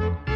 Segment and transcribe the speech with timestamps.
[0.00, 0.29] We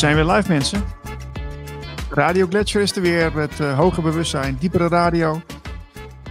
[0.00, 0.84] zijn weer live, mensen.
[2.10, 5.32] Radio Gletscher is er weer met uh, hoger bewustzijn, diepere radio.
[5.34, 5.42] En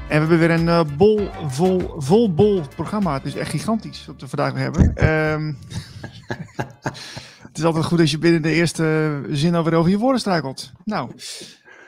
[0.08, 3.14] we hebben weer een uh, bol, vol, vol bol programma.
[3.14, 5.08] Het is echt gigantisch wat we vandaag hebben.
[5.10, 5.58] Um,
[7.48, 10.72] het is altijd goed als je binnen de eerste zin alweer over je woorden struikelt.
[10.84, 11.12] Nou,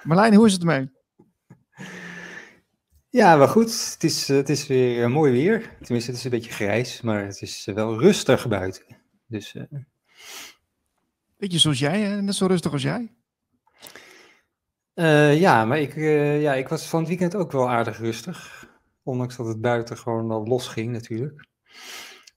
[0.04, 0.92] Marlijn, hoe is het ermee?
[3.10, 3.92] Ja, wel goed.
[3.94, 5.78] Het is, het is weer mooi weer.
[5.82, 8.84] Tenminste, het is een beetje grijs, maar het is wel rustig buiten.
[9.28, 9.56] Dus...
[11.42, 12.22] Beetje zoals jij, hè?
[12.22, 13.14] net zo rustig als jij.
[14.96, 18.68] Uh, ja, maar ik, uh, ja, ik was van het weekend ook wel aardig rustig.
[19.04, 21.46] Ondanks dat het buiten gewoon al los ging natuurlijk.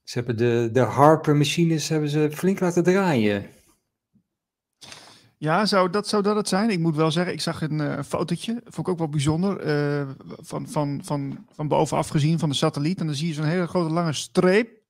[0.03, 3.47] Ze hebben de, de Harper-machines hebben ze flink laten draaien.
[5.37, 6.71] Ja, zou dat, zou dat het zijn?
[6.71, 10.09] Ik moet wel zeggen, ik zag een uh, fotootje, vond ik ook wel bijzonder, uh,
[10.27, 13.01] van, van, van, van bovenaf gezien van de satelliet.
[13.01, 14.83] En dan zie je zo'n hele grote lange streep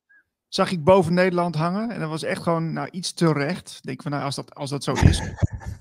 [0.55, 1.91] zag ik boven Nederland hangen.
[1.91, 3.79] En dat was echt gewoon nou, iets te recht.
[3.83, 5.23] Denk van, nou, als dat, als dat zo is,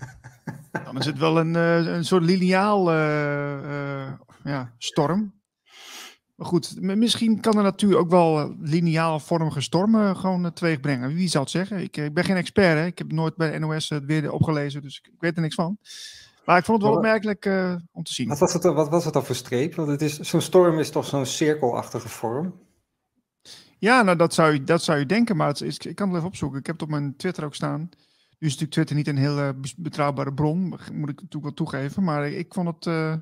[0.86, 4.12] dan is het wel een, uh, een soort lineaal uh, uh,
[4.44, 5.34] ja, storm.
[6.36, 11.14] Maar goed, misschien kan de natuur ook wel lineaal vormige stormen gewoon teweeg brengen.
[11.14, 11.80] Wie zal het zeggen?
[11.80, 12.86] Ik, ik ben geen expert, hè?
[12.86, 15.56] ik heb nooit bij de NOS het weer opgelezen, dus ik, ik weet er niks
[15.56, 15.78] van.
[16.46, 17.46] Maar ik vond het wel opmerkelijk
[17.92, 18.28] om te zien.
[18.28, 19.76] Wat was het, wat was het dan voor streep?
[19.76, 22.54] Want het is, zo'n storm is toch zo'n cirkelachtige vorm?
[23.84, 26.16] Ja, nou dat zou je, dat zou je denken, maar het is, ik kan het
[26.16, 26.60] even opzoeken.
[26.60, 27.80] Ik heb het op mijn Twitter ook staan.
[28.40, 32.04] Nu is natuurlijk Twitter niet een heel uh, betrouwbare bron, moet ik natuurlijk wel toegeven.
[32.04, 32.86] Maar ik vond het...
[32.86, 33.14] Uh,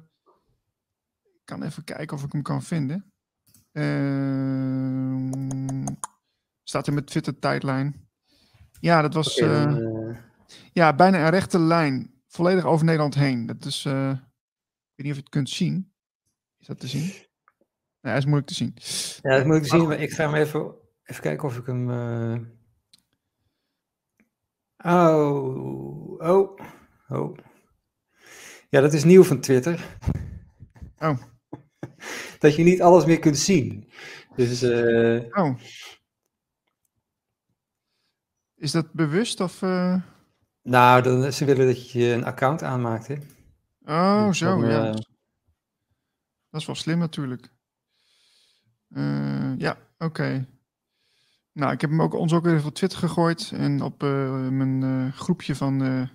[1.21, 3.13] ik kan even kijken of ik hem kan vinden.
[3.71, 5.31] Uh,
[6.63, 8.09] staat in mijn Twitter-tijdlijn.
[8.79, 9.37] Ja, dat was...
[9.37, 10.15] Uh,
[10.73, 12.21] ja, bijna een rechte lijn.
[12.27, 13.45] Volledig over Nederland heen.
[13.45, 13.85] Dat is...
[13.85, 13.93] ik
[14.95, 15.93] weet niet of je het kunt zien.
[16.57, 17.29] Is dat te zien?
[18.01, 18.73] Ja, dat is moeilijk te zien.
[19.21, 21.65] Ja, dat is moeilijk te zien, maar ik ga hem even, even kijken of ik
[21.65, 21.89] hem...
[21.89, 22.39] Uh...
[24.83, 26.59] Oh, oh,
[27.07, 27.37] oh.
[28.69, 29.97] Ja, dat is nieuw van Twitter.
[30.97, 31.17] Oh.
[32.39, 33.91] dat je niet alles meer kunt zien.
[34.35, 35.23] Dus, uh...
[35.31, 35.59] Oh.
[38.55, 39.61] Is dat bewust of...
[39.61, 40.01] Uh...
[40.61, 43.15] Nou, dan, ze willen dat je een account aanmaakt, hè.
[43.85, 44.91] Oh, dus zo, dan, ja.
[46.49, 47.50] Dat is wel slim natuurlijk.
[48.93, 50.47] Uh, ja, oké.
[51.53, 54.47] Nou, ik heb hem ook, ons ook weer even op Twitter gegooid en op uh,
[54.47, 56.09] mijn uh, groepje van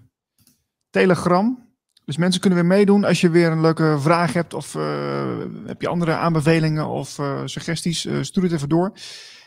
[0.91, 1.65] Telegram.
[2.05, 4.73] Dus mensen kunnen weer meedoen als je weer een leuke vraag hebt of
[5.67, 8.93] heb je andere aanbevelingen of suggesties, stuur het even door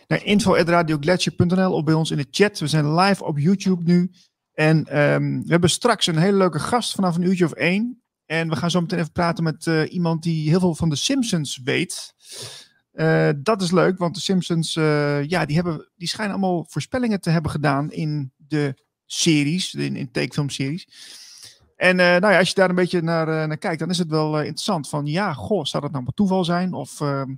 [0.08, 2.60] naar info.radioglacier.nl of bij ons in de chat.
[2.60, 4.12] We zijn live op YouTube nu
[4.54, 8.02] en um, we hebben straks een hele leuke gast vanaf een uurtje of één.
[8.26, 11.62] En we gaan zo meteen even praten met iemand die heel veel van de Simpsons
[11.64, 12.14] weet.
[13.00, 17.22] Uh, dat is leuk, want de Simpsons, uh, ja, die, hebben, die schijnen allemaal voorspellingen
[17.22, 20.88] te hebben gedaan in de series, in, in takefilmseries.
[21.76, 24.10] En uh, nou ja, als je daar een beetje naar, naar kijkt, dan is het
[24.10, 24.90] wel interessant.
[24.90, 26.74] Van ja, goh, zou dat nou maar toeval zijn?
[26.74, 27.36] Of ehm,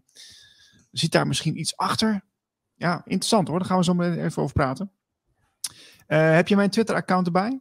[0.91, 2.21] zit daar misschien iets achter?
[2.73, 3.59] Ja, interessant hoor.
[3.59, 4.91] Daar gaan we zo even over praten.
[6.07, 7.59] heb je mijn Twitter-account erbij?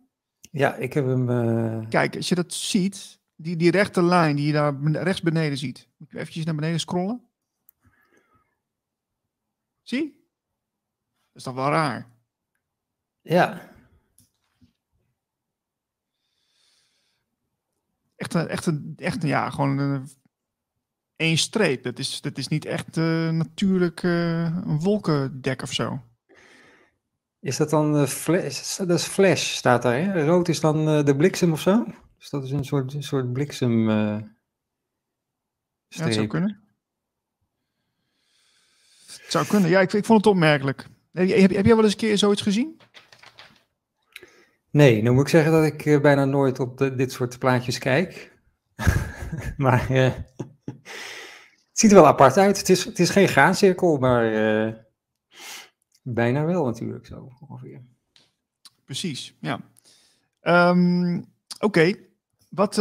[0.51, 1.89] Ja, ik heb hem.
[1.89, 5.89] Kijk, als je dat ziet, die, die rechte lijn die je daar rechts beneden ziet.
[5.97, 7.30] Moet je eventjes naar beneden scrollen?
[9.91, 10.29] Zie?
[11.27, 12.11] Dat is toch wel raar?
[13.21, 13.73] Ja.
[18.17, 20.09] Echt een, echt een, echt een ja, gewoon een,
[21.17, 21.83] één streep.
[21.83, 26.03] Dat is, dat is niet echt uh, natuurlijk uh, een wolkendek of zo.
[27.41, 28.77] Is dat dan uh, flash?
[28.77, 29.95] Dat is flash, staat daar.
[29.95, 30.25] Hè?
[30.25, 31.85] Rood is dan de bliksem of zo?
[32.19, 33.91] Dus dat is een soort, een soort bliksem.
[33.91, 34.23] ja,
[35.89, 36.60] dat zou kunnen.
[39.31, 39.71] Zou kunnen.
[39.71, 40.87] Ja, ik, ik vond het opmerkelijk.
[41.13, 42.81] Heb, heb, heb jij wel eens een keer zoiets gezien?
[44.71, 47.79] Nee, nu moet ik zeggen dat ik uh, bijna nooit op de, dit soort plaatjes
[47.79, 48.39] kijk.
[49.57, 52.59] maar uh, het ziet er wel apart uit.
[52.59, 54.73] Het is, het is geen graancirkel, maar uh,
[56.03, 57.83] bijna wel natuurlijk zo ongeveer.
[58.85, 59.61] Precies, ja.
[60.43, 61.17] Um,
[61.59, 62.09] Oké, okay.
[62.49, 62.77] wat,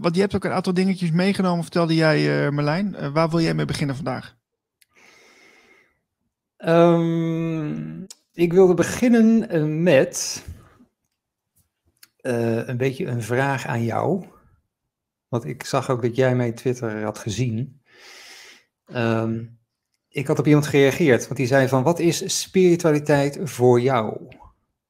[0.00, 3.12] wat, je hebt ook een aantal dingetjes meegenomen, vertelde jij Merlijn.
[3.12, 4.36] waar wil jij mee beginnen vandaag?
[6.66, 10.44] Um, ik wilde beginnen met
[12.20, 14.26] uh, een beetje een vraag aan jou.
[15.28, 17.80] Want ik zag ook dat jij mijn Twitter had gezien.
[18.94, 19.58] Um,
[20.08, 24.28] ik had op iemand gereageerd, want die zei van, wat is spiritualiteit voor jou?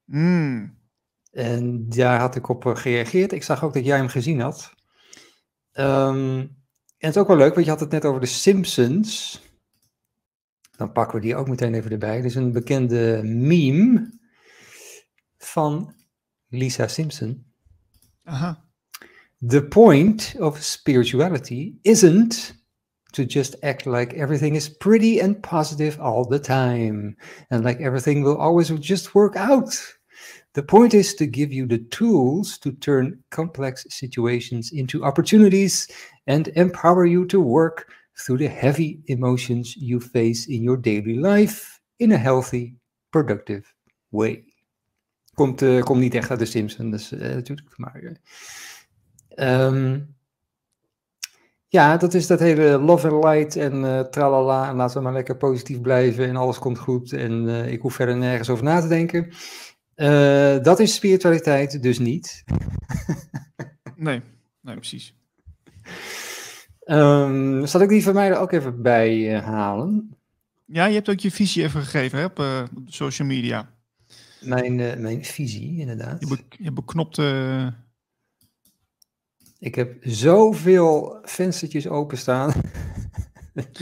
[0.05, 0.79] Mm.
[1.31, 3.33] En daar had ik op gereageerd.
[3.33, 4.75] Ik zag ook dat jij hem gezien had.
[5.73, 6.39] Um,
[6.99, 9.43] en het is ook wel leuk, want je had het net over de Simpsons.
[10.77, 12.17] Dan pakken we die ook meteen even erbij.
[12.17, 14.19] Dit is een bekende meme
[15.39, 15.95] van
[16.49, 17.45] Lisa Simpson.
[18.25, 18.65] Aha.
[19.47, 22.63] The point of spirituality isn't
[23.13, 27.17] to just act like everything is pretty and positive all the time
[27.49, 29.99] and like everything will always just work out.
[30.55, 35.89] The point is to give you the tools to turn complex situations into opportunities
[36.27, 41.81] and empower you to work through the heavy emotions you face in your daily life
[41.97, 42.75] in a healthy,
[43.11, 43.75] productive
[44.09, 44.45] way.
[45.35, 47.79] Komt, uh, komt niet echt uit de Simpsons, dus, uh, natuurlijk.
[47.79, 48.19] Maar,
[49.35, 49.97] uh,
[51.69, 54.69] ja, dat is dat hele love and light en tralala.
[54.69, 57.13] En laten we maar lekker positief blijven en alles komt goed.
[57.13, 59.33] En ik hoef verder nergens over na te denken.
[60.63, 62.45] dat is spiritualiteit dus niet.
[63.97, 64.21] nee,
[64.61, 65.15] nee, precies.
[66.87, 70.17] Um, zal ik die van mij er ook even bij halen?
[70.65, 72.39] Ja, je hebt ook je visie even gegeven hè, op,
[72.77, 73.75] op social media.
[74.41, 76.21] Mijn, uh, mijn visie, inderdaad.
[76.21, 77.73] Je, be je beknopte.
[79.59, 82.53] Ik heb zoveel venstertjes openstaan.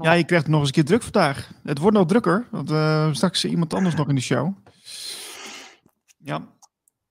[0.00, 1.52] ja, je krijgt nog eens een keer druk vandaag.
[1.62, 4.56] Het wordt nog drukker, want uh, straks iemand anders nog in de show.
[6.18, 6.54] Ja.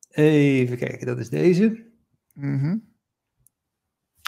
[0.10, 1.84] Even kijken, dat is deze.
[2.34, 2.95] Mm -hmm.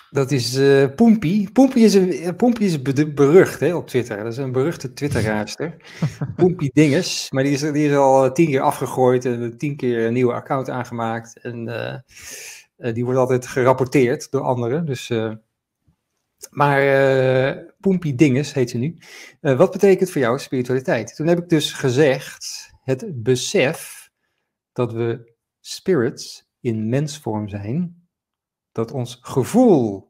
[0.10, 1.52] Dat is uh, Poempie.
[1.52, 2.82] Poempie is, een, Poempie is
[3.14, 4.18] berucht hè, op Twitter.
[4.18, 5.76] Dat is een beruchte Twitteraarster.
[6.36, 7.32] Poempie Dinges.
[7.32, 10.34] Maar die is, die is al eh, tien keer afgegooid en tien keer een nieuwe
[10.34, 11.40] account aangemaakt.
[11.40, 11.96] En uh,
[12.78, 14.86] uh, die wordt altijd gerapporteerd door anderen.
[14.86, 15.12] Dus,
[16.50, 18.98] maar Poempie Dinges heet ze nu.
[19.40, 21.16] wat betekent voor jou spiritualiteit?
[21.16, 24.10] Toen heb ik dus gezegd, het besef
[24.72, 28.07] dat we spirits in mensvorm zijn
[28.78, 30.08] dat ons gevoel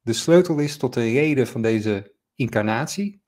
[0.00, 3.22] de sleutel is tot de reden van deze incarnatie.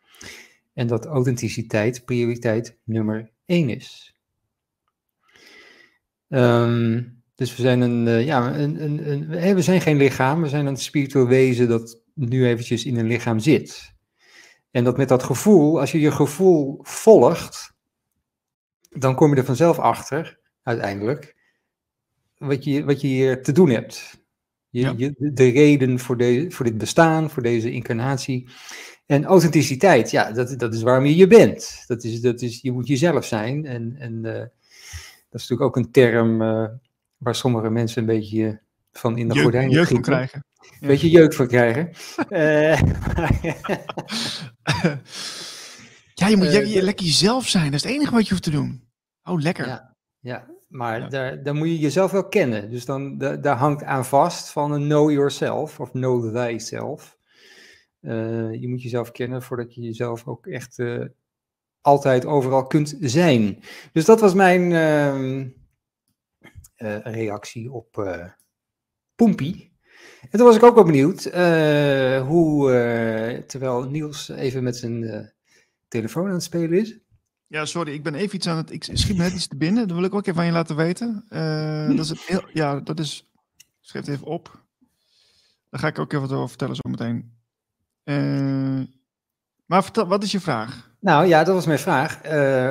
[0.72, 4.14] En dat authenticiteit prioriteit nummer één is.
[6.28, 10.48] Um, dus we zijn een, uh, ja, een, een, een, we zijn geen lichaam, we
[10.48, 13.94] zijn een spiritueel wezen dat nu eventjes in een lichaam zit.
[14.70, 17.72] En dat met dat gevoel, als je je gevoel volgt,
[18.88, 21.36] dan kom je er vanzelf achter, uiteindelijk,
[22.36, 24.21] wat je, wat je hier te doen hebt.
[24.72, 28.48] Je, je, de reden voor, de, voor dit bestaan, voor deze incarnatie.
[29.06, 31.84] En authenticiteit, ja, dat, dat is waarom je je bent.
[31.86, 33.66] Dat is, dat is, je moet jezelf zijn.
[33.66, 36.64] En, en uh, dat is natuurlijk ook een term uh,
[37.16, 38.60] waar sommige mensen een beetje
[38.92, 40.44] van in de jeuk, gordijnen jeuk van krijgen.
[40.80, 41.90] Een beetje jeuk van krijgen.
[42.30, 42.80] uh,
[46.14, 47.64] ja, je moet je, je, lekker jezelf zijn.
[47.64, 48.88] Dat is het enige wat je hoeft te doen.
[49.24, 49.66] Oh, lekker.
[49.66, 50.46] Ja, ja.
[50.72, 51.08] Maar ja.
[51.08, 52.70] daar, daar moet je jezelf wel kennen.
[52.70, 57.18] Dus dan, da, daar hangt aan vast van een know yourself of know thyself.
[58.00, 61.04] Uh, je moet jezelf kennen voordat je jezelf ook echt uh,
[61.80, 63.62] altijd overal kunt zijn.
[63.92, 65.44] Dus dat was mijn uh,
[67.02, 68.16] reactie op
[69.14, 69.72] Poempie.
[70.20, 71.24] En toen was ik ook wel benieuwd
[72.26, 75.32] hoe, terwijl Niels even met zijn
[75.88, 77.01] telefoon aan het spelen is,
[77.52, 78.72] ja, sorry, ik ben even iets aan het.
[78.72, 79.88] Ik schiet me net iets te binnen.
[79.88, 81.24] Dat wil ik ook even aan je laten weten.
[81.28, 83.30] Uh, dat is het heel, ja, dat is.
[83.80, 84.64] Schrijf het even op.
[85.70, 87.36] Daar ga ik ook even wat over vertellen zo meteen.
[88.04, 88.86] Uh,
[89.66, 90.90] maar vertel, wat is je vraag?
[91.00, 92.24] Nou ja, dat was mijn vraag.
[92.24, 92.70] Uh,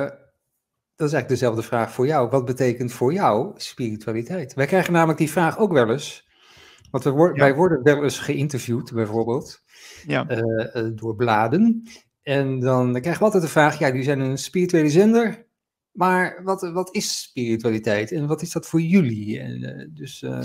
[0.96, 2.28] dat is eigenlijk dezelfde vraag voor jou.
[2.28, 4.54] Wat betekent voor jou spiritualiteit?
[4.54, 6.28] Wij krijgen namelijk die vraag ook wel eens.
[6.90, 7.32] Want we ja.
[7.32, 9.62] wij worden wel eens geïnterviewd, bijvoorbeeld,
[10.06, 10.24] ja.
[10.94, 11.82] door bladen.
[12.22, 15.46] En dan krijgen we altijd de vraag, ja, jullie zijn een spirituele zender,
[15.92, 19.40] maar wat, wat is spiritualiteit en wat is dat voor jullie?
[19.40, 20.42] En, uh, dus, uh...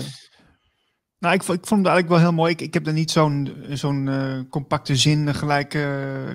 [1.18, 2.52] Nou, ik, ik, vond het eigenlijk wel heel mooi.
[2.52, 5.68] Ik, ik heb er niet zo'n zo'n uh, compacte zin gelijk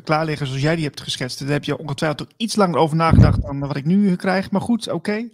[0.03, 1.39] klaar liggen zoals jij die hebt geschetst.
[1.39, 4.51] Daar heb je ongetwijfeld ook iets langer over nagedacht dan wat ik nu krijg.
[4.51, 5.29] Maar goed, oké.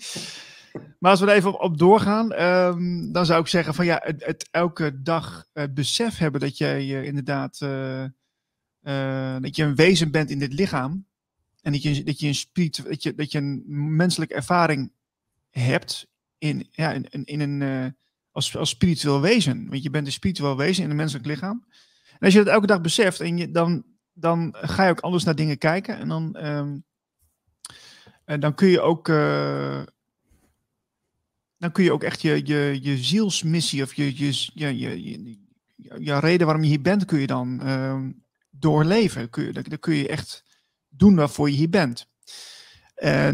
[0.99, 4.01] Maar als we er even op, op doorgaan, um, dan zou ik zeggen van ja,
[4.03, 7.59] het, elke dag het besef hebben dat jij inderdaad
[8.89, 11.05] uh, dat je een wezen bent in dit lichaam.
[11.61, 13.63] En dat je, dat je, een, spirit, dat je, dat je een
[13.95, 14.91] menselijke ervaring
[15.49, 17.95] hebt in, ja, in, in, een,
[18.31, 19.69] als, als spiritueel wezen.
[19.69, 21.65] Want je bent een spiritueel wezen in een menselijk lichaam.
[22.11, 25.23] En als je dat elke dag beseft, en je, dan, dan ga je ook anders
[25.23, 25.97] naar dingen kijken.
[25.97, 26.35] En dan,
[28.25, 29.09] en dan kun je ook
[31.59, 35.37] dan kun je ook echt je, je, je zielsmissie of je, je, je, je,
[35.99, 37.99] je, reden waarom je hier bent, kun je dan uh,
[38.59, 39.29] doorleven.
[39.29, 40.43] Kun je, dan, kun je echt
[40.89, 42.07] doen waarvoor je hier bent.
[42.97, 43.29] Uh,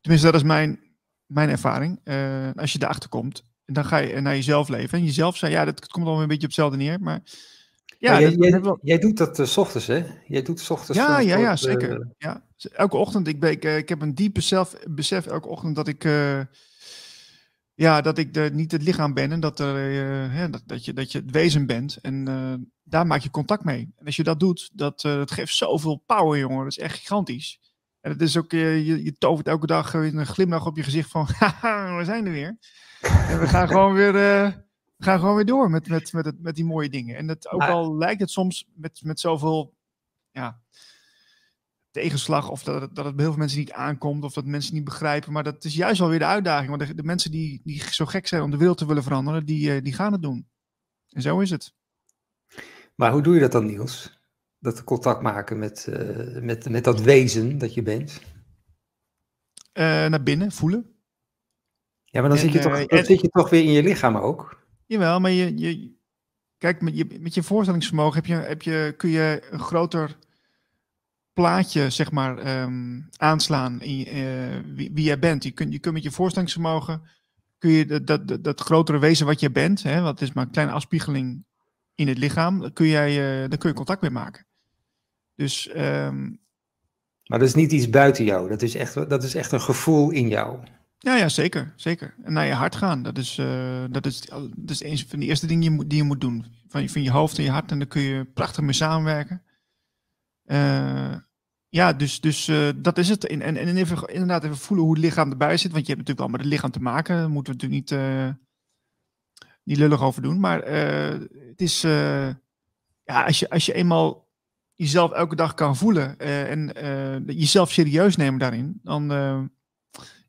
[0.00, 0.80] tenminste, dat is mijn,
[1.26, 2.00] mijn ervaring.
[2.04, 4.98] Uh, als je erachter komt, dan ga je naar jezelf leven.
[4.98, 7.20] En jezelf zei, ja, dat komt al een beetje op hetzelfde neer, maar...
[8.00, 8.78] Ja, jij, jij, wel...
[8.82, 10.04] jij, doet dat uh, s ochtends, hè?
[10.26, 10.98] Jij doet s ochtends.
[10.98, 12.08] Ja, ja, ja, zeker.
[12.18, 12.44] Ja.
[12.72, 16.04] Elke ochtend, ik, ben, ik, ik heb een diep besef, besef elke ochtend dat ik
[17.78, 20.84] ja, dat ik de, niet het lichaam ben en dat, er, uh, hè, dat, dat,
[20.84, 21.96] je, dat je het wezen bent.
[21.96, 23.92] En uh, daar maak je contact mee.
[23.96, 26.58] En als je dat doet, dat, uh, dat geeft zoveel power, jongen.
[26.58, 27.60] Dat is echt gigantisch.
[28.00, 31.28] En het is ook, je, je tovert elke dag een glimlach op je gezicht van,
[31.38, 32.58] haha, we zijn er weer.
[33.00, 36.54] en we gaan gewoon weer, we gaan gewoon weer door met, met, met, het, met
[36.54, 37.16] die mooie dingen.
[37.16, 39.74] En dat, ook al lijkt het soms met, met zoveel,
[40.30, 40.60] ja,
[42.00, 44.74] tegenslag of dat het, dat het bij heel veel mensen niet aankomt of dat mensen
[44.74, 45.32] niet begrijpen.
[45.32, 46.68] Maar dat is juist wel weer de uitdaging.
[46.68, 49.46] Want de, de mensen die, die zo gek zijn om de wereld te willen veranderen,
[49.46, 50.48] die, uh, die gaan het doen.
[51.08, 51.74] En zo is het.
[52.94, 54.20] Maar hoe doe je dat dan, Niels?
[54.58, 58.20] Dat contact maken met, uh, met, met dat wezen dat je bent?
[59.72, 60.96] Uh, naar binnen, voelen.
[62.04, 63.82] Ja, maar dan, en, zit, je toch, dan en, zit je toch weer in je
[63.82, 64.66] lichaam ook?
[64.86, 65.96] Jawel, maar je, je,
[66.58, 70.18] kijk, met je, met je voorstellingsvermogen heb je, heb je, kun je een groter
[71.42, 75.42] plaatje zeg maar um, aanslaan in uh, wie, wie, jij bent.
[75.42, 77.02] Je kunt, je kunt met je voorstellingsvermogen
[77.58, 80.50] kun je dat, dat, dat grotere wezen wat je bent, hè, wat is maar een
[80.50, 81.44] kleine afspiegeling
[81.94, 84.46] in het lichaam, kun jij, uh, daar kun je contact mee maken.
[85.34, 86.40] Dus, um,
[87.24, 90.10] maar dat is niet iets buiten jou, dat is echt, dat is echt een gevoel
[90.10, 90.58] in jou.
[90.98, 92.14] Ja, ja, zeker, zeker.
[92.22, 94.20] En naar je hart gaan, dat is, uh, dat is,
[94.56, 96.46] dat is een van de eerste dingen die je moet, die je moet doen.
[96.68, 99.42] Van, van je hoofd en je hart en daar kun je prachtig mee samenwerken.
[100.46, 101.14] Uh,
[101.70, 103.26] ja, dus, dus uh, dat is het.
[103.26, 105.72] En, en, en even, inderdaad even voelen hoe het lichaam erbij zit.
[105.72, 107.16] Want je hebt natuurlijk wel met het lichaam te maken.
[107.16, 108.28] Daar moeten we natuurlijk niet, uh,
[109.62, 110.40] niet lullig over doen.
[110.40, 114.28] Maar uh, het is, ja, als je, als je eenmaal
[114.74, 116.72] jezelf elke dag kan voelen en
[117.26, 119.08] jezelf serieus nemen daarin, dan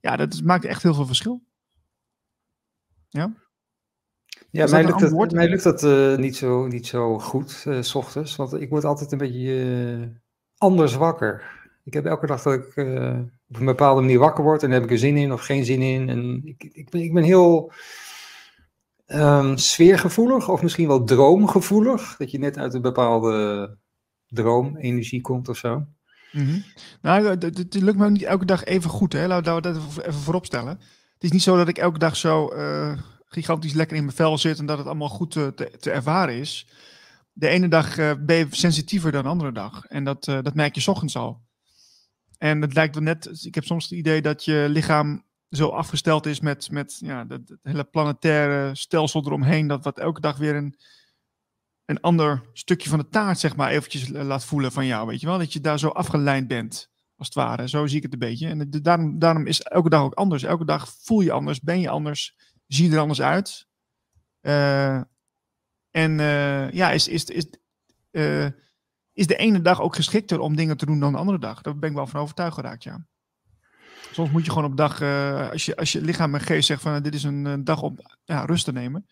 [0.01, 1.43] ja, dat maakt echt heel veel verschil.
[3.09, 3.33] Ja.
[4.51, 8.35] Ja, mij lukt, het, mij lukt dat niet, zo, niet zo goed, s ochtends.
[8.35, 10.21] Want ik word altijd een beetje
[10.59, 11.43] anders wakker.
[11.83, 14.83] Ik heb elke dag dat ik uh, op een bepaalde manier wakker word en heb
[14.83, 16.09] ik er zin in of geen zin in.
[16.09, 17.71] En ik, ik, ben, ik ben heel
[19.07, 22.15] um, sfeergevoelig of misschien wel droomgevoelig.
[22.17, 23.77] Dat je net uit een bepaalde
[24.27, 25.85] droomenergie komt of zo.
[26.31, 26.63] -hmm.
[27.01, 29.13] Nou, het lukt me niet elke dag even goed.
[29.13, 29.27] Hè?
[29.27, 30.77] Laten we dat even voorop stellen.
[31.13, 34.37] Het is niet zo dat ik elke dag zo uh, gigantisch lekker in mijn vel
[34.37, 36.67] zit en dat het allemaal goed te, te, te ervaren is
[37.39, 39.85] de ene dag uh, ben je sensitiever dan de andere dag.
[39.85, 41.41] En dat, uh, dat merk je ochtends al.
[42.37, 46.25] En het lijkt wel net, ik heb soms het idee dat je lichaam zo afgesteld
[46.25, 50.75] is met, met ja, het hele planetaire stelsel eromheen, dat wat elke dag weer een,
[51.85, 55.27] een ander stukje van de taart, zeg maar, eventjes laat voelen van jou, weet je
[55.27, 55.37] wel?
[55.37, 57.69] Dat je daar zo afgeleid bent, als het ware.
[57.69, 58.47] Zo zie ik het een beetje.
[58.47, 60.43] En daarom, daarom is elke dag ook anders.
[60.43, 62.35] Elke dag voel je anders, ben je anders,
[62.67, 63.67] zie je er anders uit.
[64.41, 65.01] Uh,
[65.91, 67.45] en uh, ja, is, is, is,
[68.11, 68.45] uh,
[69.13, 71.61] is de ene dag ook geschikter om dingen te doen dan de andere dag?
[71.61, 73.05] Daar ben ik wel van overtuigd geraakt, ja.
[74.11, 76.81] Soms moet je gewoon op dag, uh, als, je, als je lichaam en geest zegt
[76.81, 79.05] van dit is een, dag om ja, rust te nemen,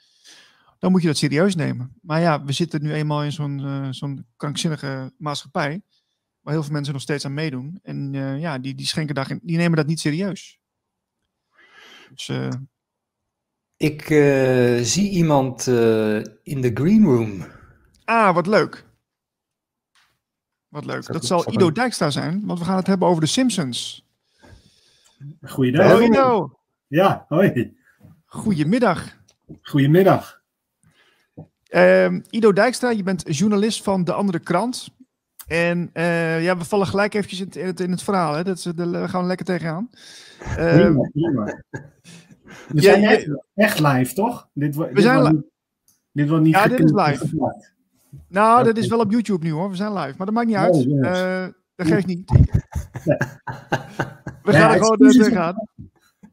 [0.79, 1.96] dan moet je dat serieus nemen.
[2.01, 5.81] Maar ja, we zitten nu eenmaal in zo'n zo'n krankzinnige maatschappij,
[6.41, 7.79] waar heel veel mensen nog steeds aan meedoen.
[7.81, 10.60] En ja, die, die schenken in, die nemen dat niet serieus.
[12.10, 12.29] Dus
[13.77, 17.46] ik uh, zie iemand uh, in de green room.
[18.05, 18.86] Ah, wat leuk.
[20.67, 21.05] Wat leuk.
[21.05, 24.05] Dat, zal Ido Dijkstra zijn, want we gaan het hebben over de Simpsons.
[25.41, 25.91] Goeiedag.
[25.91, 26.60] Hoi Ido.
[26.88, 27.75] Ja, hoi.
[28.25, 29.17] Goedemiddag.
[29.62, 30.41] Goedemiddag.
[31.69, 34.88] Uh, Ido Dijkstra, je bent journalist van De Andere Krant.
[35.48, 38.34] En uh, ja, we vallen gelijk eventjes in het, in het verhaal.
[38.34, 38.43] Hè?
[38.43, 39.89] Dat, daar gaan we lekker tegenaan.
[40.41, 41.63] Uh, prima, prima.
[42.67, 44.49] We zijn echt, echt, live, toch?
[44.53, 45.45] Dit, we dit zijn live.
[46.11, 47.51] Dit wordt niet Ja, dit is live.
[48.27, 48.79] Nou, dat Oké.
[48.79, 49.69] is wel op YouTube nu hoor.
[49.69, 50.13] We zijn live.
[50.17, 50.83] Maar dat maakt niet Oh, uit.
[50.83, 51.19] jongens.
[51.19, 52.31] Eh, dat geeft niet.
[54.43, 55.67] We Ja, gaan er gewoon uh, tegenaan.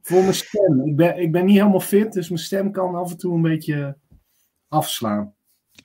[0.03, 0.81] Voor mijn stem.
[0.87, 3.43] Ik ben, ik ben niet helemaal fit, dus mijn stem kan af en toe een
[3.43, 3.99] beetje
[4.69, 5.34] afslaan.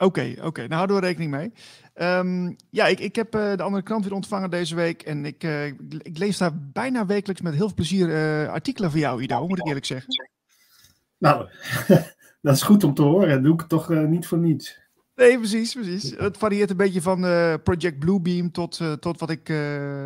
[0.02, 0.62] Oké, oké.
[0.62, 1.52] Nou houden we rekening mee.
[1.94, 5.02] Ehm, ja, ik, ik heb eh, de andere krant weer ontvangen deze week.
[5.02, 5.66] En ik, eh,
[6.02, 9.60] ik lees daar bijna wekelijks met heel veel plezier eh, artikelen van jou, Ido, moet
[9.60, 10.14] ik eerlijk zeggen.
[11.18, 11.50] Nou,
[12.42, 13.30] dat is goed om te horen.
[13.30, 14.80] Dat doe ik toch niet voor niets.
[15.16, 16.14] Nee, precies, precies.
[16.18, 17.22] Het varieert een beetje van
[17.64, 19.54] Project Bluebeam tot, tot wat ik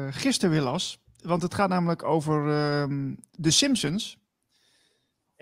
[0.10, 1.02] gisteren weer las.
[1.22, 4.23] Want het gaat namelijk over ehm The Simpsons.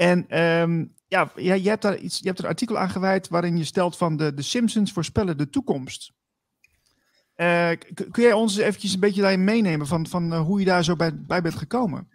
[0.02, 3.58] En ehm, ja, jij hebt daar iets, je hebt er een artikel aan gewijd waarin
[3.58, 6.14] je stelt van de, de Simpsons voorspellen de toekomst.
[7.36, 7.70] Eh,
[8.12, 10.96] kun jij ons eventjes een beetje daarin meenemen van, van eh, hoe je daar zo
[10.96, 12.10] bij, bij bent gekomen?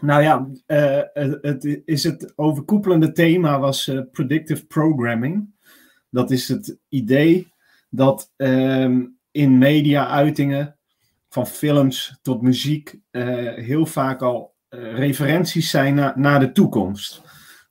[0.00, 1.02] Nou ja, eh,
[1.40, 5.54] het, is het overkoepelende thema was predictive programming.
[6.10, 7.52] Dat is het idee
[7.90, 10.76] dat ehm, in media-uitingen,
[11.28, 17.22] van films tot muziek, heel vaak al referenties zijn naar, de toekomst.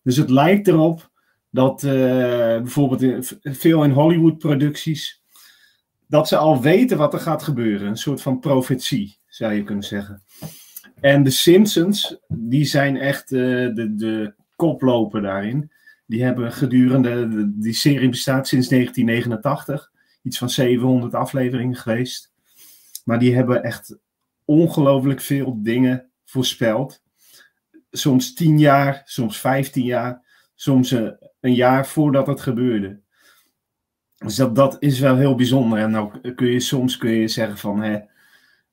[0.04, 1.12] Dus het lijkt erop
[1.50, 1.92] dat eh,
[2.62, 5.22] bijvoorbeeld veel in Hollywood-producties,
[6.08, 7.88] dat ze al weten wat er gaat gebeuren.
[7.88, 10.24] Een soort van profetie, zou je kunnen zeggen.
[11.00, 13.40] En de Simpsons, die zijn echt eh,
[13.74, 15.72] de, de koploper daarin.
[16.06, 19.92] Die hebben gedurende, de- die serie bestaat sinds 1989,
[20.24, 22.32] iets van 700 afleveringen geweest.
[23.06, 23.98] Maar die hebben echt
[24.46, 27.02] ongelooflijk veel dingen voorspeld.
[27.92, 31.08] Soms 10 jaar, soms 15 jaar, soms eh,
[31.40, 33.00] een jaar voordat het gebeurde.
[34.18, 35.80] Dus dat, dat is wel heel bijzonder.
[35.80, 38.00] En nou kun je soms kun je zeggen van, hè,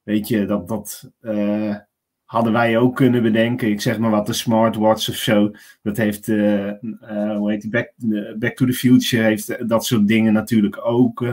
[0.03, 1.77] weet je, dat, dat eh,
[2.25, 3.71] hadden wij ook kunnen bedenken.
[3.71, 5.51] Ik zeg maar wat, de smartwatch of zo.
[5.83, 6.73] Dat heeft, eh,
[7.37, 7.93] hoe heet die, Back,
[8.39, 11.25] Back to the Future heeft dat soort dingen natuurlijk ook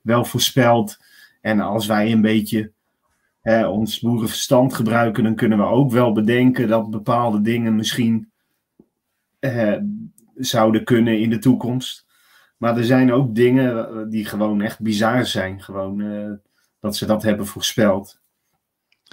[0.00, 0.96] wel voorspeld.
[1.40, 2.72] En als wij een beetje
[3.40, 8.32] hè, ons boerenverstand gebruiken, dan kunnen we ook wel bedenken dat bepaalde dingen misschien
[9.38, 9.76] eh,
[10.34, 12.06] zouden kunnen in de toekomst.
[12.56, 15.62] Maar er zijn ook dingen eh, die gewoon echt bizar zijn.
[15.62, 16.32] Gewoon eh,
[16.80, 18.20] dat ze dat hebben voorspeld.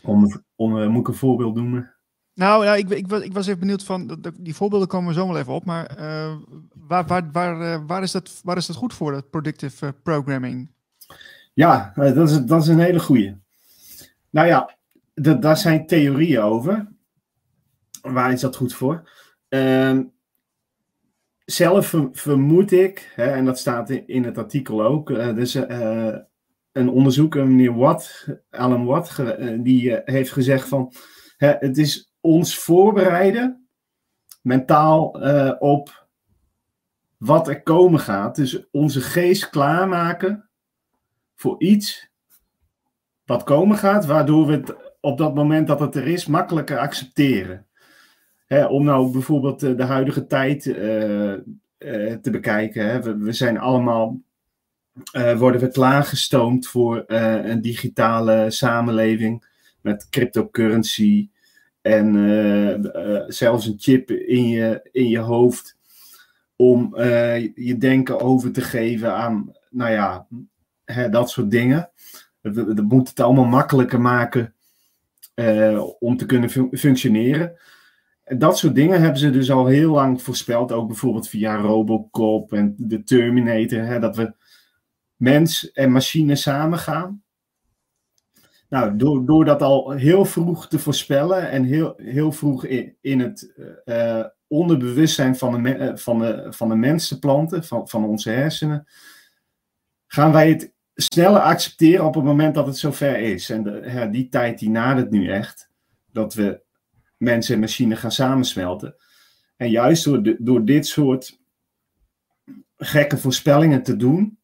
[0.03, 1.93] Om, om, eh, moet ik een voorbeeld noemen?
[2.33, 5.27] Nou ja, ik, ik, was, ik was even benieuwd van, die voorbeelden komen we zo
[5.27, 6.35] wel even op, maar eh,
[6.87, 10.71] waar, waar, waar, waar, is dat, waar is dat goed voor, dat predictive programming?
[11.53, 13.35] Ja, dat is, dat is een hele goeie.
[14.35, 14.77] Nou ja,
[15.13, 16.87] da- daar zijn theorieën over.
[18.01, 19.09] Waar is dat goed voor?
[19.47, 20.03] Ehm,
[21.45, 25.53] zelf ver- vermoed ik, hè, en dat staat in, het artikel ook, dus
[26.71, 30.93] een onderzoeker, meneer Watt, Alan Watt, eh, die heeft gezegd van,
[31.37, 33.67] hè, het is ons voorbereiden,
[34.41, 35.09] mentaal,
[35.59, 36.07] op
[37.17, 38.35] wat er komen gaat.
[38.35, 40.49] Dus onze geest klaarmaken
[41.35, 42.13] voor iets
[43.25, 47.65] wat komen gaat, waardoor we het op dat moment dat het er is, makkelijker accepteren.
[48.45, 51.39] Hè, om nou bijvoorbeeld eh, de huidige tijd eh, eh,
[52.21, 52.85] te bekijken.
[52.85, 53.17] Hè.
[53.17, 54.21] We, zijn allemaal,
[55.37, 59.45] worden we klaargestoomd voor een digitale samenleving
[59.81, 61.29] met cryptocurrency
[61.81, 62.13] en
[63.27, 65.77] zelfs een chip in je, in je hoofd
[66.55, 66.93] om
[67.55, 70.27] je denken over te geven aan, nou ja,
[70.85, 71.89] hè, dat soort dingen.
[72.53, 74.53] Dat, dat moet het allemaal makkelijker maken
[75.33, 77.57] eh, om te kunnen fun- functioneren.
[78.23, 82.53] En dat soort dingen hebben ze dus al heel lang voorspeld, ook bijvoorbeeld via Robocop
[82.53, 84.33] en de Terminator, hè, dat we
[85.15, 87.23] mens en machine samen gaan.
[88.69, 93.19] Nou, door, door dat al heel vroeg te voorspellen en heel, heel vroeg in, in
[93.19, 93.53] het
[93.85, 98.29] eh, onderbewustzijn van de, eh, van, de, van de mens te planten, van, van onze
[98.29, 98.87] hersenen,
[100.07, 103.49] gaan wij het sneller accepteren op het moment dat het zover is.
[103.49, 105.69] En die tijd die nadert nu echt,
[106.11, 106.61] dat we
[107.17, 108.95] mensen en machine gaan samensmelten.
[109.57, 111.39] En juist door, door dit soort
[112.77, 114.39] gekke voorspellingen te doen,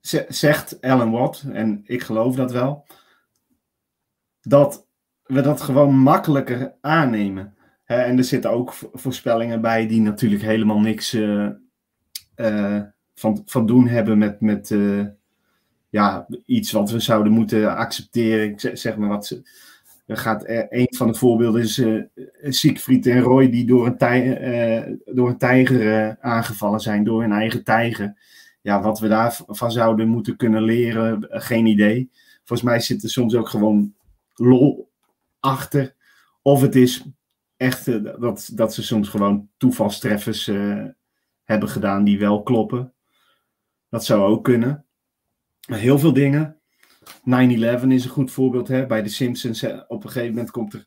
[0.00, 2.86] ze- zegt Alan Watt, en ik geloof dat wel,
[4.40, 4.86] dat
[5.22, 7.56] we dat gewoon makkelijker aannemen.
[7.84, 11.48] En er zitten ook vo- voorspellingen bij die natuurlijk helemaal niks eh,
[12.34, 12.82] eh,
[13.18, 15.06] van, van doen hebben met, met eh,
[15.88, 18.78] ja, iets wat we zouden moeten accepteren.
[18.78, 19.42] Zeg, maar wat ze.
[20.06, 22.02] Er gaat, eh, een van de voorbeelden is eh
[22.42, 27.32] Siegfried en Roy die door een, tij, eh, door een tijger aangevallen zijn, door hun
[27.32, 28.16] eigen tijger.
[28.60, 32.10] Ja, wat we daarvan zouden moeten kunnen leren, geen idee.
[32.44, 33.94] Volgens mij zit er soms ook gewoon
[34.34, 34.90] lol
[35.40, 35.94] achter.
[36.42, 37.04] Of het is
[37.56, 40.50] echt dat, dat ze soms gewoon toevalstreffers
[41.44, 42.92] hebben gedaan die wel kloppen.
[43.88, 44.84] Dat zou ook kunnen.
[45.60, 46.56] Heel veel dingen.
[47.08, 47.22] 9-11
[47.88, 48.68] is een goed voorbeeld.
[48.68, 48.86] Hè?
[48.86, 50.86] Bij de Simpsons, op een gegeven moment komt er.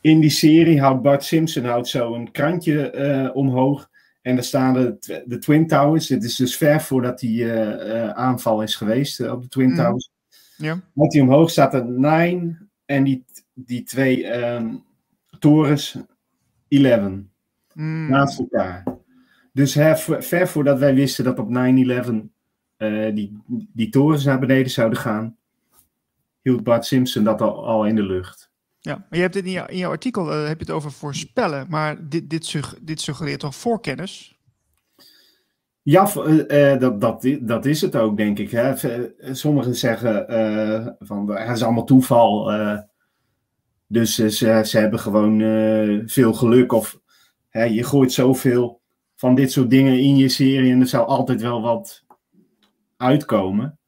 [0.00, 3.90] In die serie houdt Bart Simpson houdt zo een krantje uh, omhoog.
[4.22, 6.06] En daar staan de, de Twin Towers.
[6.06, 9.76] Dit is dus ver voordat die uh, aanval is geweest op de Twin mm.
[9.76, 10.10] Towers.
[10.56, 10.80] Ja.
[10.92, 14.84] Wat die omhoog staat er 9 en die, die twee um,
[15.38, 15.96] torens
[16.68, 17.10] 11.
[17.72, 18.10] Mm.
[18.10, 18.93] Naast elkaar.
[19.54, 21.52] Dus hè, ver voordat wij wisten dat op 9-11
[22.78, 25.36] uh, die, die torens naar beneden zouden gaan,
[26.40, 28.50] hield Bart Simpson dat al, al in de lucht.
[28.78, 31.66] Ja, maar je hebt het in, in jouw artikel uh, heb je het over voorspellen,
[31.68, 34.38] maar dit, dit, sug, dit suggereert toch voorkennis?
[35.82, 38.50] Ja, uh, dat, dat, dat is het ook, denk ik.
[38.50, 38.74] Hè.
[39.34, 40.26] Sommigen zeggen
[40.98, 42.52] van het is allemaal toeval.
[43.86, 44.30] dus ze,
[44.64, 45.38] ze hebben gewoon
[46.06, 46.72] veel geluk.
[46.72, 47.00] Of
[47.48, 48.82] hè, je gooit zoveel
[49.24, 52.04] van dit soort dingen in je serie en er zou altijd wel wat
[52.96, 53.78] uitkomen.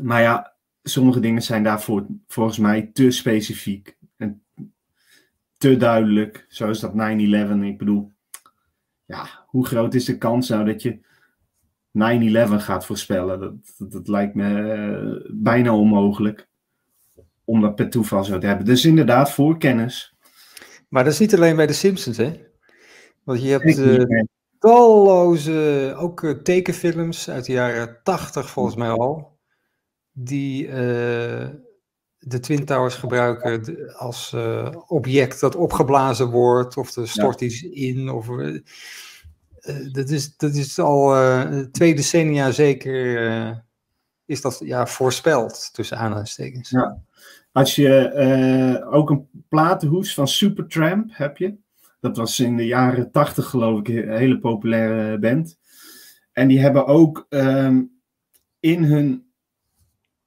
[0.00, 4.42] Maar ja, sommige dingen zijn daarvoor volgens mij te specifiek en
[5.56, 6.94] te duidelijk, zoals dat 9-11.
[7.62, 8.12] Ik bedoel,
[9.04, 10.98] ja, hoe groot is de kans nou dat je
[12.58, 13.40] 9-11 gaat voorspellen?
[13.40, 13.54] Dat,
[13.92, 16.48] dat, lijkt me uh, bijna onmogelijk
[17.44, 18.66] om dat per toeval zo te hebben.
[18.66, 20.14] Dus inderdaad, voorkennis.
[20.88, 22.44] Maar dat is niet alleen bij de Simpsons, hè?
[23.26, 24.22] Want je hebt uh,
[24.58, 29.38] talloze, ook uh, tekenfilms uit de jaren 80 volgens mij al,
[30.12, 30.72] die uh,
[32.18, 34.36] de Twin Towers gebruiken als
[34.86, 37.46] object dat opgeblazen wordt, of er stort ja.
[37.46, 38.26] iets in, of...
[39.92, 41.14] dat, is, dat is al
[41.72, 43.64] twee decennia zeker,
[44.24, 46.70] is dat ja, voorspeld, tussen aanhalingstekens.
[46.70, 47.02] Ja.
[47.52, 51.56] Als je ook een platenhoes van Supertramp heb je,
[52.00, 55.58] dat was in de jaren tachtig, geloof ik, een hele populaire band.
[56.32, 58.00] En die hebben ook um,
[58.60, 59.26] in hun,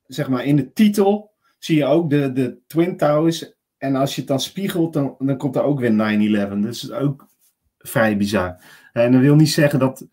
[0.08, 3.54] zeg maar, in de titel zie je ook de, de Twin Towers.
[3.78, 6.60] En als je het dan spiegelt, dan, dan komt er ook weer 9-11.
[6.60, 7.28] Dus ook
[7.78, 8.64] vrij bizar.
[8.94, 10.08] En dat wil niet zeggen dat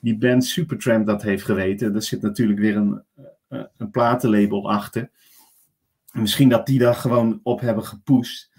[0.00, 1.94] die band Supertramp dat heeft geweten.
[1.94, 3.02] Er zit natuurlijk weer een,
[3.48, 5.10] een platenlabel achter.
[6.12, 8.50] Misschien dat die daar gewoon op hebben gepusht.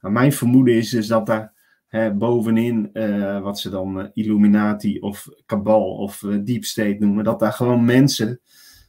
[0.00, 1.53] Maar mijn vermoeden is dus dat daar
[1.94, 7.38] bovenin, uh, wat ze dan uh, Illuminati of Cabal of uh, Deep State noemen, dat
[7.38, 8.40] daar gewoon mensen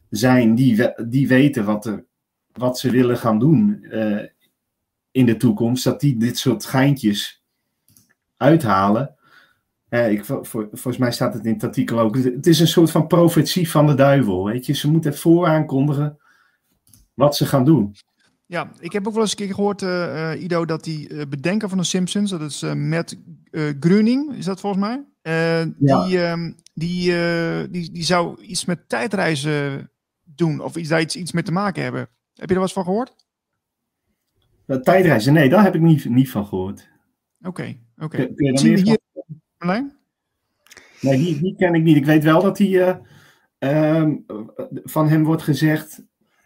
[0.09, 2.05] zijn die, die weten wat, er,
[2.51, 3.85] wat ze willen gaan doen
[5.11, 7.43] in de toekomst, dat die dit soort geintjes
[8.37, 9.15] uithalen.
[9.89, 12.15] ik, voor, volgens mij staat het in het artikel ook.
[12.15, 14.45] Het is een soort van profetie van de duivel.
[14.45, 14.73] Weet je?
[14.73, 16.17] Ze moeten vooraankondigen
[17.13, 17.95] wat ze gaan doen.
[18.47, 21.21] Ja, ik heb ook wel eens een keer gehoord, uh, uh, Ido, dat die uh,
[21.29, 23.17] bedenker van de Simpsons, dat is Matt
[23.79, 25.03] Groening, is dat volgens mij?
[25.79, 26.05] Ja.
[26.05, 27.13] Die, ehm, die,
[27.69, 29.89] die, die zou iets met tijdreizen
[30.23, 32.07] doen, of iets, daar iets, iets mee te maken hebben.
[32.33, 33.15] Heb je er wat van gehoord?
[34.65, 36.89] tijdreizen, nee, daar heb ik niet, niet van gehoord.
[37.39, 38.27] Oké, okay, oké.
[38.31, 38.57] Okay.
[38.57, 38.99] Zien we hier.
[41.01, 41.97] Nee, die, die ken ik niet.
[41.97, 43.01] Ik weet wel dat hij
[43.57, 44.15] ehm,
[44.83, 46.03] van hem wordt gezegd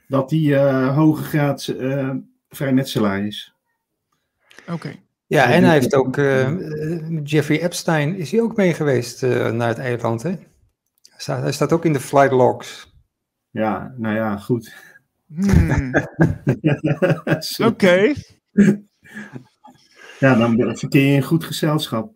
[0.10, 2.12] dat die uh, hoge graad uh,
[2.50, 3.54] vrijmetselaar is.
[4.62, 4.74] Oké.
[4.74, 5.04] Okay.
[5.28, 6.50] Ja, en hij heeft ook, uh,
[7.24, 10.30] Jeffrey Epstein is hij ook mee geweest naar het eiland, hè?
[10.30, 12.94] Hij staat, hij staat ook in de flight logs.
[13.50, 14.74] Ja, nou ja, goed.
[15.28, 15.94] Hmm.
[17.72, 18.14] Oké.
[20.20, 22.14] Ja, dan verkeer je in goed gezelschap.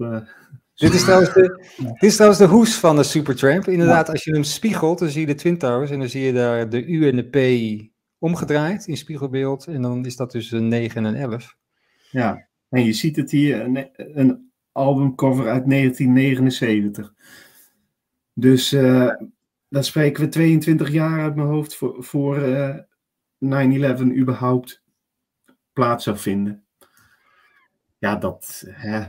[0.75, 3.67] Dit is, trouwens de, dit is trouwens de hoes van de Supertramp.
[3.67, 6.33] Inderdaad, als je hem spiegelt, dan zie je de Twin Towers en dan zie je
[6.33, 7.81] daar de U en de P
[8.17, 9.65] omgedraaid in spiegelbeeld.
[9.65, 11.55] En dan is dat dus een 9 en een 11.
[12.11, 17.13] Ja, en je ziet het hier, een, een albumcover uit 1979.
[18.33, 19.13] Dus uh,
[19.69, 22.79] dan spreken we 22 jaar uit mijn hoofd voor, voor uh, 9-11
[24.01, 24.83] überhaupt
[25.73, 26.65] plaats zou vinden.
[27.97, 28.63] Ja, dat...
[28.67, 29.03] Hè,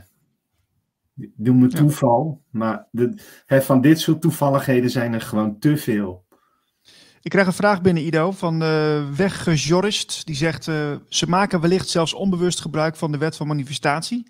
[1.15, 6.25] Doe me toeval, maar de, hè, van dit soort toevalligheden zijn er gewoon te veel.
[7.23, 10.27] Ik krijg een vraag binnen, Ido, van uh, Weggejorist.
[10.27, 14.27] Die zegt, uh, ze maken wellicht zelfs onbewust gebruik van de wet van manifestatie.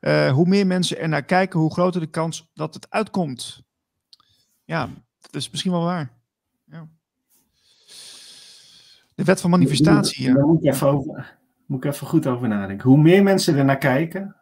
[0.00, 3.62] Uh, hoe meer mensen er naar kijken, hoe groter de kans dat het uitkomt.
[4.64, 4.88] Ja,
[5.20, 6.12] dat is misschien wel waar.
[6.64, 6.88] Ja.
[9.14, 12.88] De wet van manifestatie, Daar moet, ik even over, moet ik even goed over nadenken.
[12.88, 14.35] Hoe meer mensen er naar kijken,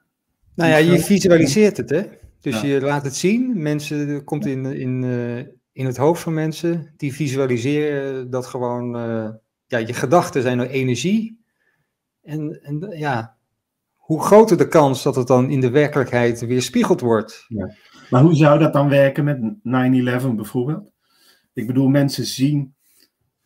[0.55, 2.03] nou ja, je visualiseert het, hè?
[2.41, 3.63] Dus je laat het zien.
[3.63, 5.39] Mensen, komt in, in, uh,
[5.73, 8.97] in het hoofd van mensen, die visualiseren dat gewoon.
[8.97, 9.31] Uh,
[9.67, 11.45] ja, je gedachten zijn er energie.
[12.23, 13.37] En, en ja,
[13.95, 17.45] hoe groter de kans dat het dan in de werkelijkheid weerspiegeld wordt.
[17.49, 17.75] Ja.
[18.11, 19.39] Maar hoe zou dat dan werken met
[20.23, 20.93] 9-11 bijvoorbeeld?
[21.53, 22.75] Ik bedoel, mensen zien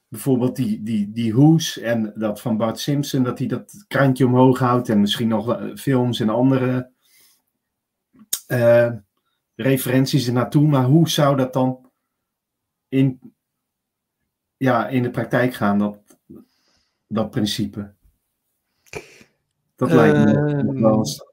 [0.09, 4.59] bijvoorbeeld die, die, die hoes en dat van Bart Simpson, dat hij dat krantje omhoog
[4.59, 6.91] houdt en misschien nog films en andere
[8.49, 8.93] uh,
[9.55, 10.69] referenties er naartoe.
[10.69, 11.91] Maar hoe zou dat dan
[12.89, 13.35] in,
[14.57, 15.99] ja, in de praktijk gaan, dat,
[17.07, 17.95] dat principe?
[19.77, 21.27] Dat lijkt me wel eens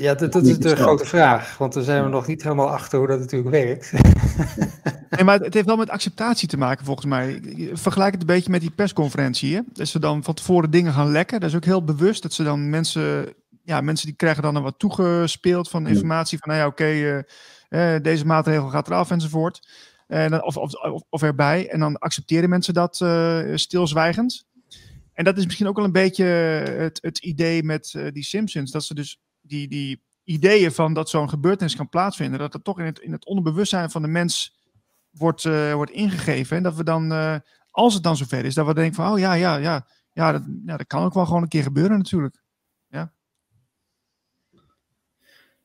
[0.00, 2.98] ja, dat, dat is de grote vraag, want daar zijn we nog niet helemaal achter
[2.98, 3.92] hoe dat natuurlijk werkt.
[5.10, 7.40] nee, maar het heeft wel met acceptatie te maken volgens mij.
[7.72, 9.54] Vergelijk het een beetje met die persconferentie.
[9.54, 9.60] Hè?
[9.72, 11.40] Dat ze dan van tevoren dingen gaan lekken.
[11.40, 13.34] Dat is ook heel bewust dat ze dan mensen,
[13.70, 17.94] ja, mensen die krijgen dan er wat toegespeeld van informatie van, nou ja, oké, eh,
[17.94, 19.68] eh, deze maatregel gaat eraf enzovoort.
[20.06, 20.72] En of, of,
[21.08, 21.68] of, erbij.
[21.68, 22.96] En dan accepteren mensen dat
[23.54, 24.46] stilzwijgend.
[25.12, 28.70] En dat is misschien ook wel een beetje het, het idee met die Simpsons.
[28.70, 32.78] Dat ze dus die, die ideeën van dat zo'n gebeurtenis kan plaatsvinden, dat het toch
[32.78, 34.60] in het, in het onderbewustzijn van de mens
[35.10, 36.56] wordt, wordt ingegeven.
[36.56, 37.12] En dat we dan,
[37.70, 40.42] als het dan zover is, dat we denken van, oh ja, ja, ja, ja dat,
[40.66, 42.42] ja, dat kan ook wel gewoon een keer gebeuren natuurlijk.
[42.88, 43.12] Ja,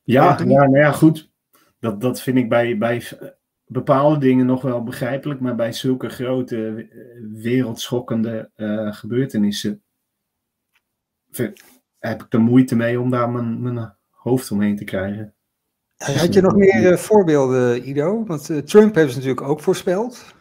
[0.06, 1.32] ja, ja, nou ja, goed.
[1.80, 3.04] Dat, dat vind ik bij, bij
[3.66, 6.88] bepaalde dingen nog wel begrijpelijk, maar bij zulke grote
[7.32, 9.84] wereldschokkende uh, gebeurtenissen
[12.00, 15.34] heb ik er moeite mee om daar mijn, mijn hoofd omheen te krijgen.
[15.98, 18.26] Had je nog meer uh, voorbeelden, Ido?
[18.26, 20.36] Want uh, Trump heeft ze natuurlijk ook voorspeld.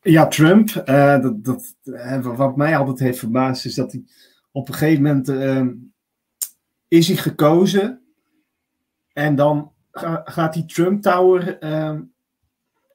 [0.00, 0.82] Ja, Trump.
[0.86, 1.74] Uh, dat, dat,
[2.22, 4.04] wat mij altijd heeft verbaasd is dat hij
[4.52, 5.28] op een gegeven moment
[6.88, 8.01] is hij gekozen.
[9.12, 9.72] En dan
[10.24, 11.58] gaat hij Trump Tower.
[11.58, 12.02] Ehm,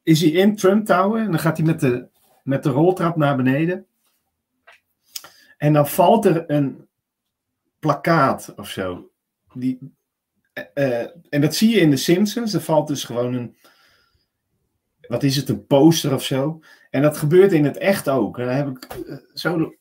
[0.04, 1.22] is hij in Trump Tower.
[1.22, 2.08] En dan gaat hij met de,
[2.44, 3.86] met de roltrap naar beneden.
[5.58, 6.88] En dan valt er een,
[7.80, 9.12] plakkaat of zo.
[9.54, 9.80] Die,
[10.74, 12.54] uh, en dat zie je in de Simpsons.
[12.54, 13.58] Er valt dus gewoon een.
[15.08, 16.60] Wat is het, een poster of zo?
[16.90, 18.40] En dat gebeurt in het echt ook.
[18.40, 19.74] En dan heb ik uh, zo.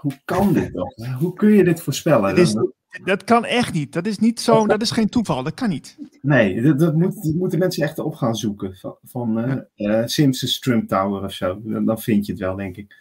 [0.00, 1.14] hoe kan dit dan?
[1.18, 2.36] Hoe kun je dit voorspellen?
[2.36, 2.56] Is,
[3.04, 3.92] dat kan echt niet.
[3.92, 4.66] Dat is niet zo.
[4.66, 5.42] Dat is geen toeval.
[5.42, 5.96] Dat kan niet.
[6.22, 8.76] Nee, dat, dat, moet, dat moeten mensen echt op gaan zoeken.
[8.76, 11.60] Van, van uh, Simpsons Trump Tower of zo.
[11.62, 12.96] Dan, vind je het wel, denk ik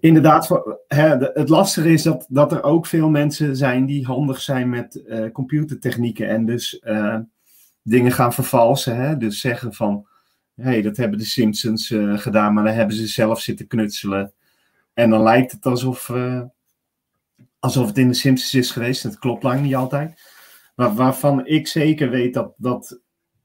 [0.00, 4.68] inderdaad, hè, het lastige is dat, dat er ook veel mensen zijn die handig zijn
[4.68, 6.82] met uh, computertechnieken en dus
[7.82, 8.96] dingen gaan vervalsen.
[8.96, 9.16] Hè?
[9.16, 10.06] Dus zeggen van,
[10.54, 14.32] hé, hey, dat hebben de Simpsons gedaan, maar dan hebben ze zelf zitten knutselen.
[14.94, 16.12] En dan lijkt het alsof,
[17.58, 19.02] alsof het in de Simpsons is geweest.
[19.02, 20.20] Dat klopt lang niet altijd.
[20.74, 23.00] Maar waarvan ik zeker weet dat, dat,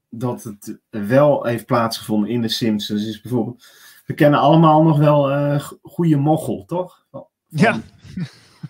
[0.08, 3.64] dat het wel heeft plaatsgevonden in de Simpsons, is bijvoorbeeld
[4.06, 7.06] we kennen allemaal nog wel uh, goede mochel, toch?
[7.10, 7.80] Van, ja.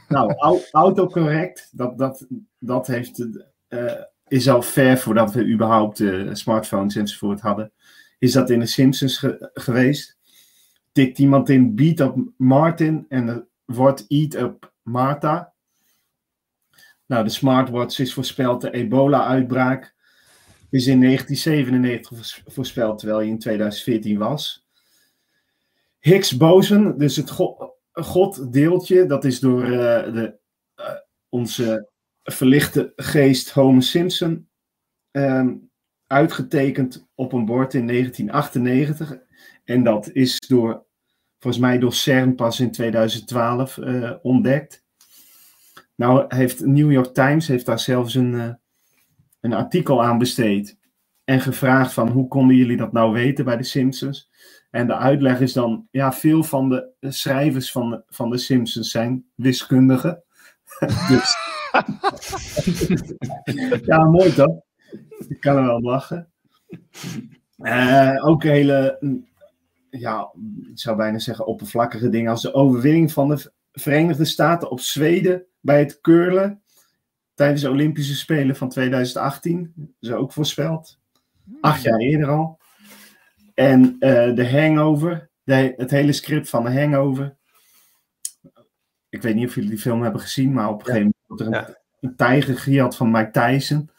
[0.08, 0.34] Nou,
[0.70, 2.26] autocorrect, dat, dat,
[2.58, 3.26] dat heeft,
[3.68, 3.92] uh,
[4.28, 7.72] is al ver voordat we überhaupt uh, smartphones enzovoort hadden.
[8.18, 10.18] Is dat in de Simpsons ge geweest?
[10.92, 15.54] Tikt iemand in Beat Up Martin en er wordt Eat Up Martha.
[17.06, 19.94] Nou, de smartwatch is voorspeld, de ebola-uitbraak
[20.70, 24.66] is in 1997 voorspeld, terwijl hij in 2014 was.
[25.98, 27.30] Higgs boson, dus het
[27.92, 29.70] God, deeltje, dat is door uh,
[30.12, 30.38] de,
[30.76, 30.86] uh,
[31.28, 31.88] onze
[32.22, 34.48] verlichte geest Homer Simpson
[35.10, 35.70] um,
[36.06, 39.18] uitgetekend op een bord in 1998.
[39.64, 40.86] En dat is door,
[41.42, 44.84] volgens mij door CERN pas in 2012 uh, eh, ontdekt.
[45.94, 48.58] Nou heeft New York Times heeft daar zelfs een,
[49.40, 50.78] een artikel aan besteed.
[51.24, 54.30] En gevraagd van hoe konden jullie dat nou weten bij de Simpsons?
[54.70, 58.90] En de uitleg is dan, ja, veel van de schrijvers van de, van de Simpsons
[58.90, 60.22] zijn wiskundigen.
[61.08, 61.36] dus,
[63.86, 64.60] ja, mooi toch?
[65.28, 66.32] Ik kan er wel lachen.
[67.58, 68.98] Uh, ook hele,
[69.98, 70.32] ja,
[70.70, 75.44] ik zou bijna zeggen oppervlakkige dingen als de overwinning van de Verenigde Staten op Zweden
[75.60, 76.62] bij het curlen
[77.34, 79.72] tijdens de Olympische Spelen van 2018.
[79.76, 80.98] Dat is ook voorspeld.
[81.60, 82.58] Acht jaar eerder al.
[83.54, 87.36] En uh, de Hangover, de, het hele script van de Hangover.
[89.08, 91.42] Ik weet niet of jullie die film hebben gezien, maar op een gegeven moment wordt
[91.42, 92.84] er een, ja.
[92.84, 93.90] een van Mike Tyson.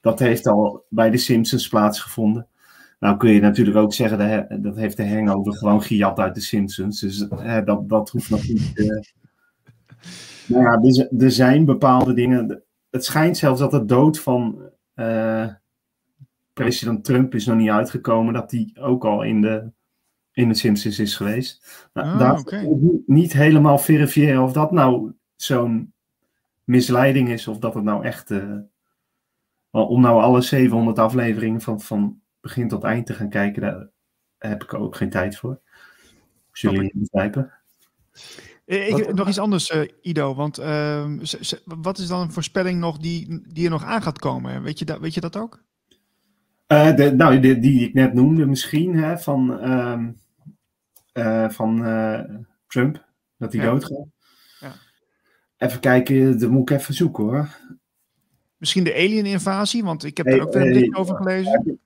[0.00, 2.46] Dat heeft al bij de Simpsons plaatsgevonden.
[3.02, 6.40] Nou kun je natuurlijk ook zeggen, dat, dat heeft de Hangover gewoon gejat uit de
[6.40, 7.00] Simpsons.
[7.00, 8.72] Dus hè, dat, dat hoeft nog niet...
[8.74, 9.00] Uh...
[10.46, 12.62] Nou ja, er, er, zijn bepaalde dingen...
[12.90, 14.58] Het schijnt zelfs dat de dood van...
[14.94, 15.48] Uh,
[16.52, 19.70] president Trump is nog niet uitgekomen dat hij ook al in de,
[20.32, 21.88] in de Simpsons is geweest.
[21.92, 22.66] Nou, ah, daar
[23.06, 25.92] niet helemaal verifiëren of dat nou zo'n
[26.64, 28.30] misleiding is of dat het nou echt.
[28.30, 28.58] Uh,
[29.70, 33.88] om nou alle 700 afleveringen van, van begin tot eind te gaan kijken, daar
[34.38, 35.60] heb ik ook geen tijd voor.
[36.50, 37.52] Als jullie begrijpen.
[38.64, 40.34] Ik, nog iets anders, uh, Ido.
[40.34, 41.12] Want uh,
[41.64, 44.62] wat is dan een voorspelling nog die, die er nog aan gaat komen?
[44.62, 45.62] Weet je, dat, weet je dat ook?
[46.68, 50.18] Uh, de, nou, die, die ik net noemde misschien, hè, van, um,
[51.50, 51.76] van
[52.66, 53.04] Trump,
[53.36, 53.70] dat hij ja.
[53.70, 54.06] doodgaat.
[54.60, 54.72] Ja.
[55.56, 57.48] Even kijken, dat moet ik even zoeken hoor.
[58.56, 61.80] Misschien de alien-invasie, want ik heb hey, er ook weer een bericht over gelezen.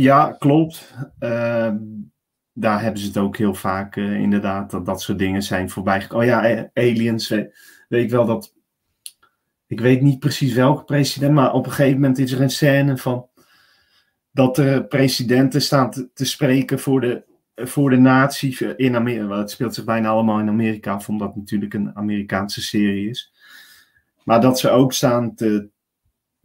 [0.00, 0.94] Ja, klopt.
[1.20, 1.72] Uh,
[2.52, 6.10] daar hebben ze het ook heel vaak uh, inderdaad, dat dat soort dingen zijn voorbij.
[6.10, 7.44] Oh ja, eh, aliens, uh,
[7.88, 8.54] weet ik wel dat.
[9.66, 12.96] Ik weet niet precies welke president, maar op een gegeven moment is er een scène
[12.96, 13.28] van.
[14.30, 19.38] dat de presidenten staan te, te spreken voor de, voor de natie in Amerika.
[19.38, 23.32] Het speelt zich bijna allemaal in Amerika, omdat het natuurlijk een Amerikaanse serie is.
[24.24, 25.70] Maar dat ze ook staan te,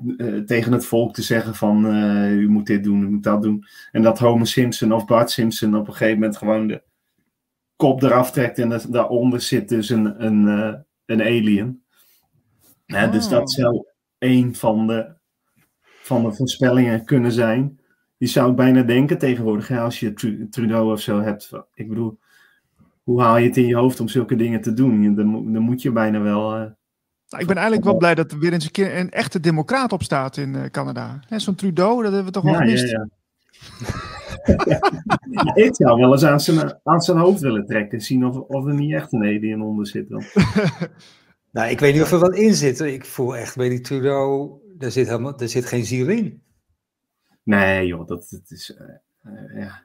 [0.04, 3.42] uh, tegen het volk te zeggen van uh, u moet dit doen, u moet dat
[3.42, 3.66] doen.
[3.92, 6.84] En dat Homer Simpson of Bart Simpson op een gegeven moment gewoon de
[7.76, 10.74] kop eraf trekt en dat, daaronder zit dus een, een, uh,
[11.06, 11.84] een alien.
[12.88, 13.12] Oh.
[13.12, 13.86] dus dat zou
[14.18, 15.14] een van de,
[15.82, 17.80] van de voorspellingen kunnen zijn.
[18.18, 20.14] Je zou ik bijna denken tegenwoordig, hè, als je
[20.50, 21.52] Trudeau of zo hebt.
[21.74, 22.20] Ik bedoel,
[23.04, 25.16] hoe haal je het in je hoofd om zulke dingen te doen?
[25.16, 26.76] Dan, dan moet je bijna wel
[27.40, 30.04] ik ben eigenlijk wel blij dat er weer eens een keer een echte democraat op
[30.04, 31.20] staat in uh, Canada.
[31.30, 32.92] Zo'n Trudeau, dat hebben we toch wel gemist.
[32.92, 33.08] Ja,
[34.66, 35.56] ja.
[35.56, 38.02] ik zou wel eens aan zijn, aan zijn hoofd willen trekken.
[38.02, 40.24] Zien of, of er niet echt een alien onder zit dan.
[41.52, 42.80] nou, ik weet niet of er wat in zit.
[42.80, 46.44] Ik voel echt bij die Trudeau, daar zit, helemaal, daar zit geen ziel in.
[47.44, 48.78] Nee joh, dat, dat is...
[48.80, 49.85] Uh, uh, ja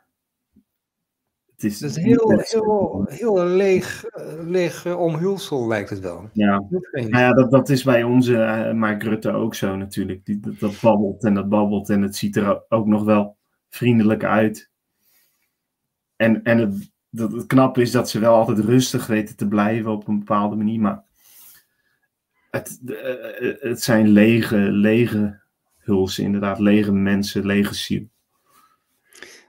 [1.63, 4.05] het is, heel, heel, heel leeg,
[4.47, 6.31] leeg eh, omhulsel, lijkt het wel.
[6.33, 10.25] Ja, nou ja dat, dat is bij onze uh, Mark Rutte ook zo natuurlijk.
[10.25, 13.37] Die, dat, dat, babbelt en dat babbelt en het ziet er ook nog wel
[13.69, 14.71] vriendelijk uit.
[16.17, 19.91] En, en het, dat, het knappe is dat ze wel altijd rustig weten te blijven
[19.91, 20.81] op een bepaalde manier.
[20.81, 21.05] Maar
[22.51, 22.97] het, uh,
[23.61, 25.41] het zijn lege, lege
[25.79, 26.59] hulsen, inderdaad.
[26.59, 28.09] Lege mensen, lege ziel.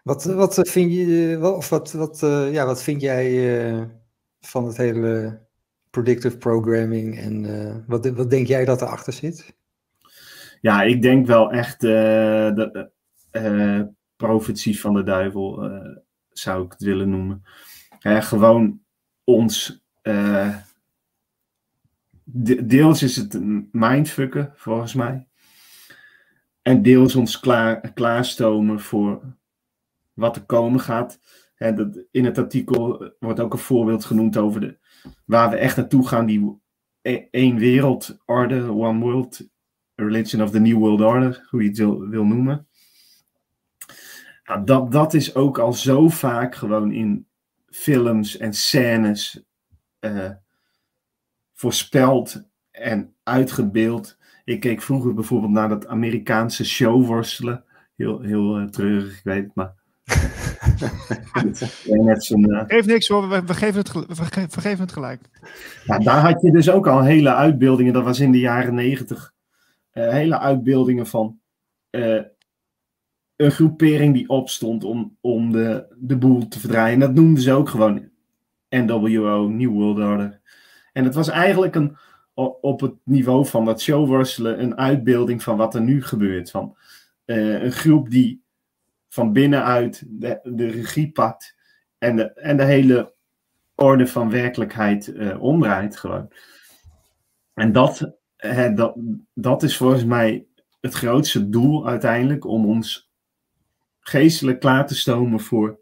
[0.03, 3.89] Wat, wat eh, vind je, eh, of wat, wat, uh, ja, wat vind jij
[4.39, 5.41] van het hele
[5.89, 9.55] predictive programming en wat, wat denk jij dat erachter zit?
[10.61, 12.91] Ja, ik denk wel echt de
[14.15, 15.71] profetie van de duivel
[16.29, 17.43] zou ik het willen noemen.
[17.99, 18.81] gewoon
[19.23, 19.83] ons,
[22.23, 23.39] de, deels is het
[23.71, 25.27] mindfucken volgens mij.
[26.61, 29.21] En deels ons klaar, klaarstomen voor
[30.21, 31.19] wat er komen gaat.
[31.57, 34.77] dat, in het artikel wordt ook een voorbeeld genoemd over de,
[35.25, 36.60] waar we echt naartoe gaan, die
[37.01, 39.49] e, één wereldorde, one world
[39.95, 42.67] religion of the new world order, hoe je het wil, wil noemen.
[44.43, 47.27] Nou, dat, dat is ook al zo vaak gewoon in
[47.67, 49.43] films en scènes
[49.99, 50.29] uh,
[51.53, 54.17] voorspeld en uitgebeeld.
[54.43, 57.63] Ik keek vroeger bijvoorbeeld naar dat Amerikaanse showworstelen.
[57.95, 59.80] Heel, heel uh, treurig, ik weet het, maar.
[62.67, 65.21] Geef niks hoor, we, we, geven het, we, geven het gelijk.
[65.86, 69.34] Ja, daar had je dus ook al hele uitbeeldingen, dat was in de jaren negentig.
[69.93, 71.39] Uh, hele uitbeeldingen van
[71.91, 72.21] uh,
[73.36, 76.93] een groepering die opstond om, om de, de boel te verdraaien.
[76.93, 78.10] En dat noemden ze ook gewoon
[78.69, 80.39] NWO, New World Order.
[80.93, 81.97] En het was eigenlijk een,
[82.62, 86.52] op het niveau van dat showworstelen een uitbeelding van wat er nu gebeurt.
[86.52, 86.76] Van,
[87.26, 88.41] een groep die
[89.12, 91.56] van binnenuit de, de regie pakt
[91.97, 93.13] en de, en de hele
[93.76, 96.34] orde van werkelijkheid uh, omdraait gewoon.
[97.54, 98.95] En dat, hè, dat,
[99.34, 100.45] dat is volgens mij
[100.80, 103.12] het grootste doel uiteindelijk om ons
[104.00, 105.80] geestelijk klaar te stomen voor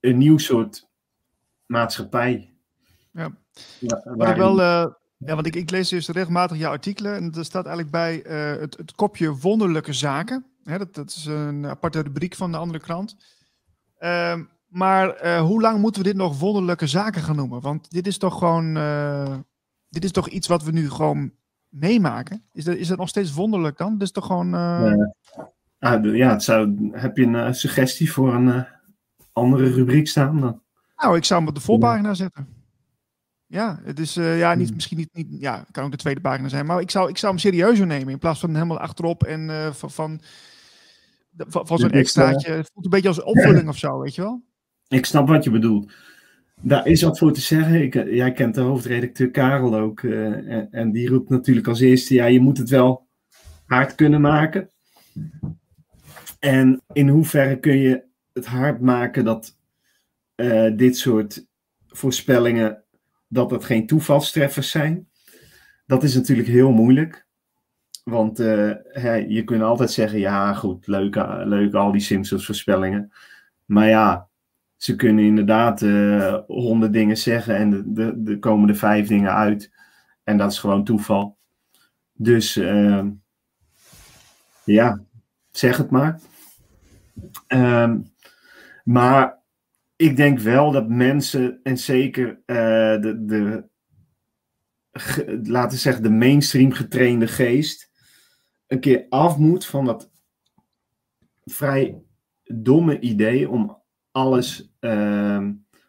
[0.00, 0.88] een nieuw soort
[1.66, 2.54] maatschappij.
[3.10, 3.36] Ja,
[3.78, 4.86] ja ik wel, uh,
[5.16, 8.60] ja want ik, ik lees dus regelmatig jouw artikelen en er staat eigenlijk bij uh,
[8.60, 10.46] het, het kopje wonderlijke zaken.
[10.66, 13.16] Hè, dat, dat, is een aparte rubriek van de andere krant.
[14.00, 17.60] Uh, maar uh, hoe lang moeten we dit nog wonderlijke zaken gaan noemen?
[17.60, 18.76] Want dit is toch gewoon.
[18.76, 19.36] Uh,
[19.88, 21.32] dit is toch iets wat we nu gewoon
[21.68, 22.44] meemaken?
[22.52, 23.92] Is dat, is dat nog steeds wonderlijk dan?
[23.92, 24.54] Dat is toch gewoon.
[24.54, 24.92] Uh...
[25.78, 28.66] Ah, ja, het zou, heb je een suggestie voor een
[29.32, 30.62] andere rubriek staan dan?
[30.96, 32.56] Nou, ik zou hem op de voorpagina zetten.
[33.46, 34.74] Ja, het is uh, ja, niet, hmm.
[34.74, 37.32] misschien niet, niet, ja, kan ook de tweede pagina zijn, maar ik zou, ik zou
[37.32, 40.20] hem serieuzer nemen in plaats van helemaal achterop en uh, van, van,
[41.36, 42.50] van, van zo'n extraatje.
[42.50, 44.42] Het voelt een beetje als opvulling of zo, weet je wel?
[44.88, 45.92] Ik snap wat je bedoelt.
[46.60, 47.82] daar is wat voor te zeggen.
[47.82, 50.02] Ik, jij kent de hoofdredacteur Karel ook.
[50.02, 53.06] en, en die roept natuurlijk als eerste: ja, je moet het wel
[53.66, 54.70] hard kunnen maken.
[56.38, 59.56] En in hoeverre kun je het hard maken dat
[60.76, 61.46] dit soort
[61.86, 62.84] voorspellingen
[63.28, 65.08] dat het geen toevalstreffers zijn.
[65.86, 67.25] Dat is natuurlijk heel moeilijk.
[68.10, 73.12] Want uh, je kunt altijd zeggen, ja goed, leuk, leuk al die Simpsons voorspellingen.
[73.64, 74.28] Maar ja,
[74.76, 79.34] ze kunnen inderdaad uh, honderd dingen zeggen en de, de, de komen er vijf dingen
[79.34, 79.72] uit.
[80.24, 81.38] En dat is gewoon toeval.
[82.12, 83.04] Dus uh,
[84.64, 85.04] ja,
[85.50, 86.20] zeg het maar.
[87.48, 88.12] Um,
[88.84, 89.38] maar
[89.96, 93.64] ik denk wel dat mensen, en zeker de, de
[95.42, 97.85] laten zeggen, de mainstream getrainde geest,
[98.66, 100.10] een keer af moet van dat
[101.44, 102.02] vrij
[102.44, 105.48] domme idee om alles uh,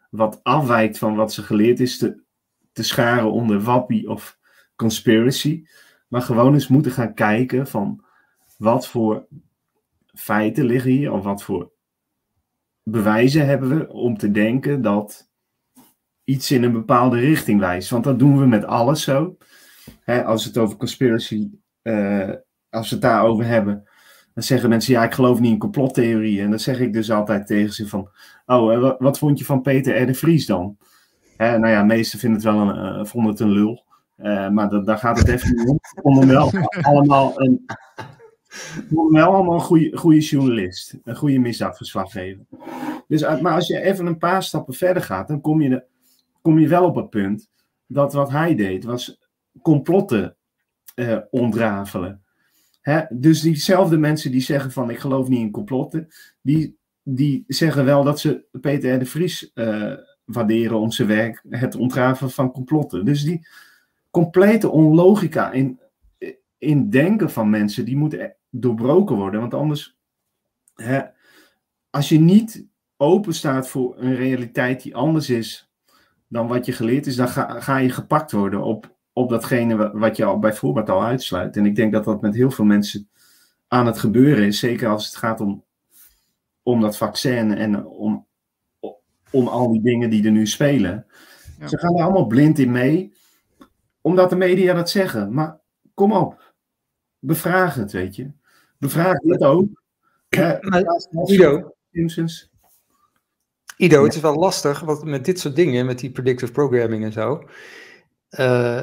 [0.10, 2.24] wat afwijkt van wat ze geleerd is te,
[2.72, 4.40] te scharen onder wappie of
[4.76, 5.66] conspiracy.
[6.08, 8.06] Maar gewoon eens moeten gaan kijken van
[8.58, 9.28] wat voor
[10.14, 11.72] feiten liggen hier, of wat voor
[12.84, 15.30] bewijzen hebben we om te denken dat
[16.24, 17.90] iets in een bepaalde richting wijst.
[17.90, 19.38] Want dat doen we met alles zo.
[20.06, 21.50] als we het over conspiracy,
[21.84, 22.34] uh,
[22.70, 23.88] als we het daarover hebben,
[24.34, 26.44] dan zeggen mensen, ja, ik geloof niet in complottheorieën.
[26.44, 28.10] En dan zeg ik dus altijd tegen ze van,
[28.46, 30.06] oh, wat, vond je van Peter R.
[30.06, 30.78] de Vries dan?
[31.38, 33.86] Hè, nou ja, meesten vinden het wel een, uh, vonden het een lul.
[34.18, 35.80] Uh, maar dat, daar gaat het even niet om.
[35.82, 36.52] Vonden wel
[36.82, 37.66] allemaal een,
[39.14, 40.98] allemaal een goede, goede journalist.
[41.04, 42.46] Een goede misdaadverslaggever.
[43.08, 45.84] Dus, maar als je even een paar stappen verder gaat, dan kom je,
[46.42, 47.50] kom je wel op het punt
[47.88, 49.20] dat wat hij deed was
[49.62, 50.36] complotten
[50.96, 52.22] uh, ontrafelen.
[52.88, 53.02] Hè?
[53.10, 56.08] Dus diezelfde mensen die zeggen van ik geloof niet in complotten,
[56.42, 59.94] die, die zeggen wel dat ze Peter de Vries uh,
[60.26, 63.06] waarderen om zijn werk, het ontrafelen van complotten.
[63.06, 63.48] Dus die
[64.12, 65.80] complete onlogica in,
[66.58, 68.18] in denken van mensen, die moet
[68.50, 69.40] doorbroken worden.
[69.40, 69.98] Want anders,
[70.76, 71.02] hè,
[71.90, 72.66] als je niet
[72.98, 75.72] open staat voor een realiteit die anders is
[76.28, 80.18] dan wat je geleerd is, dan ga, ga je gepakt worden op, op datgene wat
[80.18, 81.58] je al bij voorbaat al uitsluit.
[81.58, 83.10] En ik denk dat dat met heel veel mensen
[83.68, 85.64] aan het gebeuren is, zeker als het gaat om,
[86.64, 88.28] om dat vaccin en om,
[89.32, 91.06] om al die dingen die er nu spelen.
[91.66, 93.14] Ze gaan er allemaal blind in mee,
[94.02, 95.34] omdat de media dat zeggen.
[95.34, 95.60] Maar
[95.94, 96.54] kom op,
[97.20, 98.32] bevraag het, weet je.
[98.78, 99.84] Bevraag dit ook.
[101.26, 101.76] Ido,
[103.78, 107.12] Ido, het is wel lastig want met dit soort dingen, met die predictive programming en
[107.12, 107.44] zo.
[108.40, 108.82] Uh,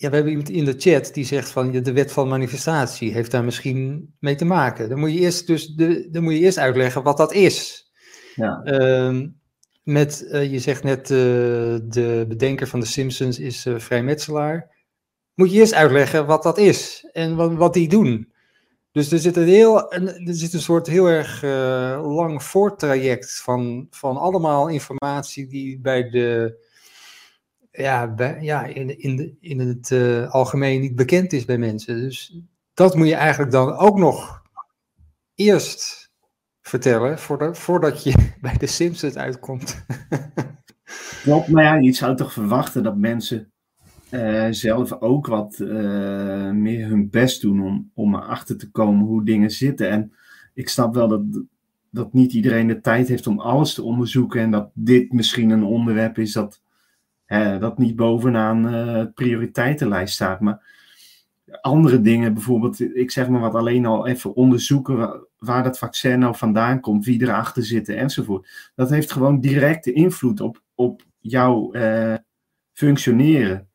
[0.00, 3.30] ja, we hebben iemand in de chat die zegt van de wet van manifestatie heeft
[3.30, 4.88] daar misschien mee te maken.
[4.88, 7.86] Dan moet je eerst, dus de, dan moet je eerst uitleggen wat dat is.
[8.34, 8.60] Ja.
[8.64, 9.26] Uh,
[9.82, 11.18] met, uh, je zegt net, uh,
[11.82, 14.76] de bedenker van de Simpsons is vrijmetselaar.
[15.34, 18.32] Moet je eerst uitleggen wat dat is en wat, wat die doen.
[18.92, 23.86] Dus er zit een, heel, er zit een soort heel erg uh, lang voortraject van,
[23.90, 26.56] van allemaal informatie die bij de,
[27.78, 31.96] ja, ja in, in, in het uh, algemeen niet bekend is bij mensen.
[31.96, 32.40] Dus
[32.74, 34.42] dat moet je eigenlijk dan ook nog
[35.34, 36.10] eerst
[36.60, 39.84] vertellen voordat, voordat je bij de Simpsons uitkomt.
[41.22, 43.52] Klopt, maar ja, je zou toch verwachten dat mensen
[44.10, 49.24] uh, zelf ook wat uh, meer hun best doen om, om erachter te komen hoe
[49.24, 49.90] dingen zitten.
[49.90, 50.12] En
[50.54, 51.22] ik snap wel dat,
[51.90, 55.64] dat niet iedereen de tijd heeft om alles te onderzoeken en dat dit misschien een
[55.64, 56.62] onderwerp is dat,
[57.28, 60.40] uh, dat niet bovenaan het prioriteitenlijst staat.
[60.40, 60.76] Maar
[61.60, 66.36] andere dingen, bijvoorbeeld, ik zeg maar wat alleen al even onderzoeken waar, dat vaccin nou
[66.36, 68.70] vandaan komt, wie erachter zit enzovoort.
[68.74, 71.72] Dat heeft gewoon directe invloed op, op jouw
[72.72, 73.68] functioneren.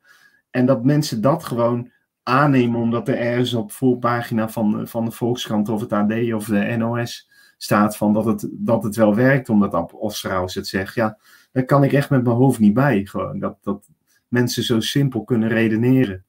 [0.49, 1.91] En dat mensen dat gewoon
[2.24, 6.76] aannemen omdat er ergens op voorpagina van, van de Volkskrant of het AD of de
[6.78, 10.95] NOS staat van dat het, dat het wel werkt, omdat Osterhaus het zegt.
[10.95, 11.18] Ja,
[11.54, 13.06] daar kan ik echt met mijn hoofd niet bij.
[13.06, 13.88] Gewoon, dat, dat
[14.28, 16.26] mensen zo simpel kunnen redeneren.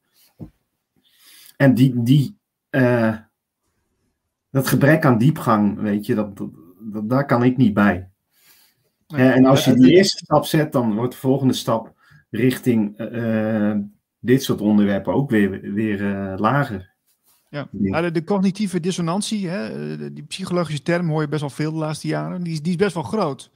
[1.57, 2.37] En die, die,
[2.71, 3.17] uh,
[4.51, 6.37] dat gebrek aan diepgang, weet je, dat,
[6.81, 8.09] dat, daar kan ik niet bij.
[9.07, 11.93] en als je die eerste stap zet, dan wordt de volgende stap
[12.31, 13.75] richting uh,
[14.19, 16.93] dit soort onderwerpen ook weer, weer uh, lager.
[17.51, 17.69] Ja,
[18.01, 22.07] de, de, cognitieve dissonantie, hè, die psychologische term hoor je best wel veel de laatste
[22.07, 23.51] jaren, die is, die is best wel groot.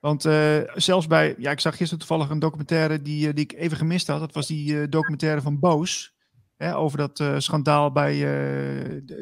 [0.00, 3.52] Want uh, zelfs bij, ja, ik zag gisteren toevallig een documentaire die, uh, die ik
[3.52, 4.20] even gemist had.
[4.20, 6.14] Dat was die documentaire van Boos.
[6.56, 8.18] Hè, over dat schandaal bij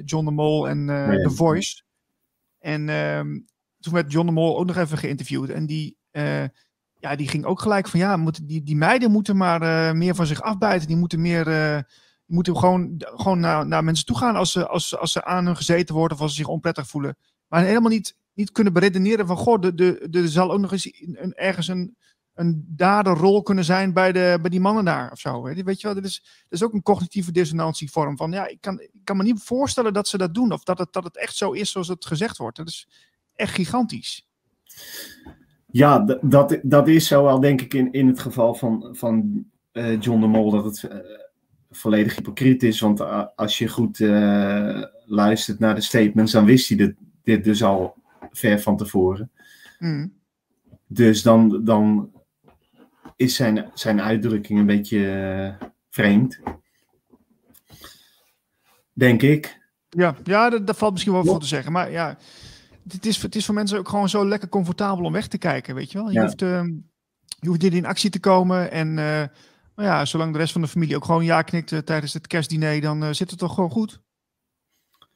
[0.05, 1.83] John de Mol en nee, The Voice.
[2.59, 3.39] En ehm,
[3.79, 5.51] toen werd John de Mol ook nog even geïnterviewd.
[5.51, 5.97] En die
[7.01, 10.27] ja, die ging ook gelijk van ja, moeten, die, die meiden moeten maar meer van
[10.27, 10.87] zich afbijten.
[10.87, 11.45] Die moeten meer,
[12.27, 15.47] die moeten gewoon, gewoon naar, naar mensen toe gaan als ze, als, als ze aan
[15.47, 17.17] hun gezeten worden of als ze zich onprettig voelen.
[17.49, 20.73] Maar helemaal niet, niet kunnen beredeneren van goh, er de, de, de zal ook nog
[20.73, 21.97] eens een, ergens een,
[22.35, 25.51] een daderrol kunnen zijn bij, de, bij die mannen daar of zo.
[25.51, 28.61] Je, weet je wel, dat is, dat is ook een cognitieve dissonantievorm van ja, ik
[28.61, 31.17] kan, ik kan me niet voorstellen dat ze dat doen of dat het, dat het
[31.17, 32.57] echt zo is zoals het gezegd wordt.
[32.57, 32.89] Dat is
[33.35, 34.27] echt gigantisch.
[35.67, 40.01] Ja, dat, dat is zo al denk ik in, in het geval van, van uh,
[40.01, 40.99] John de Mol dat het uh,
[41.71, 42.81] volledig hypocriet is.
[42.81, 43.99] Want uh, als je goed
[45.07, 47.98] luistert naar de statements, dan wist hij dit, dit dus al
[48.39, 49.31] ver van tevoren.
[49.79, 50.17] Mm.
[50.87, 52.13] Dus dan, dan
[53.17, 55.57] is zijn, zijn uitdrukking een beetje
[55.91, 56.41] vreemd.
[58.93, 59.61] Denk ik.
[59.89, 61.73] Ja, ja dat, dat valt misschien wel voor te zeggen.
[61.73, 62.19] Maar ja,
[62.89, 65.75] het is, het is voor mensen ook gewoon zo lekker comfortabel om weg te kijken,
[65.75, 66.11] weet je wel.
[66.11, 66.63] Je, hoeft, uh,
[67.41, 68.71] je hoeft niet in actie te komen.
[68.71, 69.31] En uh, nou
[69.89, 72.81] ja, zolang de rest van de familie ook gewoon ja knikt uh, tijdens het kerstdiner,
[72.81, 74.01] dan zit het toch gewoon goed.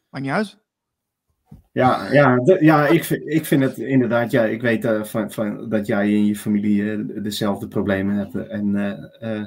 [0.08, 0.61] Maakt niet uit.
[1.72, 5.30] Ja, ja, de, ja ik, vind, ik vind het inderdaad, ja, ik weet uh, van,
[5.30, 8.48] van, dat jij in je familie uh, dezelfde problemen hebt.
[8.48, 8.74] En
[9.20, 9.44] uh,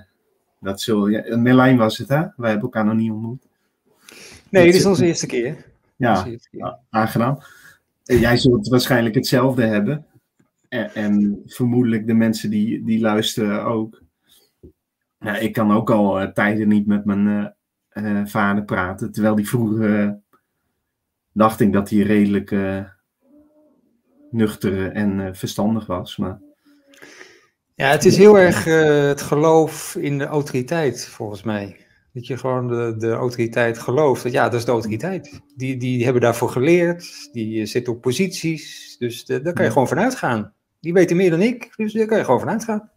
[0.60, 1.36] dat zul je.
[1.38, 2.22] Merlijn was het, hè?
[2.36, 3.48] Wij hebben elkaar nog niet ontmoet.
[4.50, 5.66] Nee, dit is onze eerste keer.
[5.96, 6.78] Ja, eerste keer.
[6.90, 7.40] aangenaam.
[8.04, 10.06] Jij zult waarschijnlijk hetzelfde hebben.
[10.70, 14.02] En, en, vermoedelijk de mensen die, die luisteren ook.
[15.40, 17.54] Ik kan ook al tijden niet met mijn
[18.26, 19.12] vader praten.
[19.12, 20.20] Terwijl die vroeger
[21.36, 22.56] dacht ik dat hij redelijk
[24.32, 26.18] nuchter en verstandig was.
[26.18, 26.42] Maar...
[27.76, 28.64] Ja, het is heel erg
[29.10, 31.78] het geloof in de autoriteit, volgens mij.
[32.14, 34.24] Dat je gewoon de, de autoriteit gelooft.
[34.24, 35.42] Dat, ja, dat is de autoriteit.
[35.56, 37.30] Die, die hebben daarvoor geleerd.
[37.32, 38.96] Die zitten op posities.
[39.00, 40.54] Dus de, daar kan je gewoon vanuit gaan.
[40.80, 41.74] Die weten meer dan ik.
[41.76, 42.92] Dus daar kan je gewoon vanuit gaan.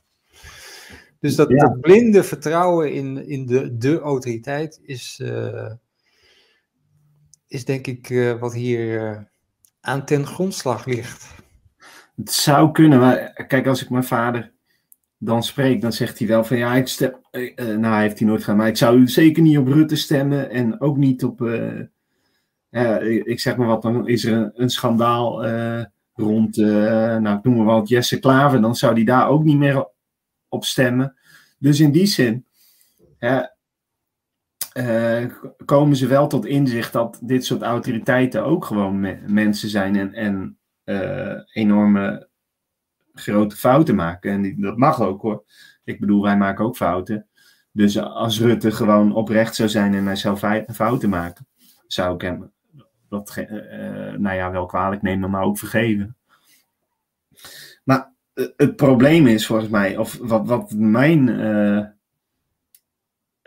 [1.21, 5.71] Dus dat, dat blinde vertrouwen in, in de, de autoriteit is, uh,
[7.49, 9.19] is denk ik uh, wat hier uh,
[9.81, 11.35] aan ten grondslag ligt.
[12.17, 14.53] Het zou kunnen, maar kijk, als ik mijn vader
[15.19, 18.41] dan spreekt, dan zegt hij wel van ja, ik uh, nou hij heeft hij nooit
[18.41, 21.41] gedaan, maar ik zou zeker niet op Rutte stemmen en ook niet op,
[22.69, 25.47] ja, ik zeg maar wat, dan is er een, schandaal
[26.15, 29.89] rond, nou ik noem maar wat, Jesse Klaver, dan zou hij daar ook niet meer
[30.49, 31.17] op stemmen.
[31.59, 32.45] Dus in die zin
[35.65, 40.13] komen ze wel tot inzicht dat dit soort autoriteiten ook gewoon me mensen zijn en,
[40.15, 40.59] en
[41.53, 42.29] enorme
[43.13, 44.31] grote fouten maken.
[44.31, 45.45] En dat mag ook hoor.
[45.85, 47.27] Ik bedoel, wij maken ook fouten.
[47.73, 51.47] Dus als Rutte gewoon oprecht zou zijn en hij zou fouten maken,
[51.87, 52.53] zou ik hem
[53.09, 56.17] dat, uh, nou ja, wel kwalijk nemen, maar ook vergeven.
[57.85, 58.13] Maar
[58.57, 61.29] het probleem is volgens mij, of wat, wat mijn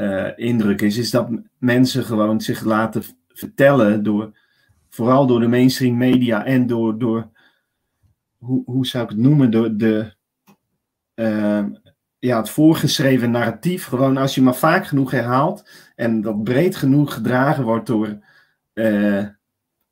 [0.02, 4.38] uh, indruk is, is dat mensen gewoon zich laten vertellen door,
[4.90, 7.30] vooral door de mainstream media en door, door
[8.38, 10.14] hoe, hoe zou ik het noemen, de, de,
[11.16, 11.66] uh,
[12.20, 13.86] ja, het voorgeschreven narratief.
[13.86, 18.20] Gewoon als je maar vaak genoeg herhaalt en dat breed genoeg gedragen wordt door
[18.74, 19.26] uh,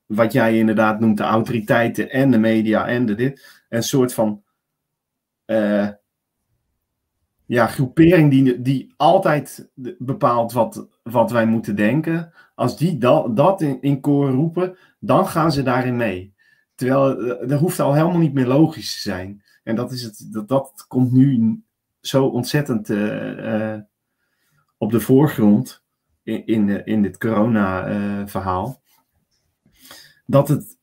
[0.05, 3.64] wat jij inderdaad noemt de autoriteiten en de media en de dit.
[3.70, 4.43] Een soort van
[5.45, 5.89] uh,
[7.50, 12.34] ja, groepering die, die altijd bepaalt wat, wat wij moeten denken.
[12.56, 16.34] Als die dat, in, in koor roepen, dan gaan ze daarin mee.
[16.76, 19.43] Terwijl eh, dat hoeft al helemaal niet meer logisch te zijn.
[19.64, 21.62] En dat, is het, dat, dat komt nu
[22.02, 23.80] zo ontzettend uh, uh,
[24.78, 25.84] op de voorgrond
[26.24, 28.82] in, in, in dit corona-verhaal.
[30.26, 30.78] dat het.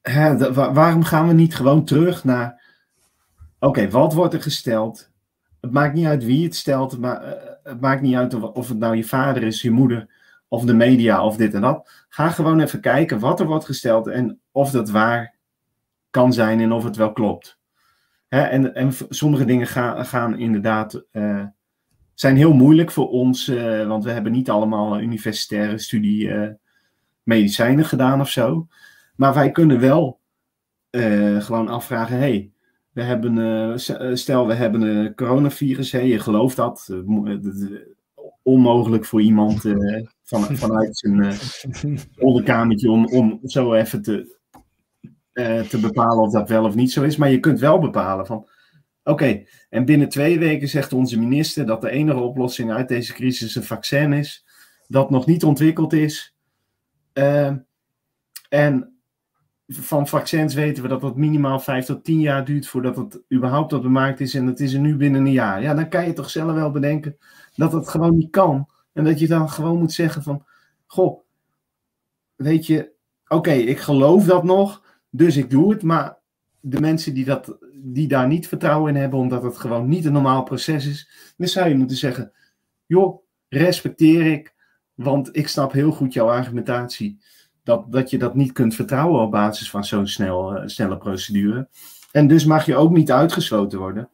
[0.00, 2.62] Hè, waarom gaan we niet gewoon terug naar.
[3.58, 5.09] Oké, wat wordt er gesteld?
[5.60, 6.98] Het maakt niet uit wie het stelt.
[6.98, 10.08] Maar, het maakt niet uit of, het nou je vader is, je moeder
[10.48, 12.04] of de media of dit en dat.
[12.08, 15.34] Ga gewoon even kijken wat er wordt gesteld en of dat waar
[16.10, 17.58] kan zijn en of het wel klopt.
[18.28, 19.66] En, en sommige dingen
[20.06, 21.44] gaan, inderdaad, uh,
[22.14, 26.48] zijn heel moeilijk voor ons, uh, want we hebben niet allemaal universitaire studie uh,
[27.22, 28.66] medicijnen gedaan of zo.
[29.16, 30.20] Maar wij kunnen wel
[31.38, 32.50] gewoon afvragen, hey,
[33.00, 36.88] we hebben, stel we hebben een coronavirus, hey, je gelooft dat,
[38.42, 41.34] onmogelijk voor iemand uh, van, vanuit zijn
[42.18, 44.38] onderkamertje om, om zo even te,
[45.68, 47.16] te bepalen of dat wel of niet zo is.
[47.16, 48.48] Maar je kunt wel bepalen van,
[49.04, 53.54] oké, en binnen twee weken zegt onze minister dat de enige oplossing uit deze crisis
[53.54, 54.44] een vaccin is,
[54.88, 56.34] dat nog niet ontwikkeld is.
[58.48, 58.99] en
[59.70, 63.72] van vaccins weten we dat dat minimaal 5 tot 10 jaar duurt voordat het überhaupt
[63.72, 65.62] op de markt is en het is er nu binnen een jaar.
[65.62, 67.16] Ja, dan kan je toch zelf wel bedenken
[67.54, 68.68] dat het gewoon niet kan.
[68.92, 70.44] En dat je dan gewoon moet zeggen van,
[70.86, 71.20] goh,
[72.36, 72.90] weet je,
[73.28, 76.18] oké, ik geloof dat nog, dus ik doe het, maar
[76.60, 80.12] de mensen die, dat, die daar niet vertrouwen in hebben, omdat het gewoon niet een
[80.12, 82.32] normaal proces is, dan zou je moeten zeggen,
[82.86, 84.54] joh, respecteer ik,
[84.94, 87.20] want ik snap heel goed jouw argumentatie
[87.62, 91.68] dat, dat je dat niet kunt vertrouwen op basis van zo'n snel, uh, snelle procedure.
[92.12, 94.10] En dus mag je ook niet uitgesloten worden,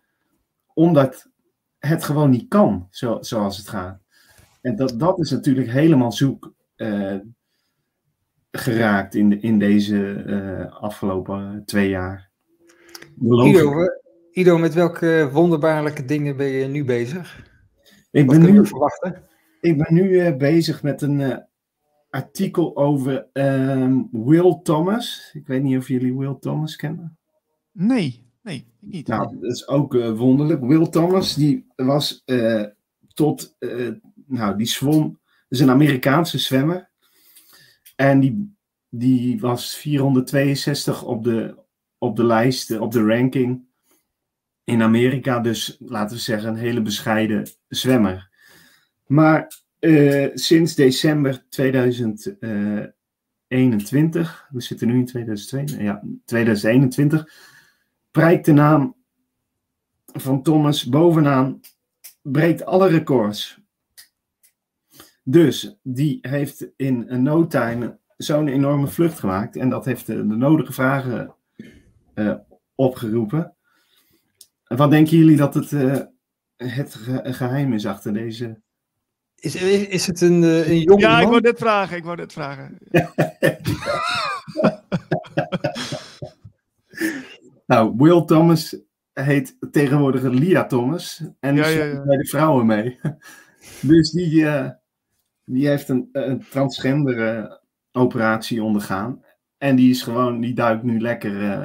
[0.75, 1.31] omdat
[1.79, 4.01] het gewoon niet kan zo, zoals het gaat.
[4.61, 7.17] En dat, dat is natuurlijk helemaal zoek uh,
[8.51, 12.31] geraakt in, in deze uh, afgelopen twee jaar.
[13.21, 13.73] Ido,
[14.31, 17.45] Ido, met welke wonderbaarlijke dingen ben je nu bezig?
[18.11, 19.23] Ik ben nu, verwachten?
[19.61, 21.47] Ik ben nu bezig met een
[22.11, 25.31] artikel over um, Will Thomas.
[25.33, 27.19] Ik weet niet of jullie Will Thomas kennen.
[27.73, 29.07] Nee, nee, niet.
[29.07, 30.65] Nou, dat is ook uh, wonderlijk.
[30.65, 32.65] Will Thomas, die was uh,
[33.15, 33.93] tot, uh,
[34.27, 36.91] nou, die zwom, is een Amerikaanse zwemmer.
[37.97, 38.57] En die,
[38.89, 41.59] die was 462 op de,
[41.99, 43.65] op de lijst, op de ranking
[44.65, 45.41] in Amerika.
[45.41, 48.31] Dus laten we zeggen, een hele bescheiden zwemmer.
[49.07, 57.29] Maar uh, sinds december 2021, we zitten nu in 2022, ja, 2021,
[58.11, 58.97] prijkt de naam
[60.07, 61.61] van Thomas bovenaan,
[62.23, 63.61] breekt alle records.
[65.23, 70.73] Dus die heeft in no time zo'n enorme vlucht gemaakt en dat heeft de, nodige
[70.73, 71.35] vragen
[72.15, 72.35] uh,
[72.75, 73.55] opgeroepen.
[74.65, 75.71] Wat denken jullie dat het,
[76.57, 78.65] het geheim is achter deze
[79.37, 79.55] is,
[79.89, 81.21] is het een, eh, een jonge Ja, man?
[81.23, 81.97] ik wou dit vragen.
[81.97, 82.79] Ik wou dit vragen.
[87.67, 88.77] nou, Will Thomas
[89.13, 91.23] heet tegenwoordig Lia Thomas.
[91.41, 92.99] En Ja, die ja, bij de vrouwen mee.
[93.81, 94.71] dus die, eh,
[95.45, 97.53] die heeft een, een transgender eh,
[97.93, 99.25] operatie ondergaan.
[99.59, 101.65] En die is gewoon, die duikt nu lekker eh,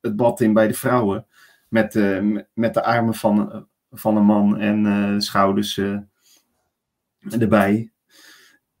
[0.00, 1.26] het bad in bij de vrouwen.
[1.68, 5.98] Met, eh, met de armen van, van een man en eh, de schouders eh,
[7.30, 7.90] erbij.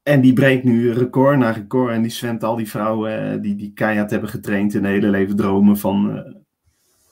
[0.06, 1.92] En die breekt nu record na record.
[1.92, 5.08] En die zwemt al die vrouwen eh, die, die keihard hebben getraind in hun hele
[5.08, 6.34] leven dromen van, eh,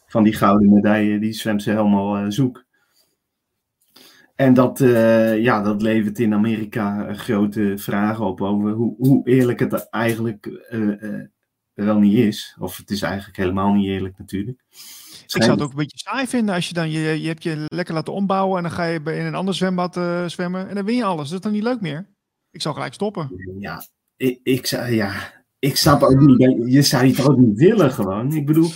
[0.07, 1.19] van die gouden medaille.
[1.19, 2.65] Die zwemt ze helemaal eh, zoek.
[4.35, 4.79] En dat,
[5.39, 10.69] ja, dat levert in Amerika grote vragen op over hoe, hoe eerlijk het eigenlijk
[11.75, 12.57] wel niet is.
[12.61, 14.65] Of het is eigenlijk helemaal niet eerlijk natuurlijk.
[15.25, 17.65] Ik zou het ook een beetje saai vinden als je dan, je, je hebt je
[17.69, 20.85] lekker laten ombouwen en dan ga je in een ander zwembad eh, zwemmen en dan
[20.85, 21.29] win je alles.
[21.29, 22.07] Dat is dan niet leuk meer?
[22.51, 23.55] Ik zou gelijk stoppen.
[23.59, 25.13] Ja, ik, ik, zou- ja,
[25.59, 26.73] ik snap ook niet.
[26.73, 28.33] Je zou toch ook niet willen gewoon.
[28.33, 28.71] Ik bedoel,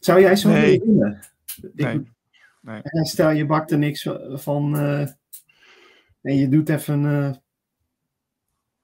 [0.00, 0.80] zou jij zo Nee.
[0.84, 1.20] willen?
[1.74, 2.10] Ik,
[2.60, 2.80] Nee.
[3.04, 5.00] Stel je bakt er niks van eh,
[6.22, 7.04] en je doet even.
[7.06, 7.32] eh,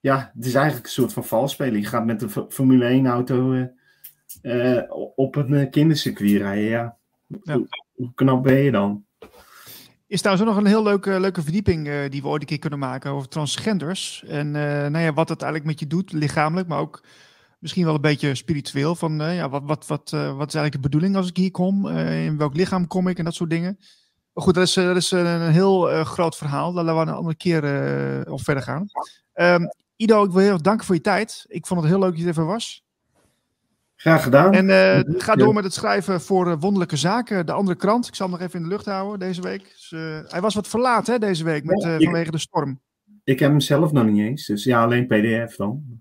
[0.00, 1.80] ja, het is eigenlijk een soort van valspelen.
[1.80, 3.68] Je gaat met een Formule 1 auto
[4.43, 4.83] eh,
[5.16, 6.64] op een eh, kindercircuit rijden.
[6.64, 6.97] Ja.
[7.43, 7.55] Ja.
[7.55, 9.05] Hoe, hoe knap ben je dan?
[10.07, 12.59] Is trouwens ook nog een heel leuke, leuke verdieping eh, die we ooit een keer
[12.59, 14.24] kunnen maken over transgenders.
[14.26, 17.03] En nou ja, wat het eigenlijk met je doet, lichamelijk, maar ook
[17.59, 18.95] misschien wel een beetje spiritueel.
[18.95, 21.89] Van ja, wat, wat, wat, wat is eigenlijk de bedoeling als ik hier kom?
[21.89, 23.76] In welk lichaam kom ik en dat soort dingen.
[24.33, 26.72] Maar goed, dat is, dat is een heel groot verhaal.
[26.72, 27.62] Daar laten we een andere keer
[28.31, 28.87] op verder gaan.
[29.33, 29.62] Ehm,
[29.97, 31.45] Ido, ik wil heel erg danken voor je tijd.
[31.49, 32.88] Ik vond het heel leuk dat je er even was.
[34.01, 34.53] Graag gedaan.
[34.53, 38.07] En eh, ga door met het schrijven voor eh, Wonderlijke Zaken, de andere krant.
[38.07, 39.62] Ik zal hem nog even in de lucht houden deze week.
[39.62, 42.38] Dus, eh, hij was wat verlaat hè, deze week met, Ja, eh, ik- vanwege de
[42.38, 42.80] storm.
[43.24, 44.46] Ik heb hem zelf nog niet eens.
[44.46, 46.01] Dus ja, alleen PDF dan.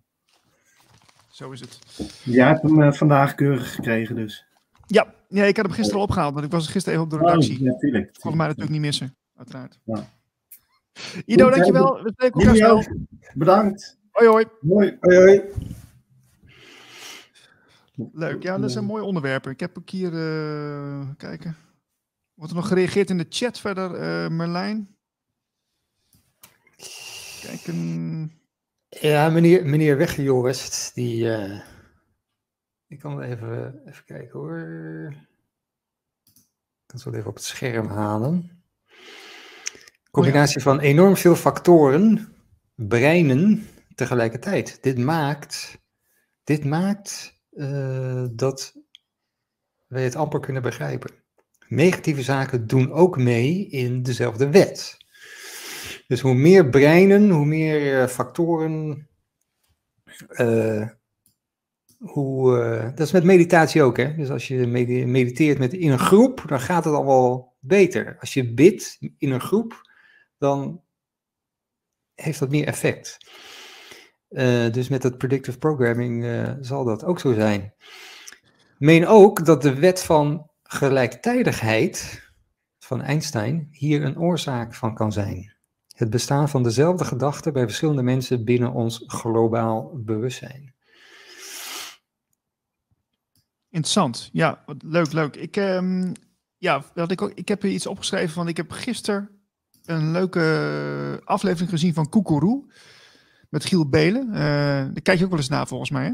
[1.29, 1.79] Zo is het.
[2.23, 4.45] Jij hebt hem vandaag keurig gekregen, dus.
[4.87, 7.55] Ja, ja, ik had hem gisteren opgehaald, want ik was gisteren even op de redactie.
[7.55, 8.09] Oh, ja, tuurlijk.
[8.11, 9.79] Volgens mij natuurlijk niet missen, uiteraard.
[9.83, 10.09] Ja.
[11.25, 12.03] Ido, dankjewel.
[12.03, 12.83] We spreken elkaar snel.
[13.33, 13.97] Bedankt.
[14.11, 14.45] Hoi, hoi.
[14.67, 14.97] Hoi.
[14.99, 15.41] Hoi, hoi.
[18.11, 18.43] Leuk.
[18.43, 19.51] Ja, dat zijn mooie onderwerpen.
[19.51, 21.55] Ik heb ook hier, eh, kijken.
[22.33, 24.95] Wordt er nog gereageerd in de chat verder, eh, Merlijn?
[27.41, 28.31] Kijken.
[28.89, 31.31] Ja, meneer, meneer Weggejorst, die...
[31.31, 31.61] eh
[32.87, 34.59] ik kan even, even kijken hoor.
[36.25, 38.63] Ik kan het wel even op het scherm halen.
[40.11, 42.35] Combinatie van enorm veel factoren,
[42.75, 44.83] breinen tegelijkertijd.
[44.83, 45.77] Dit maakt,
[46.43, 48.75] dit maakt eh, dat
[49.87, 51.11] wij het amper kunnen begrijpen.
[51.67, 54.97] Negatieve zaken doen ook mee in dezelfde wet.
[56.07, 59.07] Dus hoe meer breinen, hoe meer eh, factoren
[60.27, 60.89] eh,
[61.97, 64.15] hoe, dat is met meditatie ook, hè?
[64.15, 64.67] Dus als je
[65.07, 68.17] mediteert met, in een groep, dan gaat het allemaal beter.
[68.19, 69.81] Als je bidt in een groep,
[70.37, 70.83] dan
[72.13, 73.17] heeft dat meer effect.
[74.29, 77.73] Uh, dus met het predictive programming uh, zal dat ook zo zijn.
[78.77, 82.25] Meen ook dat de wet van gelijktijdigheid
[82.79, 85.55] van Einstein hier een oorzaak van kan zijn.
[85.95, 90.75] Het bestaan van dezelfde gedachten bij verschillende mensen binnen ons globaal bewustzijn.
[93.69, 94.29] Interessant.
[94.33, 95.35] Ja, leuk, leuk.
[95.35, 96.11] Ik, um,
[96.57, 98.47] ja, dat ik, ook, ik heb hier iets opgeschreven van.
[98.47, 99.29] Ik heb gisteren
[99.85, 102.73] een leuke aflevering gezien van Koekeroe
[103.57, 104.27] met Giel Belen.
[104.27, 106.11] Uh, daar kijk je ook wel eens naar volgens mij, hè?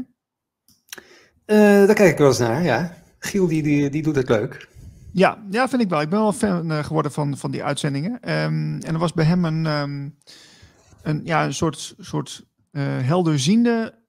[1.80, 2.96] Uh, daar kijk ik wel eens naar, ja.
[3.18, 4.68] Giel die, die, die doet het leuk.
[5.12, 6.00] Ja, ja, vind ik wel.
[6.00, 8.12] Ik ben wel fan uh, geworden van, van die uitzendingen.
[8.12, 10.18] Um, en er was bij hem een, um,
[11.02, 12.46] een, ja, een soort, soort
[13.02, 14.02] helderziende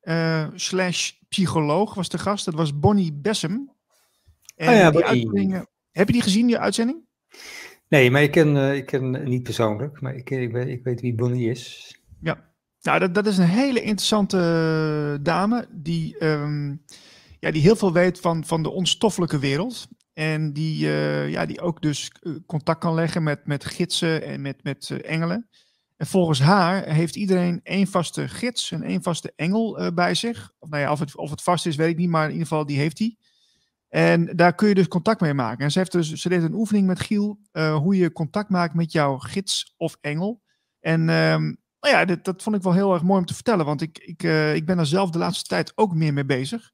[0.53, 2.45] slash psycholoog was de gast.
[2.45, 3.71] Dat was Bonnie Bessem.
[4.55, 7.03] En oh ja, die uitzendingen, heb je die gezien, die uitzending?
[7.87, 11.01] Nee, maar ik ken, uh, ik ken niet persoonlijk, maar ik, ik, weet, ik weet
[11.01, 11.93] wie Bonnie is.
[12.21, 12.53] Ja,
[12.85, 16.83] nou, dat, dat is een hele interessante eh, dame die, um,
[17.39, 19.87] ja, die heel veel weet van, van de onstoffelijke wereld.
[20.13, 22.11] En die, uh, ja, die ook dus
[22.45, 25.49] contact kan leggen met, met gidsen en met, met engelen.
[25.97, 30.51] En volgens haar heeft iedereen één vaste gids en één vaste engel bij zich.
[30.59, 32.47] Of, nou ja, of, het, of het vast is, weet ik niet, maar in ieder
[32.47, 33.17] geval die heeft hij.
[33.89, 35.63] En daar kun je dus contact mee maken.
[35.63, 38.91] En ze, heeft dus, ze deed een oefening met Giel, hoe je contact maakt met
[38.91, 40.41] jouw gids of engel.
[40.79, 43.81] En um, nou ja, dat vond ik wel heel erg mooi om te vertellen, want
[43.81, 46.71] ik, ik, uh, ik ben er zelf de laatste tijd ook meer mee bezig.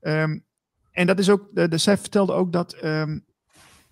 [0.00, 0.44] Um,
[0.90, 3.24] en dat is ook, de, de, zij vertelde ook dat um,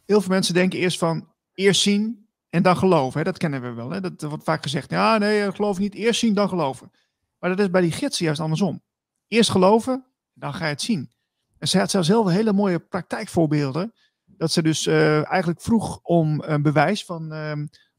[0.06, 3.18] heel veel mensen denken eerst van, eerst zien en dan geloven.
[3.18, 3.24] Hè?
[3.24, 3.90] Dat kennen we wel.
[3.90, 4.00] Hè?
[4.00, 6.90] Dat wordt vaak gezegd, ja nee, geloof niet, eerst zien, dan geloven.
[7.38, 8.82] Maar dat is bij die gidsen juist andersom.
[9.28, 11.10] Eerst geloven, dan ga je het zien.
[11.58, 13.92] En ze had zelfs heel hele mooie praktijkvoorbeelden.
[14.24, 17.52] Dat ze dus eigenlijk vroeg om een bewijs van, uh,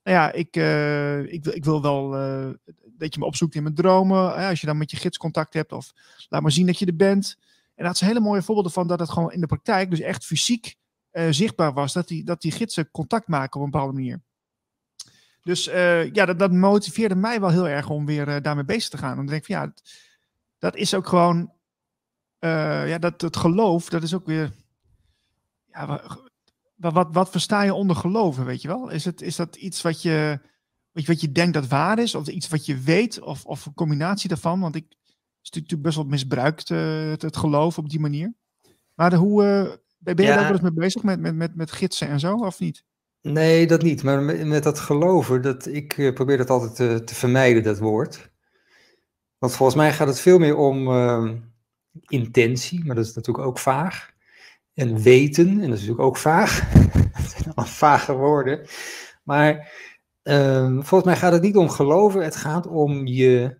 [0.03, 2.53] nou ja, ik, uh, ik, wil, ik wil wel uh,
[2.97, 4.35] dat je me opzoekt in mijn dromen.
[4.35, 5.93] als je dan met je gids contact hebt of
[6.29, 7.37] laat maar zien dat je er bent.
[7.75, 10.25] En had ze hele mooie voorbeelden van dat het gewoon in de praktijk dus echt
[10.25, 10.75] fysiek
[11.29, 11.93] zichtbaar was.
[11.93, 14.21] Dat die, dat die gidsen contact maken op een bepaalde manier.
[15.41, 15.63] Dus
[16.13, 19.15] ja, dat, dat motiveerde mij wel heel erg om weer daarmee bezig te gaan.
[19.15, 19.81] Dan denk ik van ja, dat,
[20.57, 21.53] dat is ook gewoon
[22.39, 24.51] ja, dat, het geloof, dat is ook weer.
[25.65, 26.01] Ja,
[26.81, 28.89] wat, wat, wat versta je onder geloven, weet je wel?
[28.89, 30.39] Is, het, is dat iets wat je,
[30.91, 33.65] weet je, wat je denkt dat waar is, of iets wat je weet, of, of
[33.65, 34.59] een combinatie daarvan?
[34.59, 34.85] Want ik
[35.43, 38.33] is natuurlijk best wel misbruikt, uh, het, het, geloof op die manier.
[38.95, 40.35] Maar hoe, uh, ben je ja.
[40.35, 42.83] daar wel eens mee bezig met, met, met, met gidsen en zo, of niet?
[43.21, 44.03] Nee, dat niet.
[44.03, 47.79] Maar met, met dat geloven, dat, ik uh, probeer dat altijd te, te, vermijden, dat
[47.79, 48.31] woord.
[49.37, 51.37] Want volgens mij gaat het veel meer om ehm,
[52.05, 54.10] intentie, maar dat is natuurlijk ook vaag.
[54.73, 56.71] En weten, en dat is natuurlijk ook vaag.
[57.17, 58.67] dat zijn allemaal vage woorden.
[59.23, 59.71] Maar
[60.23, 63.59] um, volgens mij gaat het niet om geloven, het gaat om je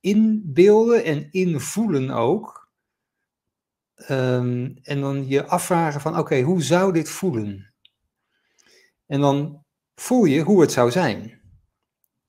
[0.00, 2.70] inbeelden en invoelen ook.
[4.10, 7.74] Um, en dan je afvragen van, oké, hoe zou dit voelen?
[9.06, 9.64] En dan
[9.94, 11.40] voel je hoe het zou zijn.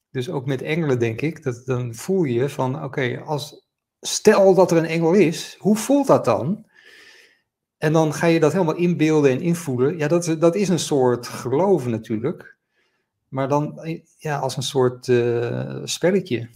[0.10, 3.68] Dus ook met engelen denk ik, dat dan voel je van, oké, als
[4.00, 6.69] stel dat er een engel is, hoe voelt dat dan?
[7.80, 9.98] En dan ga je dat helemaal inbeelden en invoelen.
[9.98, 12.58] Ja, dat, dat is een soort geloven natuurlijk.
[13.28, 13.80] Maar dan
[14.18, 16.50] ja, als een soort uh, spelletje.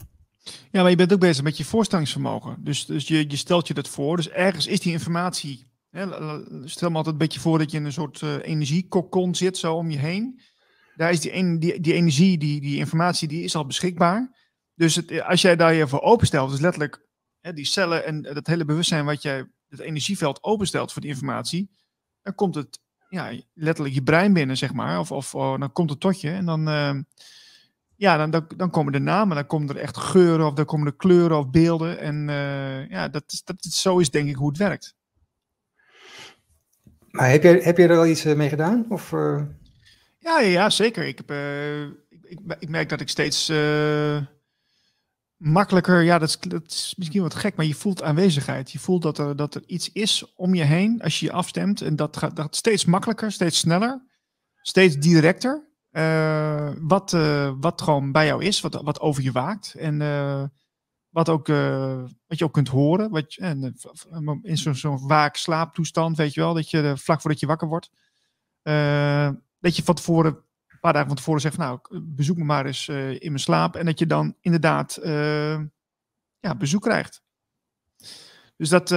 [0.71, 2.57] Ja, maar je bent ook bezig met je voorstellingsvermogen.
[2.59, 4.15] Dus, dus je, je stelt je dat voor.
[4.15, 5.71] Dus ergens is die informatie.
[5.89, 6.07] Hè,
[6.65, 9.76] stel me altijd een beetje voor dat je in een soort uh, energiekokon zit, zo
[9.76, 10.41] om je heen.
[10.95, 14.32] Daar is die, die, die energie, die, die informatie, die is al beschikbaar.
[14.76, 17.07] Dus het, als jij daar je voor openstelt, dus letterlijk
[17.41, 21.69] hè, die cellen en dat hele bewustzijn wat jij, het energieveld openstelt voor die informatie,
[22.21, 24.99] dan komt het ja, letterlijk je brein binnen, zeg maar.
[24.99, 26.93] Of, of oh, dan komt het tot je en dan, uh,
[27.95, 30.88] ja, dan, dan, dan, komen de namen, dan komen er echt geuren of dan komen
[30.88, 31.99] er kleuren of beelden.
[31.99, 34.95] En uh, ja, dat, is, dat is, zo is denk ik hoe het werkt.
[37.09, 38.86] Maar heb je, heb je er al iets eh, mee gedaan?
[38.89, 39.11] Of,
[40.19, 41.05] ja, ja, ja, zeker.
[41.05, 41.32] Ik, heb,
[42.09, 43.47] ik, ik, ik, merk dat ik steeds
[45.44, 48.72] makkelijker, ja, dat is, is, misschien wat gek, maar je voelt aanwezigheid.
[48.72, 51.82] Je voelt dat er, dat er iets is om je heen als je je afstemt.
[51.82, 54.04] En dat gaat, dat steeds makkelijker, steeds sneller,
[54.62, 55.72] steeds directer.
[55.91, 59.74] Uh, wat, uh, wat gewoon bij jou is, wat, wat over je waakt.
[59.74, 60.44] En uh,
[61.10, 61.48] wat, ook,
[62.28, 63.10] wat je ook kunt horen.
[63.10, 63.72] Wat je,
[64.41, 67.89] in zo'n zo waak-slaaptoestand, weet je wel, dat je vlak voordat je wakker wordt.
[69.60, 70.44] dat je van tevoren
[70.84, 73.75] paar dagen van tevoren zegt, nou, bezoek me maar eens uh, in mijn slaap.
[73.75, 75.59] En dat je dan inderdaad uh,
[76.39, 77.23] ja, bezoek krijgt.
[78.57, 78.88] Dus dat,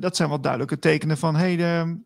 [0.00, 1.96] dat zijn wel duidelijke tekenen van, hé, hey,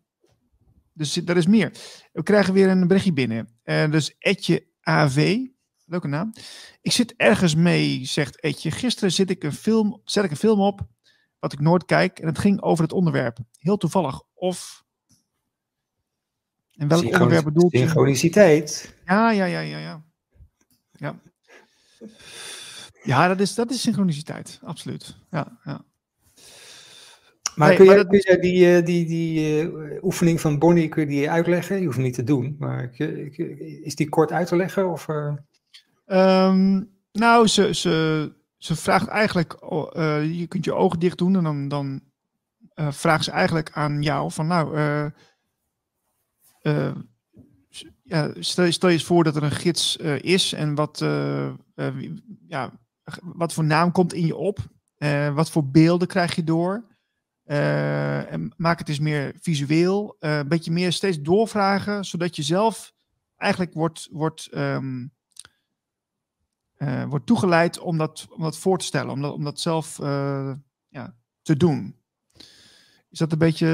[0.93, 1.71] dus er is meer.
[2.11, 3.59] We krijgen weer een berichtje binnen.
[3.63, 5.37] Dus Etje AV,
[5.85, 6.33] leuke naam.
[6.81, 8.71] Ik zit ergens mee, zegt Etje.
[8.71, 10.87] Gisteren zit ik een film, zet ik een film op,
[11.39, 13.37] wat ik nooit kijk, en het ging over het onderwerp.
[13.57, 14.21] Heel toevallig.
[14.33, 14.85] Of
[16.77, 17.77] en welk onderwerp bedoelt je?
[17.77, 18.95] Synchroniciteit.
[19.05, 20.05] Ja, ja, ja, ja, ja.
[20.91, 21.19] Ja,
[23.03, 25.17] ja dat, is, dat is synchroniciteit, absoluut.
[25.31, 25.85] Ja, ja.
[27.55, 31.07] Maar kun, je, kun je die, eh, die, die uh, oefening van Bonnie kun je
[31.07, 31.79] die uitleggen?
[31.79, 32.91] Je hoeft niet te doen, maar
[33.83, 34.91] is die kort uit te leggen?
[34.91, 35.33] Of, uh...
[36.05, 41.43] um, nou, ze, ze, ze vraagt eigenlijk, uh, je kunt je ogen dicht doen en
[41.43, 42.01] dan, dan
[42.75, 44.77] vraagt ze eigenlijk aan jou van nou,
[48.03, 51.49] ja, stel, stel je eens voor dat er een gids uh, is en wat, uh,
[52.47, 52.71] ja,
[53.21, 54.59] wat voor naam komt in je op?
[55.33, 56.83] wat voor beelden krijg je door?
[58.55, 60.15] maak het eens meer visueel.
[60.19, 62.93] een beetje meer steeds doorvragen, zodat je zelf
[63.35, 65.11] eigenlijk wordt, wordt, um,
[67.07, 69.97] wordt toegeleid om dat, om dat voor te stellen, om dat, om dat zelf
[70.87, 71.95] ja, te doen.
[73.09, 73.67] Is dat een beetje,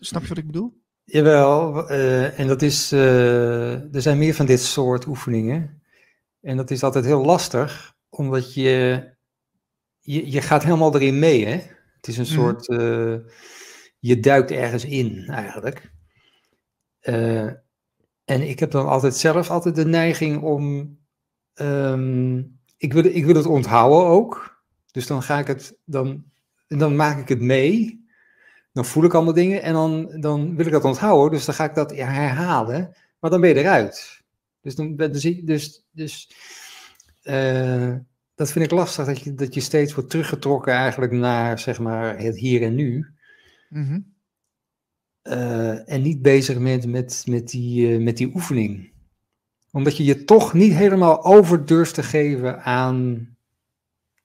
[0.00, 0.79] snap je wat ik bedoel?
[1.12, 5.82] Jawel, uh, en dat is, uh, er zijn meer van dit soort oefeningen.
[6.40, 9.04] En dat is altijd heel lastig, omdat je,
[10.00, 11.60] je, je gaat helemaal erin mee, hè.
[11.96, 12.32] Het is een mhm.
[12.32, 13.16] soort, uh,
[13.98, 15.92] je duikt ergens in, eigenlijk.
[18.24, 20.96] en ik heb dan altijd zelf altijd de neiging om,
[21.54, 24.62] um, ik, wil, ik wil het onthouden ook.
[24.90, 26.24] Dus dan ga ik het, dan,
[26.68, 27.99] dan maak ik het mee
[28.72, 31.30] dan voel ik allemaal dingen en dan, dan wil ik dat onthouden.
[31.30, 32.96] Dus dan ga ik dat herhalen.
[33.20, 34.22] Maar dan ben je eruit.
[34.60, 36.30] Dus, dan, dus, dus, dus
[37.22, 37.96] uh,
[38.34, 42.18] dat vind ik lastig, dat je, dat je steeds wordt teruggetrokken eigenlijk naar zeg maar,
[42.18, 43.06] het hier en nu.
[43.68, 44.18] Mm
[45.22, 48.92] uh, en niet bezig met, met, met, die, uh, met die oefening.
[49.70, 53.28] Omdat je je toch niet helemaal over durft te geven aan,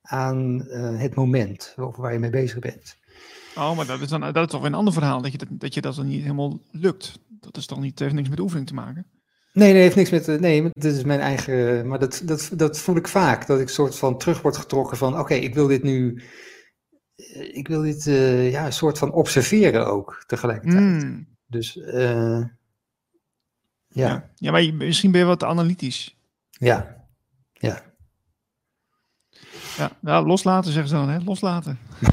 [0.02, 0.62] aan
[0.98, 2.98] het moment waar je mee bezig bent.
[3.56, 5.48] Oh, maar dat is, dan, dat is toch weer een ander verhaal, dat je dat,
[5.52, 7.20] dat, je dat dan niet helemaal lukt.
[7.40, 9.06] Dat is toch niet, heeft niks met oefening te maken?
[9.56, 10.40] Nee, nee, heeft niks met.
[10.40, 11.88] Nee, dit is mijn eigen.
[11.88, 13.48] Maar dat, dat, dat voel ik vaak.
[13.48, 16.24] Dat ik soort van terug word getrokken van: oké, ik wil dit nu.
[17.16, 21.04] Eh, ik wil dit uh, ja, een soort van observeren ook tegelijkertijd.
[21.04, 21.28] Mm.
[21.48, 21.76] Dus.
[21.76, 22.44] Uh,
[23.88, 24.08] ja.
[24.08, 24.30] ja.
[24.36, 26.18] Ja, maar misschien ben je wat analytisch.
[26.50, 27.08] Ja.
[27.54, 27.95] Ja.
[29.78, 31.20] Ja, nou, loslaten zeggen ze dan, hè?
[31.26, 31.80] Loslaten.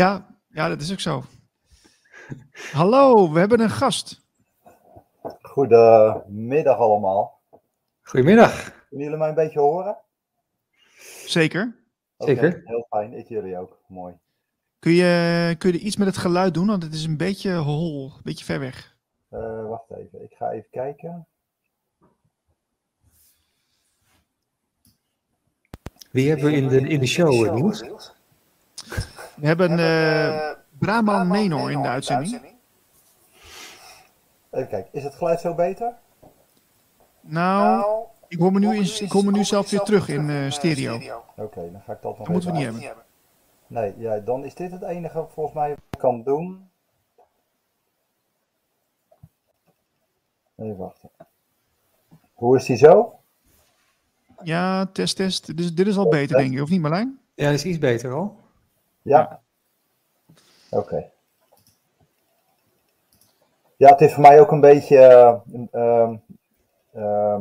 [0.00, 1.24] ja, ja, dat is ook zo.
[2.72, 4.24] Hallo, we hebben een gast.
[5.40, 7.40] Goedemiddag allemaal.
[8.02, 8.84] Goedemiddag.
[8.88, 9.96] Kunnen jullie mij een beetje horen?
[11.26, 11.76] Zeker.
[12.18, 12.62] Zeker.
[12.64, 13.78] Heel fijn, ik jullie ook.
[13.88, 14.14] Mooi.
[14.78, 16.66] Kun je, kun je iets met het geluid doen?
[16.66, 18.96] Want het is een beetje hol, een beetje ver weg.
[19.30, 21.26] Uh, wacht even, ik ga even kijken.
[26.16, 27.80] Wie hebben we in de, in de show, Niels?
[29.36, 32.54] We hebben uh, Brahman Menor in de uitzending.
[34.50, 35.94] Even kijken, is het geluid zo beter?
[37.20, 40.28] Nou, nou ik hoor me nu, in, ik hoor me nu zelf weer terug in
[40.28, 40.94] uh, stereo.
[41.36, 43.04] Oké, dan ga ik dat nog Dat moeten we niet hebben.
[43.66, 46.70] Nee, ja, dan is dit het enige volgens mij wat ik kan doen.
[50.56, 51.10] Even wachten.
[52.34, 53.18] Hoe is die zo?
[54.42, 55.56] Ja, test, test.
[55.56, 57.18] Dus dit is al beter, denk je, of niet, Marlijn?
[57.34, 58.36] Ja, dat is iets beter al.
[59.02, 59.40] Ja.
[60.70, 61.10] Oké.
[63.76, 65.40] Ja, het is voor mij ook een beetje
[65.72, 67.40] uh,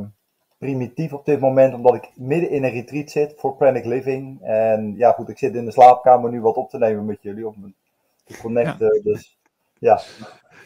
[0.58, 4.42] primitief op dit moment, omdat ik midden in een retreat zit voor Pranic Living.
[4.42, 7.48] En ja, goed, ik zit in de slaapkamer nu wat op te nemen met jullie,
[7.48, 7.76] op mijn
[8.24, 9.02] te connecten.
[9.04, 9.38] Dus
[9.80, 10.02] ja.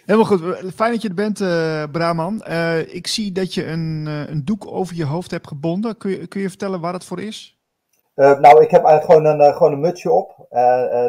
[0.09, 0.73] Helemaal goed.
[0.73, 2.43] Fijn dat je er bent, uh, Brahman.
[2.47, 5.97] Uh, ik zie dat je een, uh, een doek over je hoofd hebt gebonden.
[5.97, 7.57] Kun je, kun je vertellen waar het voor is?
[8.15, 10.47] nou, ik heb eigenlijk gewoon een, gewoon een mutsje op.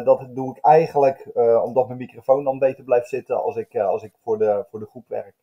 [0.03, 1.27] dat doe ik eigenlijk
[1.63, 4.87] omdat mijn microfoon dan beter blijft zitten als ik, als ik voor, de, voor de
[4.89, 5.33] groep werk.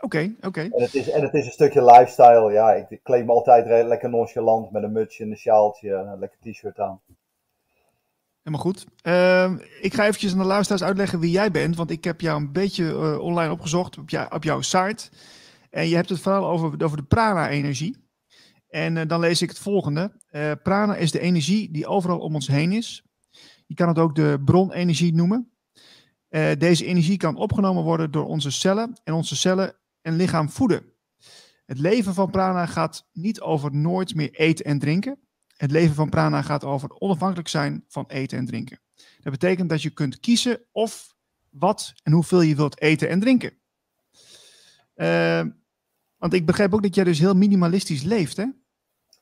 [0.00, 0.60] Oké, oké.
[0.60, 2.52] En, het is, en het is een stukje lifestyle.
[2.52, 6.18] Ja, ik, ik kleed me altijd lekker nonchalant met een mutsje en een sjaaltje, een
[6.18, 7.00] lekker t-shirt aan.
[8.46, 8.86] Helemaal goed.
[9.02, 12.40] Uh, ik ga eventjes aan de luisteraars uitleggen wie jij bent, want ik heb jou
[12.40, 15.08] een beetje uh, online opgezocht op, op jouw site.
[15.70, 17.96] En je hebt het vooral over, over de prana-energie.
[18.68, 20.12] En uh, dan lees ik het volgende.
[20.30, 23.04] Uh, prana is de energie die overal om ons heen is.
[23.66, 25.50] Je kan het ook de bronenergie noemen.
[26.58, 30.82] deze energie kan opgenomen worden door onze cellen en onze cellen en lichaam voeden.
[31.64, 35.25] Het leven van prana gaat niet over nooit meer eten en drinken,
[35.56, 38.80] Het leven van prana gaat over onafhankelijk zijn van eten en drinken.
[39.20, 41.14] Dat betekent dat je kunt kiezen of
[41.50, 43.58] wat en hoeveel je wilt eten en drinken.
[44.96, 45.42] Uh,
[46.16, 48.44] want ik begrijp ook dat jij dus heel minimalistisch leeft, hè?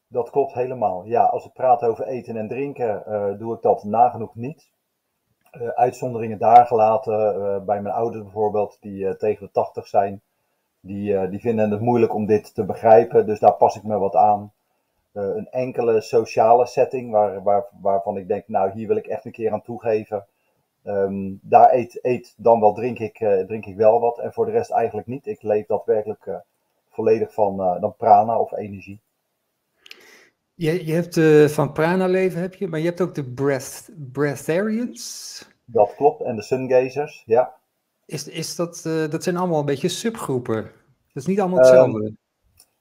[0.09, 1.05] Dat klopt helemaal.
[1.05, 4.71] Ja, als het praat over eten en drinken, uh, doe ik dat nagenoeg niet.
[5.53, 7.15] Uh, uitzonderingen daar gelaten.
[7.65, 10.23] Bij mijn ouders bijvoorbeeld, die tegen de 80 zijn.
[10.81, 14.15] Die, die vinden het moeilijk om dit te begrijpen, dus daar pas ik me wat
[14.15, 14.53] aan.
[15.15, 19.33] Een enkele sociale setting waar, waar, waarvan ik denk, nou hier wil ik echt een
[19.33, 20.27] keer aan toegeven.
[20.85, 24.19] Um, daar eet, eet dan wel, drink ik, drink ik wel wat.
[24.19, 25.27] En voor de rest eigenlijk niet.
[25.27, 26.31] Ik leef daadwerkelijk
[26.91, 29.01] volledig van dan prana of energie.
[30.55, 33.91] Je, je hebt uh, van prana leven heb je, maar je hebt ook de breath,
[34.13, 35.49] breatharians.
[35.65, 37.55] Dat klopt, en de sungazers, ja.
[38.07, 40.63] Is, is dat, uh, dat zijn allemaal een beetje subgroepen.
[40.63, 42.05] Dat is niet allemaal hetzelfde.
[42.05, 42.17] Um,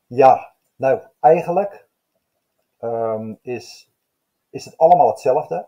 [0.08, 1.83] ja, nou eigenlijk
[2.84, 3.92] um, is,
[4.50, 5.68] is het allemaal hetzelfde.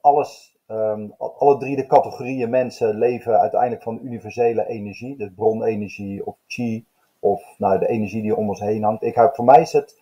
[0.00, 5.16] Alles, um, alle drie de categorieën mensen leven uiteindelijk van universele energie.
[5.16, 6.86] Dus bronenergie of chi
[7.18, 9.02] of nou, de energie die om ons heen hangt.
[9.02, 10.00] Ik heb, voor mij is het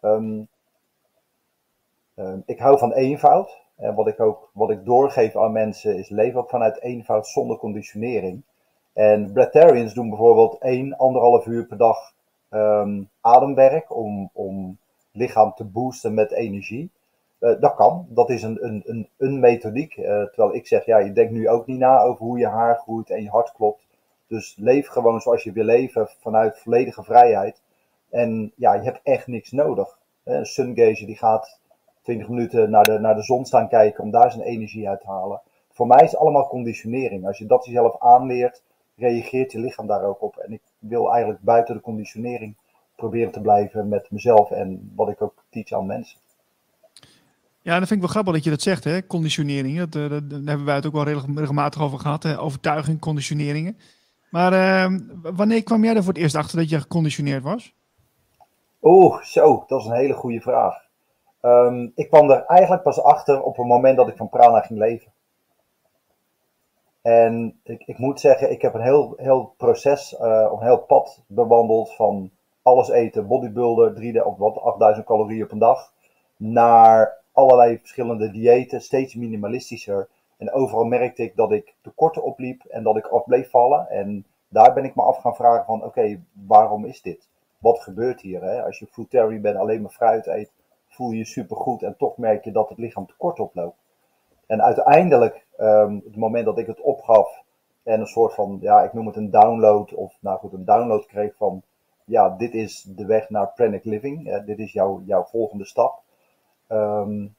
[0.00, 0.48] um,
[2.46, 3.60] ik hou van eenvoud.
[3.76, 8.42] En wat ik ook wat ik doorgeef aan mensen is ook vanuit eenvoud zonder conditionering.
[8.92, 12.14] En breatharians doen bijvoorbeeld één, anderhalf uur per dag
[13.20, 14.78] ademwerk om, om
[15.12, 16.90] lichaam te boosten met energie.
[17.40, 18.06] Uh, dat kan.
[18.08, 19.96] Dat is een, een, een, een methodiek.
[19.96, 22.76] Uh, terwijl ik zeg, ja, je denkt nu ook niet na over hoe je haar
[22.76, 23.86] groeit en je hart klopt.
[24.26, 27.62] Dus leef gewoon zoals je wil leven vanuit volledige vrijheid.
[28.10, 29.98] En ja, je hebt echt niks nodig.
[30.24, 31.60] Een sungazer die gaat
[32.02, 35.06] 20 minuten naar de, naar de zon staan kijken om daar zijn energie uit te
[35.06, 35.40] halen.
[35.70, 37.26] Voor mij is het allemaal conditionering.
[37.26, 38.62] Als je dat jezelf aanleert,
[38.96, 40.36] reageert je lichaam daar ook op.
[40.36, 42.56] En ik wil eigenlijk buiten de conditionering
[43.02, 46.18] proberen te blijven met mezelf en wat ik ook teach aan mensen.
[47.62, 49.06] Ja, dat vind ik wel grappig dat je dat zegt, hè?
[49.06, 49.78] conditionering.
[49.78, 52.40] Dat, dat, daar hebben wij het ook wel regelmatig over gehad, hè?
[52.40, 53.78] overtuiging, conditioneringen.
[54.30, 57.74] Maar uh, wanneer kwam jij er voor het eerst achter dat je geconditioneerd was?
[58.82, 60.74] Oeh, zo, dat is een hele goede vraag.
[61.42, 64.78] Um, ik kwam er eigenlijk pas achter op het moment dat ik van prana ging
[64.78, 65.12] leven.
[67.02, 71.22] En ik, ik moet zeggen, ik heb een heel, heel proces, uh, een heel pad
[71.26, 72.30] bewandeld van
[72.62, 75.92] alles eten, bodybuilder, 3 of wat, 8000 calorieën een dag,
[76.36, 80.08] naar allerlei verschillende diëten, steeds minimalistischer.
[80.36, 83.88] En overal merkte ik dat ik tekorten opliep en dat ik af bleef vallen.
[83.88, 87.28] En daar ben ik me af gaan vragen van, oké, waarom is dit?
[87.58, 88.42] Wat gebeurt hier?
[88.42, 88.64] Hè?
[88.64, 90.52] Als je fruitarian bent, alleen maar fruit eet,
[90.88, 93.76] voel je je supergoed en toch merk je dat het lichaam tekort oploopt.
[94.46, 97.42] En uiteindelijk, um, het moment dat ik het opgaf
[97.82, 101.06] en een soort van, ja, ik noem het een download, of nou goed, een download
[101.06, 101.62] kreeg van,
[102.04, 106.02] ja, dit is de weg naar pranic living, dit is jouw, jouw volgende stap,
[106.68, 107.34] um,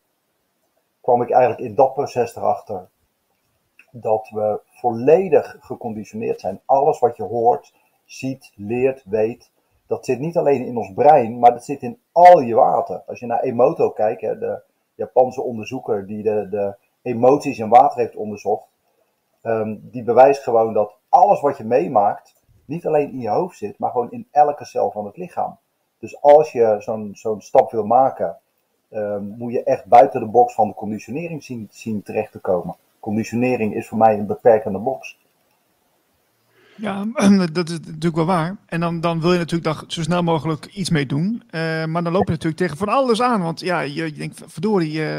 [1.02, 2.90] kwam ik eigenlijk in dat proces erachter
[3.92, 6.62] dat we volledig geconditioneerd zijn.
[6.66, 7.74] Alles wat je hoort,
[8.06, 9.52] ziet, leert, weet,
[9.88, 13.04] dat zit niet alleen in ons brein, maar dat zit in al je water.
[13.08, 14.62] Als je naar Emoto kijkt, hè, de
[14.96, 18.68] Japanse onderzoeker die de, de emoties in water heeft onderzocht,
[19.44, 23.80] um, die bewijst gewoon dat alles wat je meemaakt, niet alleen in je hoofd zit,
[23.80, 25.58] maar gewoon in elke cel van het lichaam.
[26.00, 28.38] Dus als je zo'n zo'n stap wil maken,
[28.92, 32.76] um, moet je echt buiten de box van de conditionering zien, zien terecht te komen.
[33.00, 35.18] Conditionering is voor mij een beperkende box.
[36.76, 37.06] Ja,
[37.54, 38.58] dat is natuurlijk wel waar.
[38.66, 41.44] En dan, dan wil je natuurlijk daar zo snel mogelijk iets mee doen.
[41.52, 43.42] Uh, maar dan loop je natuurlijk tegen van alles aan.
[43.42, 45.18] Want ja, je, denkt, verdorie, uh,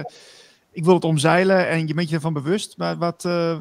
[0.72, 2.78] ik wil het omzeilen en je bent je ervan bewust.
[2.78, 3.56] Maar wat, uh,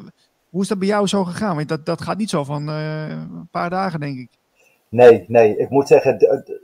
[0.54, 1.56] hoe is dat bij jou zo gegaan?
[1.56, 4.30] Want dat, dat gaat niet zo van een paar dagen, denk ik.
[4.88, 5.56] Nee, nee.
[5.56, 6.18] Ik moet zeggen,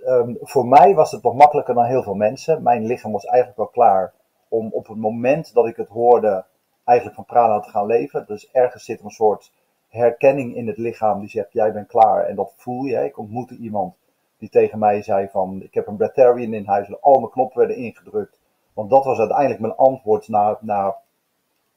[0.07, 2.63] um, voor mij was het wat makkelijker dan heel veel mensen.
[2.63, 4.13] Mijn lichaam was eigenlijk wel klaar
[4.49, 6.45] om op het moment dat ik het hoorde,
[6.85, 8.25] eigenlijk van prana te gaan leven.
[8.27, 9.53] Dus ergens zit een soort
[9.89, 12.25] herkenning in het lichaam die zegt, jij bent klaar.
[12.25, 13.05] En dat voel je.
[13.05, 13.95] Ik ontmoette iemand
[14.39, 17.01] die tegen mij zei van, ik heb een breatharian in huis.
[17.01, 18.39] Al mijn knoppen werden ingedrukt.
[18.73, 20.97] Want dat was uiteindelijk mijn antwoord na, na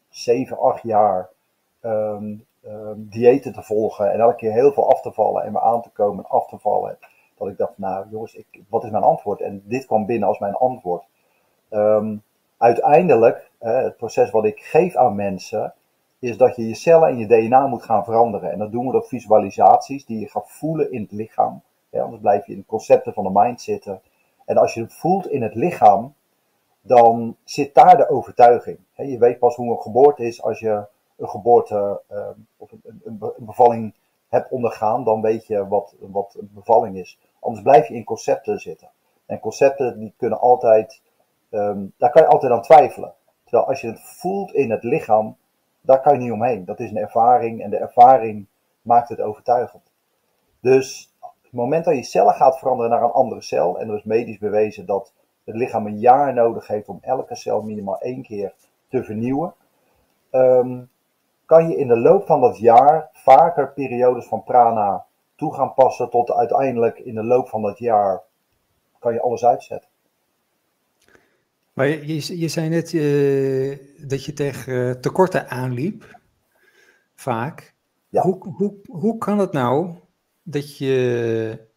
[0.10, 1.30] 7, 8 jaar
[1.86, 2.46] um,
[2.96, 4.12] diëten te volgen.
[4.12, 6.48] En elke keer heel veel af te vallen en me aan te komen en af
[6.48, 6.98] te vallen.
[7.38, 9.42] Dat ik dacht, nou jongens, ik, wat is mijn antwoord?
[9.42, 11.04] En dit kwam binnen als mijn antwoord.
[11.70, 12.24] Um,
[12.58, 15.74] uiteindelijk, het proces wat ik geef aan mensen,
[16.20, 18.52] is dat je je cellen en je DNA moet gaan veranderen.
[18.52, 21.62] En dat doen we door visualisaties die je gaat voelen in het lichaam.
[21.92, 24.02] Anders blijf je in concepten van de mind zitten.
[24.46, 26.14] En als je het voelt in het lichaam,
[26.82, 28.78] dan zit daar de overtuiging.
[28.96, 30.86] Je weet pas hoe een geboorte is als je
[31.18, 33.94] een geboorte uh, of een, een, bevalling
[34.30, 37.20] hebt ondergaan, dan weet je wat, wat een bevalling is.
[37.40, 38.90] Anders blijf je in concepten zitten.
[39.26, 41.02] En concepten die kunnen altijd
[41.50, 43.14] ehm, daar kan je altijd aan twijfelen.
[43.44, 45.36] Terwijl als je het voelt in het lichaam,
[45.82, 46.66] daar kan je niet omheen.
[46.66, 48.46] Dat is een ervaring en de ervaring
[48.82, 49.92] maakt het overtuigend.
[50.60, 54.04] Dus het moment dat je cellen gaat veranderen naar een andere cel, en er is
[54.04, 58.54] medisch bewezen dat het lichaam een jaar nodig heeft om elke cel minimaal één keer
[58.90, 59.54] te vernieuwen,
[60.30, 60.82] ehm,
[61.46, 66.10] kan je in de loop van dat jaar vaker periodes van prana toe gaan passen
[66.10, 68.22] tot uiteindelijk in de loop van dat jaar
[69.00, 69.90] kan je alles uitzetten.
[71.74, 73.78] Maar je, je zei net uh,
[74.08, 76.20] dat je tegen uh, tekorten aanliep,
[77.16, 77.74] vaak.
[78.10, 78.22] Ja.
[78.22, 79.96] Hoe, hoe, hoe kan het nou
[80.44, 81.68] dat je,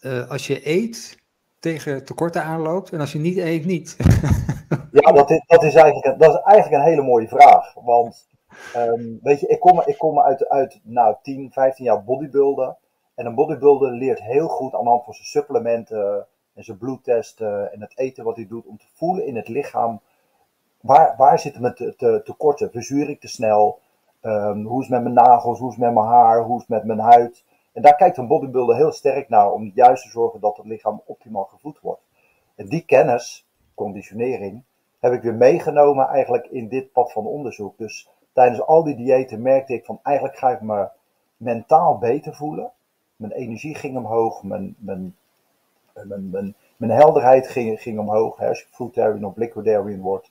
[0.00, 1.24] uh, als je eet,
[1.58, 3.96] tegen tekorten aanloopt en als je niet eet, niet?
[5.00, 7.74] ja, dat is, dat, is eigenlijk een, dat is eigenlijk een hele mooie vraag.
[7.74, 8.26] Want
[8.76, 12.76] um, weet je, ik kom, ik kom uit, uit nou, 10, 15 jaar bodybuilden.
[13.14, 17.72] En een bodybuilder leert heel goed aan de hand van zijn supplementen en zijn bloedtesten
[17.72, 20.00] en het eten wat hij doet, om te voelen in het lichaam
[20.86, 22.70] waar, waar zitten mijn te, te, tekorten?
[22.70, 23.80] Verzuur ik te snel?
[24.22, 25.58] Um, hoe is het met mijn nagels?
[25.58, 26.42] Hoe is het met mijn haar?
[26.42, 27.44] Hoe is het met mijn huid?
[27.72, 31.02] En daar kijkt een bodybuilder heel sterk naar om juist te zorgen dat het lichaam
[31.06, 32.02] optimaal gevoed wordt.
[32.54, 34.62] En die kennis, conditionering,
[35.00, 37.78] heb ik weer meegenomen eigenlijk in dit pad van onderzoek.
[37.78, 40.88] Dus tijdens al die diëten merkte ik van eigenlijk ga ik me
[41.36, 42.70] mentaal beter voelen.
[43.16, 45.16] Mijn energie ging omhoog, mijn, mijn,
[46.04, 48.36] mijn, mijn, helderheid ging, ging omhoog.
[48.36, 50.30] Hè, als je fruitarian of liquidarian wordt.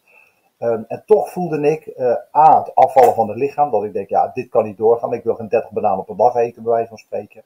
[0.60, 3.72] Um, en toch voelde ik uh, A, het afvallen van het lichaam.
[3.72, 5.14] Dat ik denk, ja, dit kan niet doorgaan.
[5.14, 7.44] Ik wil geen 30 bananen per dag eten, bij wijze van spreken.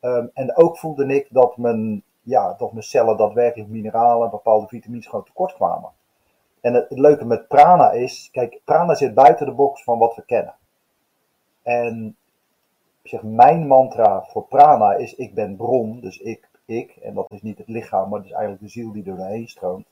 [0.00, 5.06] Um, en ook voelde ik dat mijn, ja, dat mijn cellen daadwerkelijk mineralen, bepaalde vitamines
[5.06, 5.90] gewoon tekort kwamen.
[6.66, 10.14] En het, het, leuke met prana is, kijk, prana zit buiten de box van wat
[10.14, 10.54] we kennen.
[11.62, 12.16] En
[13.02, 17.42] zeg, mijn mantra voor prana is, ik ben bron, dus ik, ik, en dat is
[17.42, 19.86] niet het lichaam, maar het is eigenlijk de ziel die er doorheen stroomt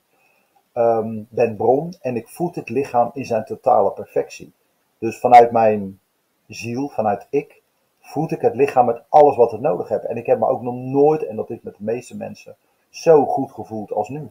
[0.75, 4.53] um, ben bron en ik voed het lichaam in zijn totale perfectie.
[4.99, 6.01] Dus vanuit mijn
[6.47, 7.63] ziel, vanuit ik,
[8.01, 10.05] voed ik het lichaam met alles wat het nodig heeft.
[10.05, 12.57] En ik heb me ook nog nooit, en dat is met de meeste mensen,
[12.91, 14.31] zo goed gevoeld als nu.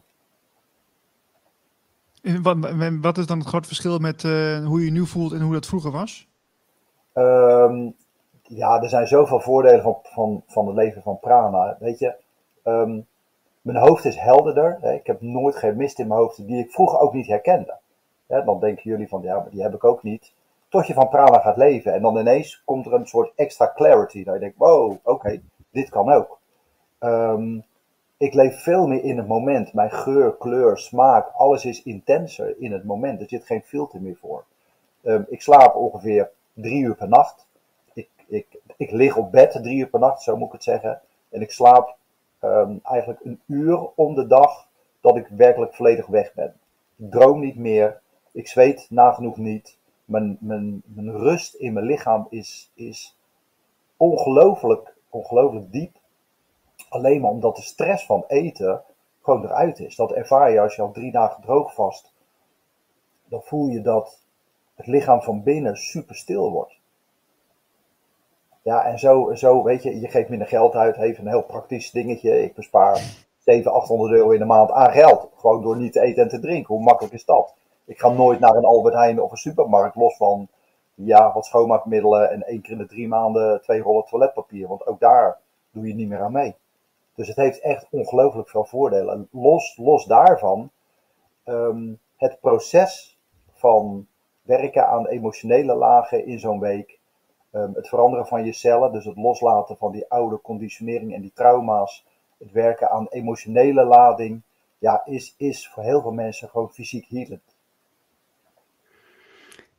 [2.42, 2.56] Wat,
[3.00, 5.66] wat is dan het grote verschil met uh, hoe je nu voelt en hoe dat
[5.66, 6.28] vroeger was?
[7.14, 7.94] Um,
[8.42, 11.76] ja, er zijn zoveel voordelen van, van, van het leven van prana.
[11.80, 12.14] Weet je,
[12.64, 13.06] um,
[13.62, 14.78] mijn hoofd is helderder.
[14.80, 14.92] Hè.
[14.92, 17.78] Ik heb nooit geen mist in mijn hoofd die ik vroeger ook niet herkende.
[18.26, 20.32] Dan denken jullie van, ja, maar die heb ik ook niet.
[20.68, 21.94] Tot je van prana gaat leven.
[21.94, 24.24] En dan ineens komt er een soort extra clarity.
[24.24, 26.38] Dat je denkt, wow, oké, dit kan ook.
[27.00, 27.64] Um,
[28.16, 29.72] ik leef veel meer in het moment.
[29.72, 33.20] Mijn geur, kleur, smaak, alles is intenser in het moment.
[33.20, 34.44] Er zit geen filter meer voor.
[35.02, 37.46] Um, ik slaap ongeveer drie uur per nacht.
[37.92, 38.46] Ik, ik,
[38.76, 41.00] ik lig op bed drie uur per nacht, zo moet ik het zeggen.
[41.28, 41.96] En ik slaap
[42.40, 44.66] um, eigenlijk een uur om de dag
[45.00, 46.54] dat ik werkelijk volledig weg ben.
[46.96, 48.00] Ik droom niet meer,
[48.32, 49.76] ik zweet nagenoeg niet.
[50.04, 53.16] Mijn, mijn, mijn rust in mijn lichaam is, is
[53.96, 55.96] ongelooflijk, ongelooflijk diep.
[56.94, 58.82] Alleen maar omdat de stress van eten
[59.22, 59.96] gewoon eruit is.
[59.96, 62.12] Dat ervaar je als je al drie dagen droog vast.
[63.24, 64.18] Dan voel je dat
[64.74, 66.78] het lichaam van binnen super stil wordt.
[68.62, 70.96] Ja, en zo, zo, weet je, je geeft minder geld uit.
[70.96, 72.42] Even een heel praktisch dingetje.
[72.42, 72.96] Ik bespaar
[73.38, 75.28] 700, 800 euro in de maand aan geld.
[75.36, 76.74] Gewoon door niet te eten en te drinken.
[76.74, 77.54] Hoe makkelijk is dat?
[77.84, 80.48] Ik ga nooit naar een Albert Heijn of een supermarkt los van
[80.94, 84.68] ja, wat schoonmaakmiddelen en één keer in de drie maanden twee rollen toiletpapier.
[84.68, 85.38] Want ook daar
[85.70, 86.54] doe je niet meer aan mee.
[87.14, 89.28] Dus het heeft echt ongelooflijk veel voordelen.
[89.30, 90.70] Los, los daarvan,
[91.44, 93.18] um, het proces
[93.52, 94.06] van
[94.42, 96.98] werken aan emotionele lagen in zo'n week
[97.54, 101.32] Ehm, het veranderen van je cellen, dus het loslaten van die oude conditionering en die
[101.34, 102.04] trauma's,
[102.38, 104.42] het werken aan emotionele lading,
[104.78, 107.56] ja, is, is voor heel veel mensen gewoon fysiek healend.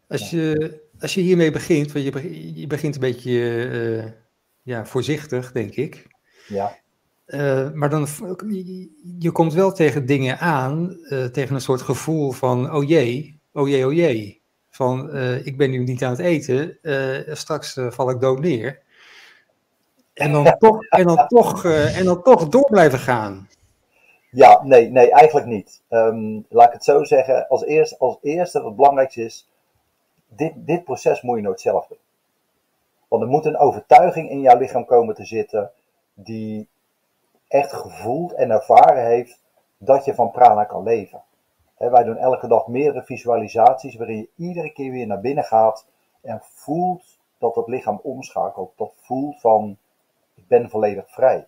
[0.08, 4.12] Als je, als je hiermee begint, want je, je begint een beetje uh,
[4.62, 6.08] ja, voorzichtig, denk ik.
[6.48, 6.78] Ja.
[7.28, 8.08] Uh, maar dan,
[9.20, 13.68] je komt wel tegen dingen aan, uh, tegen een soort gevoel van, oh jee, oh
[13.68, 16.78] jee, oh jee van uh, ik ben nu niet aan het eten,
[17.38, 18.82] straks val ik dood neer.
[20.14, 23.48] En dan toch, en dan toch, en dan toch door blijven gaan.
[24.36, 25.82] Ja, nee, nee, eigenlijk niet.
[25.90, 27.48] Um, laat ik het zo zeggen.
[27.48, 29.50] Als eerste, als eerste wat belangrijkste is,
[30.28, 31.98] dit, dit proces moet je nooit zelf doen.
[33.08, 35.72] Want er moet een overtuiging in jouw lichaam komen te zitten
[36.14, 36.68] die
[37.48, 39.44] echt gevoeld en ervaren heeft
[39.78, 41.24] dat je van prana kan leven
[41.78, 45.88] wij doen elke dag meerdere visualisaties waarin je iedere keer weer naar binnen gaat
[46.22, 48.74] en voelt dat het lichaam omschakelt.
[48.76, 49.78] Dat voelt van,
[50.36, 51.48] ik ben volledig vrij.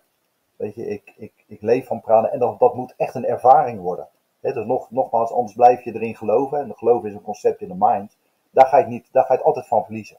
[0.56, 3.80] Weet je, ik, ik, ik leef van prana en dat, dat moet echt een ervaring
[3.80, 4.08] worden.
[4.40, 6.58] dus nog, nogmaals, anders blijf je erin geloven.
[6.58, 8.16] En geloof is een concept in de mind.
[8.50, 10.16] Daar ga, je niet, daar ga je het altijd van verliezen.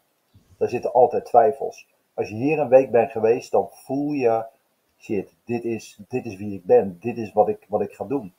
[0.57, 1.87] Daar zitten altijd twijfels.
[2.13, 4.45] Als je hier een week bent geweest, dan voel je,
[4.99, 6.97] shit, dit is, dit is wie ik ben.
[6.99, 8.33] Dit is wat ik, wat ik ga doen.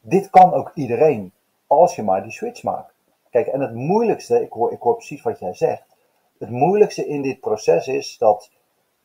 [0.00, 1.32] Dit kan ook iedereen,
[1.66, 2.94] als je maar die switch maakt.
[3.30, 5.96] Kijk, en het moeilijkste, ik hoor, ik hoor precies wat jij zegt.
[6.38, 8.50] Het moeilijkste in dit proces is dat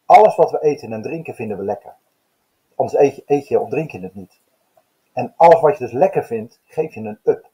[0.06, 1.96] alles wat we eten en drinken vinden we lekker.
[2.76, 4.40] Anders eet je, eet je of drink je het niet.
[5.14, 7.50] En alles wat je dus lekker vindt, geef je een up.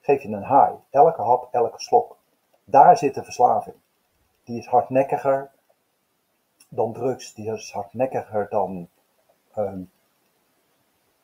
[0.00, 0.72] Geef je een high.
[0.90, 2.16] Elke hap, elke slok.
[2.64, 3.76] Daar zit de verslaving.
[4.44, 5.50] Die is hardnekkiger
[6.68, 7.34] dan drugs.
[7.34, 8.88] Die is hardnekkiger dan
[9.56, 9.90] um,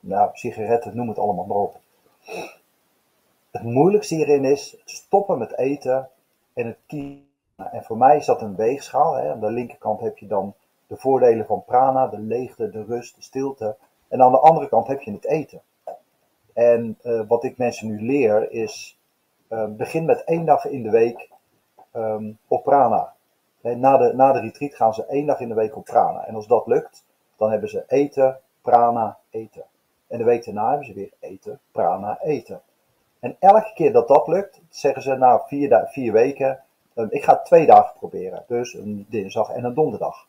[0.01, 1.81] nou, sigaretten, noem het allemaal maar op.
[3.51, 6.09] Het moeilijkste hierin is stoppen met eten
[6.53, 7.23] en het kiezen.
[7.57, 9.15] En voor mij is dat een weegschaal.
[9.15, 9.33] Hè.
[9.33, 10.55] Aan de linkerkant heb je dan
[10.87, 13.77] de voordelen van prana, de leegte, de rust, de stilte.
[14.09, 15.63] En aan de andere kant heb je het eten.
[16.53, 18.99] En uh, wat ik mensen nu leer is,
[19.49, 21.29] uh, begin met één dag in de week
[21.93, 23.14] um, op prana.
[23.73, 26.27] Na, de, na de retreat gaan ze één dag in de week op prana.
[26.27, 27.05] En als dat lukt,
[27.37, 29.65] dan hebben ze eten, prana, eten.
[30.07, 32.61] En de week daarna hebben ze weer eten, prana, eten.
[33.21, 36.61] En elke keer dat dat lukt, zeggen ze na vier, vier weken,
[36.95, 38.45] um, ik ga twee dagen proberen.
[38.47, 40.27] Dus een dinsdag en een donderdag.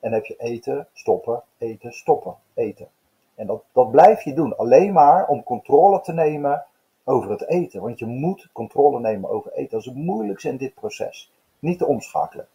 [0.00, 2.88] En dan heb je eten, stoppen, eten, stoppen, eten.
[3.34, 6.66] En dat, dat blijf je doen, alleen maar om controle te nemen
[7.04, 7.80] over het eten.
[7.80, 9.70] Want je moet controle nemen over eten.
[9.70, 11.32] Dat is het moeilijkste in dit proces.
[11.58, 12.48] Niet te omschakelen.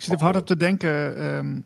[0.00, 1.64] Ik zit even hard op te denken, um,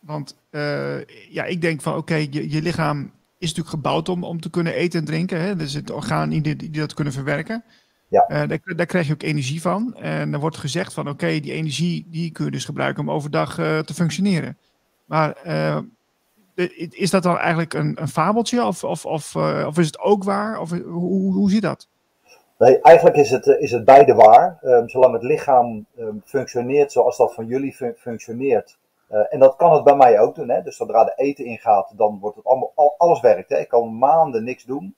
[0.00, 3.00] want uh, ja, ik denk van oké, okay, je, je lichaam
[3.38, 5.40] is natuurlijk gebouwd om, om te kunnen eten en drinken.
[5.40, 5.60] Hè?
[5.60, 7.64] Er zitten organen in die, die dat kunnen verwerken.
[8.08, 8.26] Ja.
[8.28, 9.94] Uh, daar, daar, krijg je ook energie van.
[9.94, 13.10] En er wordt gezegd van oké, okay, die energie die kun je dus gebruiken om
[13.10, 14.56] overdag uh, te functioneren.
[15.04, 15.36] Maar
[16.90, 20.60] is dat dan eigenlijk een, een fabeltje of, of, of, of is het ook waar?
[20.60, 21.88] Of, hoe, hoe zit dat?
[22.58, 24.58] Nee, eigenlijk is het, is het beide waar.
[24.62, 28.78] Um, zolang het lichaam um, functioneert zoals dat van jullie fun functioneert.
[29.10, 30.48] Uh, en dat kan het bij mij ook doen.
[30.48, 30.62] Hè?
[30.62, 33.48] Dus zodra de eten ingaat, dan wordt het allemaal, al, alles werkt.
[33.48, 33.58] Hè?
[33.58, 34.94] Ik kan maanden niks doen.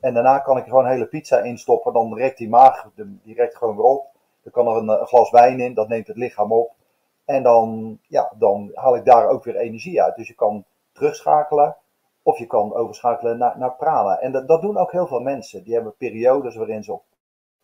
[0.00, 1.92] En daarna kan ik gewoon een hele pizza instoppen.
[1.92, 4.06] Dan rekt die maag die rekt gewoon weer op.
[4.44, 6.72] Er kan er een, een glas wijn in, dat neemt het lichaam op.
[7.24, 10.16] En dan, ja, dan haal ik daar ook weer energie uit.
[10.16, 11.76] Dus je kan terugschakelen.
[12.30, 14.18] Of je kan overschakelen naar, naar prana.
[14.18, 15.64] En dat, dat doen ook heel veel mensen.
[15.64, 17.02] Die hebben periodes waarin ze op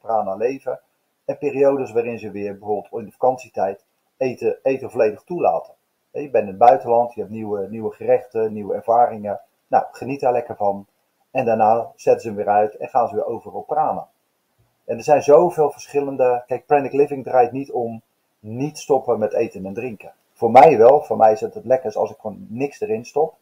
[0.01, 0.81] prana leven.
[1.25, 3.85] En periodes waarin ze weer bijvoorbeeld in de vakantietijd
[4.17, 5.75] eten, eten volledig toelaten.
[6.11, 9.41] Je bent in het buitenland, je hebt nieuwe, nieuwe gerechten, nieuwe ervaringen.
[9.67, 10.87] Nou, geniet daar lekker van.
[11.31, 14.09] En daarna zetten ze hem weer uit en gaan ze weer over op prana.
[14.85, 16.43] En er zijn zoveel verschillende.
[16.47, 18.03] Kijk, Pranic Living draait niet om
[18.39, 20.13] niet stoppen met eten en drinken.
[20.33, 21.03] Voor mij wel.
[21.03, 23.35] Voor mij is het lekkerst als ik gewoon niks erin stop.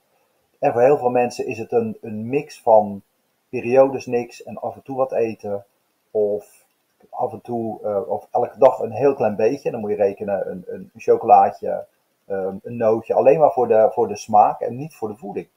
[0.65, 3.03] En voor heel veel mensen is het een, een mix van
[3.49, 5.65] periodes niks en af en toe wat eten.
[6.11, 6.65] Of
[7.11, 9.70] af en toe, uh, of elke dag een heel klein beetje.
[9.70, 11.86] Dan moet je rekenen een, een chocolaatje,
[12.28, 13.15] um, een nootje.
[13.15, 15.49] Alleen maar voor de, voor de smaak en niet voor de voeding.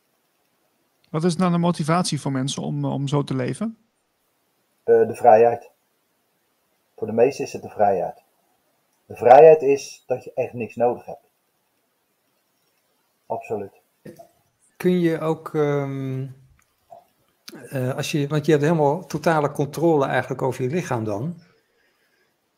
[1.10, 3.78] Wat is dan de motivatie voor mensen om, om zo te leven?
[4.86, 5.72] Uh, de vrijheid.
[6.96, 8.24] Voor de meesten is het de vrijheid.
[9.06, 11.28] De vrijheid is dat je echt niks nodig hebt
[13.28, 13.82] absoluut.
[14.78, 16.36] Kun je ook, um,
[17.74, 21.36] uh, als je, want je hebt helemaal totale controle eigenlijk over je lichaam dan.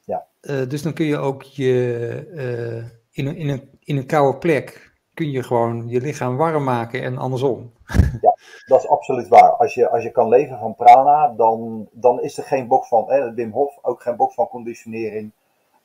[0.06, 0.26] Ja.
[0.41, 4.38] Uh, dus dan kun je ook je, uh, in, een, in, een, in een koude
[4.38, 7.72] plek, kun je gewoon je lichaam warm maken en andersom.
[8.22, 8.36] Ja,
[8.66, 9.52] dat is absoluut waar.
[9.52, 13.12] Als je, als je kan leven van prana, dan, dan is er geen box van,
[13.12, 15.32] eh, Wim Hof, ook geen box van conditionering.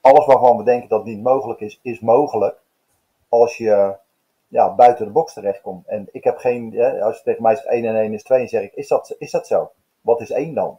[0.00, 2.56] Alles waarvan we denken dat niet mogelijk is, is mogelijk.
[3.28, 3.96] Als je
[4.48, 5.82] ja, buiten de box terechtkom.
[5.86, 8.38] En ik heb geen, ja, als je tegen mij zegt 1 en 1 is 2,
[8.38, 9.70] dan zeg ik, is dat, is dat zo?
[10.00, 10.78] Wat is 1 dan?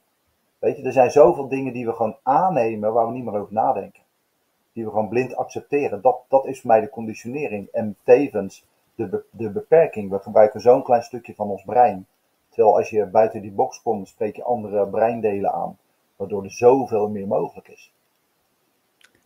[0.59, 3.53] Weet je, er zijn zoveel dingen die we gewoon aannemen waar we niet meer over
[3.53, 4.03] nadenken.
[4.73, 6.01] Die we gewoon blind accepteren.
[6.01, 7.67] Dat, dat is voor mij de conditionering.
[7.71, 8.65] En tevens
[8.95, 10.09] de, de beperking.
[10.09, 12.07] We gebruiken zo'n klein stukje van ons brein.
[12.49, 15.77] Terwijl als je buiten die box komt, spreek je andere breindelen aan.
[16.15, 17.93] Waardoor er zoveel meer mogelijk is.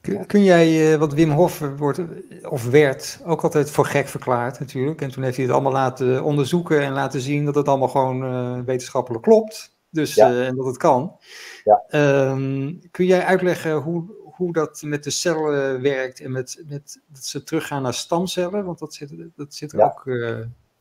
[0.02, 2.00] Kun, jij, uh, wat Wim Hof wordt,
[2.44, 5.02] of werd, ook altijd voor gek verklaard natuurlijk.
[5.02, 8.24] En toen heeft hij het allemaal laten onderzoeken en laten zien dat het allemaal gewoon
[8.24, 9.78] uh, wetenschappelijk klopt.
[9.90, 10.32] Dus, ja.
[10.32, 11.18] uh, en dat het kan.
[11.64, 11.84] Ja.
[12.32, 17.24] Um, kun jij uitleggen hoe, hoe dat met de cellen werkt en met, met dat
[17.24, 18.66] ze teruggaan naar stamcellen?
[18.66, 19.86] Want dat zit, dat zit er ja.
[19.86, 20.10] ook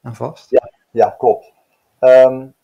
[0.03, 0.51] aan vast.
[0.51, 1.53] Ja, ja klopt.
[2.01, 2.55] Um,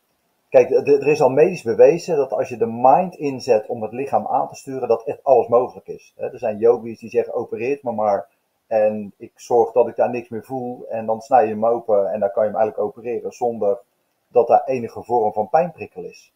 [0.54, 4.26] Kijk, er is al medisch bewezen dat als je de mind inzet om het lichaam
[4.26, 6.14] aan te sturen, dat echt alles mogelijk is.
[6.16, 8.28] Er zijn yogis die zeggen, opereert me maar
[8.66, 12.12] en ik zorg dat ik daar niks meer voel en dan snij je hem open
[12.12, 13.78] en dan kan je hem eigenlijk opereren zonder
[14.28, 16.32] dat daar enige vorm van pijnprikkel is.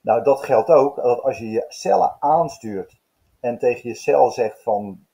[0.00, 3.00] Nou, dat geldt ook dat als je je cellen aanstuurt
[3.40, 5.04] en tegen je cel zegt van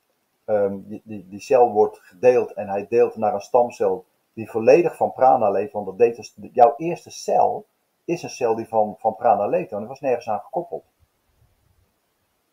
[0.44, 5.12] ehm, die, die, cel wordt gedeeld en hij deelt naar een stamcel die volledig van
[5.12, 7.66] prana leeft, want dat deed dus, jouw eerste cel
[8.04, 10.84] is een cel die van, van prana leeft en dat was nergens aan gekoppeld.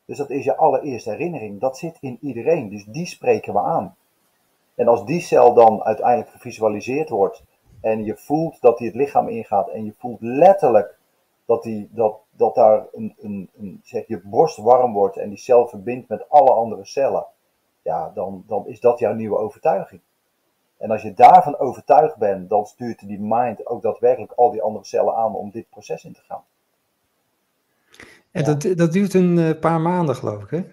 [0.05, 1.59] Dus dat is je allereerste herinnering.
[1.59, 2.69] Dat zit in iedereen.
[2.69, 3.95] Dus die spreken we aan.
[4.75, 7.43] En als die cel dan uiteindelijk gevisualiseerd wordt
[7.81, 10.97] en je voelt dat die het lichaam ingaat en je voelt letterlijk
[11.45, 15.37] dat, die, dat, dat daar een, een, een, zeg, je borst warm wordt en die
[15.37, 17.25] cel verbindt met alle andere cellen,
[17.81, 20.01] ja, dan, dan is dat jouw nieuwe overtuiging.
[20.81, 24.85] En als je daarvan overtuigd bent, dan stuurt die mind ook daadwerkelijk al die andere
[24.85, 26.43] cellen aan om dit proces in te gaan.
[28.31, 30.63] En dat, dat duurt een eh, paar maanden, geloof ik, hè?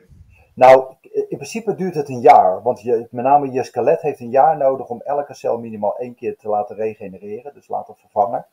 [0.54, 0.94] Nou,
[1.28, 2.62] in principe duurt het een jaar.
[2.62, 6.14] Want je, met name je skelet heeft een jaar nodig om elke cel minimaal één
[6.14, 7.54] keer te laten regenereren.
[7.54, 8.46] Dus laten vervangen.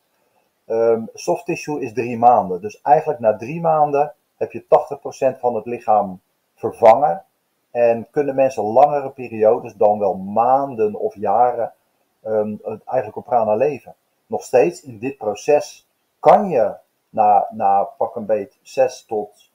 [0.66, 2.60] Um, soft tissue is drie maanden.
[2.60, 4.64] Dus eigenlijk na drie maanden heb je
[5.36, 6.20] 80% van het lichaam
[6.54, 7.24] vervangen.
[7.76, 11.72] En kunnen mensen langere periodes, dan wel maanden of jaren,
[12.24, 13.94] um, eigenlijk op prana leven.
[14.26, 15.86] Nog steeds in dit proces
[16.20, 16.74] kan je
[17.08, 19.50] na, na pak een beet 6 tot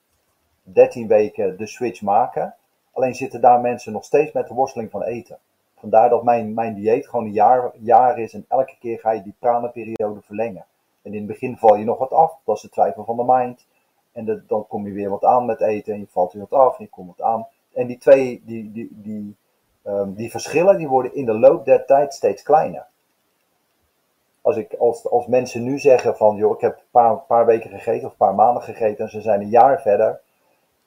[0.64, 2.56] 13 weken de switch maken.
[2.92, 5.38] Alleen zitten daar mensen nog steeds met de worsteling van eten.
[5.76, 9.24] Vandaar dat mijn, mijn dieet gewoon een jaar, jaar is en elke keer ga je
[9.24, 10.66] die prana-periode verlengen.
[11.02, 13.24] En in het begin val je nog wat af, dat is de twijfel van de
[13.28, 13.66] mind.
[14.12, 16.78] En dan kom je weer wat aan met eten en je valt weer wat af
[16.78, 17.48] en je komt wat aan.
[17.74, 19.36] En die twee, die, die, die,
[19.84, 22.86] um, die verschillen, die worden in de loop der tijd steeds kleiner.
[24.42, 27.70] Als, ik, als, als mensen nu zeggen van, joh, ik heb een paar, paar weken
[27.70, 30.20] gegeten of een paar maanden gegeten en ze zijn een jaar verder.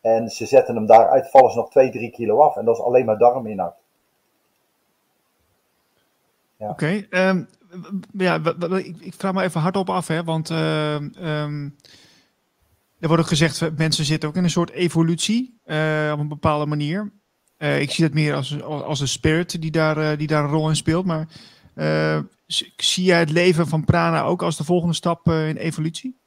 [0.01, 2.57] En ze zetten hem daaruit, vallen ze nog 2, 3 kilo af.
[2.57, 3.75] En dat is alleen maar darminhoud.
[6.57, 6.69] Ja.
[6.71, 7.49] Oké, um,
[8.13, 8.41] ja,
[8.77, 11.77] ik, ik, vraag me even hardop af, hè, want um,
[13.05, 16.67] er wordt ook gezegd, mensen zitten ook in een soort evolutie uh, op een bepaalde
[16.67, 17.13] manier.
[17.59, 20.51] Uh, ik zie dat meer als, als een spirit die daar, uh, die daar een
[20.51, 21.29] rol in speelt, maar
[22.77, 26.19] zie jij het leven van prana ook als de volgende stap in evolutie?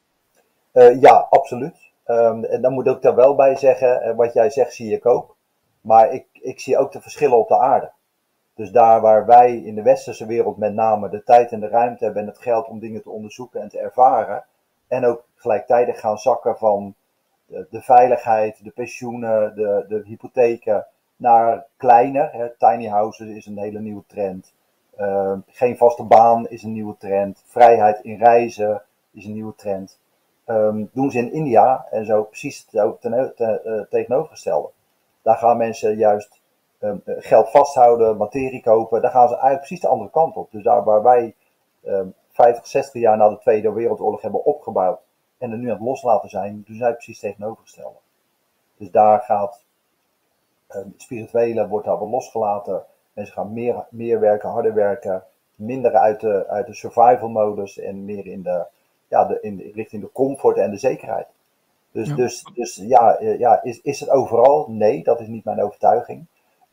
[1.00, 1.76] ja, absoluut.
[2.06, 5.36] Um, en dan moet ik er wel bij zeggen, wat jij zegt zie ik ook.
[5.80, 7.92] Maar ik, ik zie ook de verschillen op de aarde.
[8.54, 12.04] Dus daar waar wij in de westerse wereld met name de tijd en de ruimte
[12.04, 14.44] hebben en het geld om dingen te onderzoeken en te ervaren.
[14.88, 16.94] En ook gelijktijdig gaan zakken van
[17.46, 20.86] de, de veiligheid, de pensioenen, de, de hypotheken
[21.16, 22.32] naar kleiner.
[22.32, 22.48] Hè.
[22.56, 24.52] Tiny houses is een hele nieuwe trend.
[24.98, 27.42] Uh, geen vaste baan is een nieuwe trend.
[27.46, 29.98] Vrijheid in reizen is een nieuwe trend.
[30.46, 34.68] Um, doen ze in India en zo precies het uh, tegenovergestelde.
[35.22, 36.40] Daar gaan mensen juist
[36.80, 39.02] um, geld vasthouden, materie kopen.
[39.02, 40.50] Daar gaan ze eigenlijk precies de andere kant op.
[40.50, 41.34] Dus daar waar wij
[41.84, 45.00] um, 50, 60 jaar na de Tweede Wereldoorlog hebben opgebouwd
[45.38, 47.98] en er nu aan het loslaten zijn, doen zij precies tegenovergestelde.
[48.76, 49.64] Dus daar gaat
[50.68, 52.84] um, het spirituele wordt daar wat losgelaten.
[53.12, 55.24] Mensen gaan meer, meer werken, harder werken,
[55.54, 58.66] minder uit de, uit de survival modus en meer in de,
[59.08, 61.26] ja, de, in de, richting de comfort en de zekerheid.
[61.90, 64.66] Dus ja, dus, dus ja, eh, ja is, is het overal?
[64.68, 66.26] Nee, dat is niet mijn overtuiging.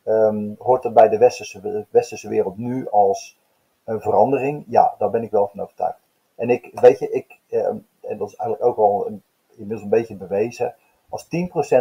[0.04, 3.38] Um, hoort het bij de westerse, westerse wereld nu als
[3.84, 4.64] een verandering?
[4.68, 5.98] Ja, daar ben ik wel van overtuigd.
[6.34, 10.14] En ik, weet je, ik, um, en dat is eigenlijk ook een, inmiddels een beetje
[10.14, 10.74] bewezen,
[11.08, 11.28] als 10%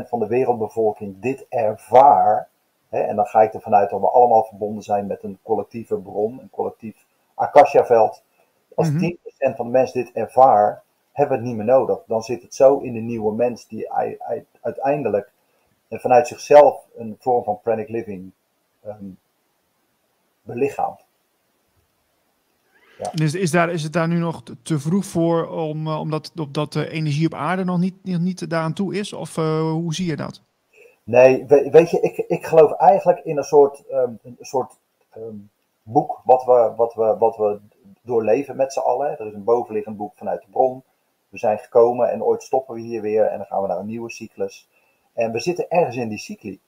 [0.07, 2.47] van de wereldbevolking dit ervaart,
[2.89, 5.95] hè, en dan ga ik ervan uit dat we allemaal verbonden zijn met een collectieve
[5.95, 8.23] bron, een collectief Akasha-veld.
[8.75, 9.17] Als mm -hmm.
[9.51, 12.03] 10% van de mensen dit ervaart, hebben we het niet meer nodig.
[12.07, 13.91] Dan zit het zo in de nieuwe mens die
[14.61, 15.31] uiteindelijk
[15.89, 18.31] vanuit zichzelf een vorm van pranic living
[18.85, 19.17] um,
[20.41, 21.04] belichaamt.
[22.97, 23.11] Ja.
[23.13, 26.73] Is, is, daar, is het daar nu nog te vroeg voor om, uh, omdat, omdat
[26.73, 29.13] de energie op aarde nog niet, nog niet daaraan toe is?
[29.13, 30.41] Of uh, hoe zie je dat?
[31.03, 34.77] Nee, we, weet je, ik, ik geloof eigenlijk in een soort, um, een soort
[35.17, 35.49] um,
[35.83, 37.59] boek wat we, wat, we, wat we
[38.01, 39.19] doorleven met z'n allen.
[39.19, 40.83] Er is een bovenliggend boek vanuit de bron.
[41.29, 43.85] We zijn gekomen en ooit stoppen we hier weer en dan gaan we naar een
[43.85, 44.69] nieuwe cyclus.
[45.13, 46.59] En we zitten ergens in die cycli.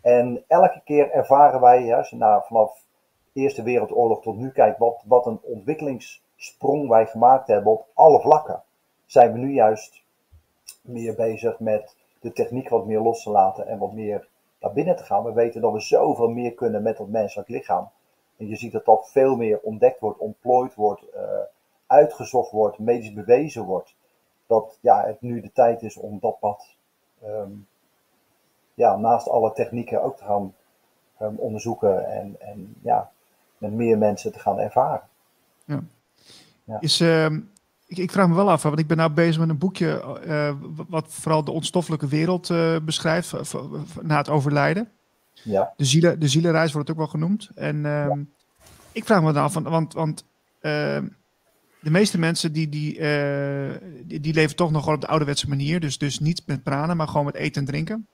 [0.00, 2.84] En elke keer ervaren wij, nou vanaf
[3.32, 8.62] Eerste Wereldoorlog tot nu kijkt, wat, wat een ontwikkelingssprong wij gemaakt hebben op alle vlakken.
[9.06, 10.02] Zijn we nu juist
[10.82, 14.28] meer bezig met de techniek wat meer los te laten en wat meer
[14.60, 15.24] naar binnen te gaan.
[15.24, 17.90] We weten dat we zoveel meer kunnen met het menselijk lichaam.
[18.36, 21.20] En je ziet dat dat veel meer ontdekt wordt, ontplooid wordt, uh,
[21.86, 23.94] uitgezocht wordt, medisch bewezen wordt.
[24.46, 26.66] Dat ja, het nu de tijd is om dat pad
[27.24, 27.68] um,
[28.74, 30.54] ja, naast alle technieken ook te gaan
[31.22, 33.10] um, onderzoeken en, en ja,
[33.60, 35.08] met meer mensen te gaan ervaren.
[35.64, 35.80] Ja.
[36.64, 36.80] ja.
[36.80, 37.24] Is, uh,
[37.86, 40.54] ik, ik, vraag me wel af, want ik ben nou bezig met een boekje uh,
[40.88, 43.34] wat vooral de onstoffelijke wereld uh, beschrijft
[44.02, 44.90] na het overlijden.
[45.32, 45.72] Ja.
[45.76, 47.50] De, zielen, de zielenreis wordt het ook wel genoemd.
[47.54, 48.12] En uh,
[48.92, 50.24] ik vraag me dan af, want, want
[50.60, 51.06] ehm,
[51.80, 53.00] de meeste mensen die, die,
[54.04, 55.80] die, die, leven toch nog wel op de ouderwetse manier.
[55.80, 58.06] Dus, dus niet met pranen, maar gewoon met eten en drinken.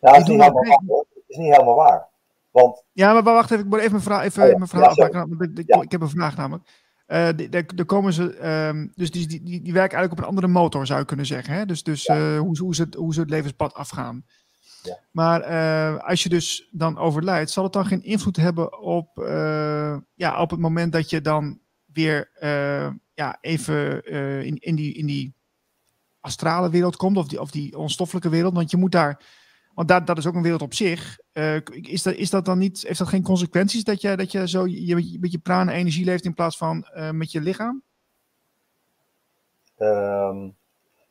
[0.00, 2.09] Ja, dat is, niet helemaal, waar, is niet helemaal waar.
[2.50, 2.84] Want...
[2.92, 5.52] Ja, maar wacht even, ik moet even mijn verhaal, even oh mijn verhaal ja, afmaken.
[5.54, 6.68] Ik, ik, heb een vraag namelijk.
[7.10, 10.98] Uh, komen ze, um, dus die, die, die, werken eigenlijk op een andere motor, zou
[10.98, 11.54] je kunnen zeggen.
[11.54, 11.66] Hè?
[11.66, 14.24] Dus, dus uh, hoe, hoe, ze het, hoe ze het levenspad afgaan.
[14.82, 14.98] Ja.
[15.10, 19.08] Maar uh, als je dus dan overlijdt, zal het dan geen invloed hebben op,
[20.14, 21.58] ja, op het moment dat je dan
[21.92, 22.30] weer
[23.14, 24.04] ja, even
[24.44, 25.34] in, in, die, in die
[26.20, 28.54] astrale wereld komt, of die, of die onstoffelijke wereld?
[28.54, 29.22] Want je moet daar
[29.74, 31.18] want dat, dat is ook een wereld op zich.
[31.32, 34.48] Uh, is, dat, is dat dan niet, heeft dat geen consequenties dat je, dat je
[34.48, 37.82] zo je, met je prana energie leeft in plaats van uh, met je lichaam?
[39.78, 40.56] Um,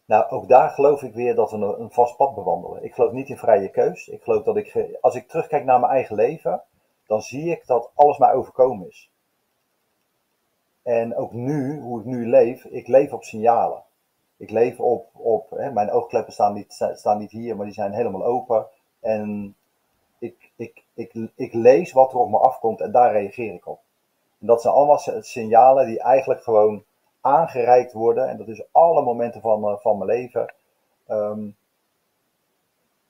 [0.05, 2.83] nou, ook daar geloof ik weer dat we een, een, vast pad bewandelen.
[2.83, 4.07] Ik geloof niet in vrije keus.
[4.07, 6.63] Ik geloof dat ik, als ik terugkijk naar mijn eigen leven,
[7.05, 9.11] dan zie ik dat alles mij overkomen is.
[10.83, 13.83] En ook nu, hoe ik nu leef, ik leef op signalen.
[14.39, 17.93] Ik leef op, op hè, mijn oogkleppen staan niet, staan niet hier, maar die zijn
[17.93, 18.65] helemaal open.
[18.99, 19.55] En
[20.19, 23.79] ik, ik, ik, ik lees wat er op me afkomt en daar reageer ik op.
[24.39, 26.83] En dat zijn allemaal signalen die eigenlijk gewoon
[27.21, 28.29] aangereikt worden.
[28.29, 30.53] En dat is alle momenten van, eh, van mijn leven.
[31.07, 31.55] Um,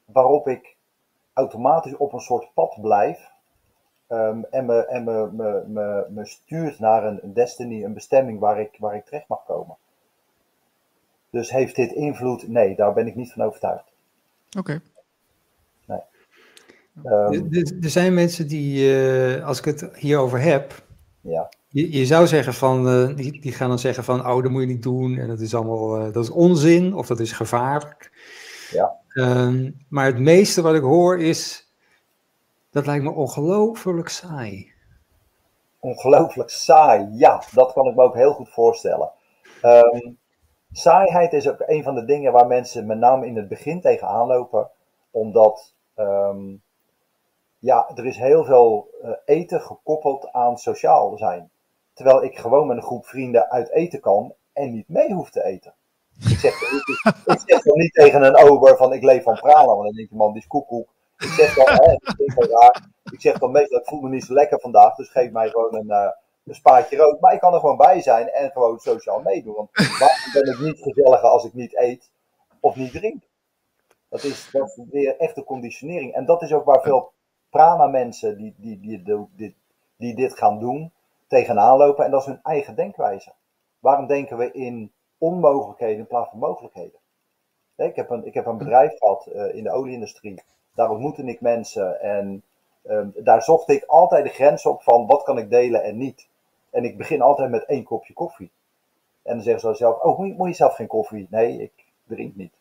[0.06, 0.76] waarop ik
[1.34, 3.32] automatisch op een soort pad blijf.
[4.08, 8.60] Um, en me, en me, me, me, me stuurt naar een destiny, een bestemming waar
[8.60, 9.78] ik, waar ik terecht mag komen.
[11.32, 12.48] Dus heeft dit invloed?
[12.48, 13.84] Nee, daar ben ik niet van overtuigd.
[14.58, 14.82] Oké.
[15.86, 16.00] Nee.
[17.04, 18.94] Um, er, er, zijn mensen die,
[19.38, 20.84] uh, als ik het hierover heb,
[21.22, 21.50] ja.
[21.68, 24.62] je, je zou zeggen van, uh, die, die gaan dan zeggen van, oh, dat moet
[24.62, 28.12] je niet doen en dat is allemaal, uh, dat is onzin of dat is gevaarlijk.
[28.72, 28.98] Ja.
[29.14, 31.72] Um, maar het meeste wat ik hoor is,
[32.72, 34.72] dat lijkt me ongelooflijk saai.
[35.80, 39.12] Ongelooflijk saai, ja, dat kan ik me ook heel goed voorstellen.
[39.64, 40.18] Um,
[40.72, 44.28] Saaiheid is ook een van de dingen waar mensen met name in het begin tegenaan
[44.28, 44.70] lopen.
[45.12, 46.62] Omdat um,
[47.60, 51.50] ja, er is heel veel uh, eten gekoppeld aan sociaal zijn.
[51.94, 55.44] Terwijl ik gewoon met een groep vrienden uit eten kan en niet mee hoef te
[55.44, 55.74] eten.
[56.30, 59.76] Ik zeg, ik, ik zeg dan niet tegen een ober van ik leef van pralen,
[59.76, 60.90] want dan denk je man, die is koekoek.
[61.18, 61.96] Ik zeg dan, hè,
[62.36, 62.88] raar.
[63.12, 65.76] Ik zeg dan meestal, ik voel me niet zo lekker vandaag, dus geef mij gewoon
[65.76, 66.10] een, uh,
[66.50, 67.20] een spaatje rood.
[67.20, 69.56] Maar ik kan er gewoon bij zijn en gewoon sociaal meedoen.
[69.56, 69.70] Want
[70.00, 72.12] waarom ben ik niet gezelliger als ik niet eet
[72.60, 73.24] of niet drink?
[74.10, 76.14] Dat is, dat is weer echte conditionering.
[76.14, 77.12] En dat is ook waar veel
[77.50, 79.56] prana-mensen die, die, die, die,
[79.98, 80.94] die dit gaan doen,
[81.28, 82.06] tegenaan lopen.
[82.06, 83.34] En dat is hun eigen denkwijze.
[83.80, 87.00] Waarom denken we in onmogelijkheden in plaats van mogelijkheden?
[87.76, 90.44] Ik heb een, ik heb een bedrijf gehad uh, in de olieindustrie.
[90.74, 92.44] Daar ontmoette ik mensen en
[92.84, 96.29] um, daar zocht ik altijd de grens op van wat kan ik delen en niet.
[96.72, 98.52] En ik begin altijd met één kopje koffie.
[99.24, 101.28] En dan zeggen ze zelf, oh, moet je, moet zelf geen koffie?
[101.30, 102.54] Nee, ik drink niet.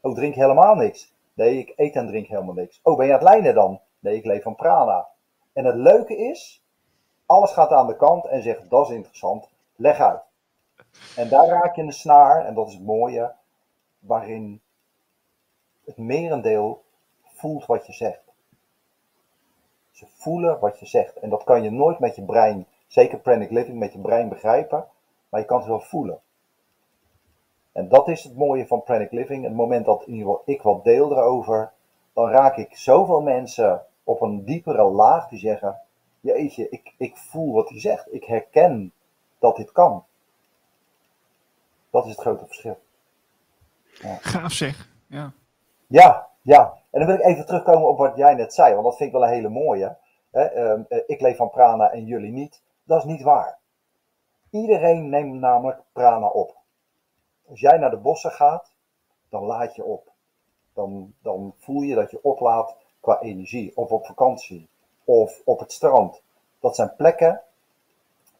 [0.00, 1.14] Oh, drink helemaal niks?
[1.34, 2.80] Nee, ik eet en drink helemaal niks.
[2.82, 3.80] Oh, ben je aan het lijnen dan?
[3.98, 5.08] Nee, ik leef van prana.
[5.52, 6.62] En het leuke is,
[7.26, 10.22] alles gaat aan de kant en zegt, dat is interessant, leg uit.
[11.16, 13.34] En daar raak je een snaar, en dat is het mooie,
[13.98, 14.60] waarin
[15.84, 16.82] het merendeel
[17.22, 18.22] voelt wat je zegt.
[19.90, 21.18] Ze voelen wat je zegt.
[21.18, 24.86] En dat kan je nooit met je brein zeker pranic living met je brein begrijpen,
[25.28, 26.20] maar je kan het wel voelen.
[27.72, 29.44] En dat is het mooie van pranic living.
[29.44, 31.72] Het moment dat in ieder geval ik wat deel erover,
[32.12, 35.80] dan raak ik zoveel mensen op een diepere laag die zeggen:
[36.20, 38.14] Jeetje, ik, ik voel wat hij zegt.
[38.14, 38.92] Ik herken
[39.38, 40.04] dat dit kan.
[41.90, 42.78] Dat is het grote verschil.
[43.84, 44.14] Ja.
[44.20, 44.88] Gaaf zeg.
[45.06, 45.32] Ja.
[45.86, 46.74] ja, ja.
[46.90, 49.14] En dan wil ik even terugkomen op wat jij net zei, want dat vind ik
[49.14, 49.96] wel een hele mooie.
[50.30, 52.62] Ehm, eh, ik leef van prana en jullie niet.
[52.92, 53.58] Dat is niet waar.
[54.50, 56.56] Iedereen neemt namelijk prana op.
[57.48, 58.72] Als jij naar de bossen gaat,
[59.28, 60.12] dan laat je op.
[60.72, 63.76] Dan, dan voel je dat je oplaat qua energie.
[63.76, 64.68] Of op vakantie.
[65.04, 66.22] Of op het strand.
[66.60, 67.42] Dat zijn plekken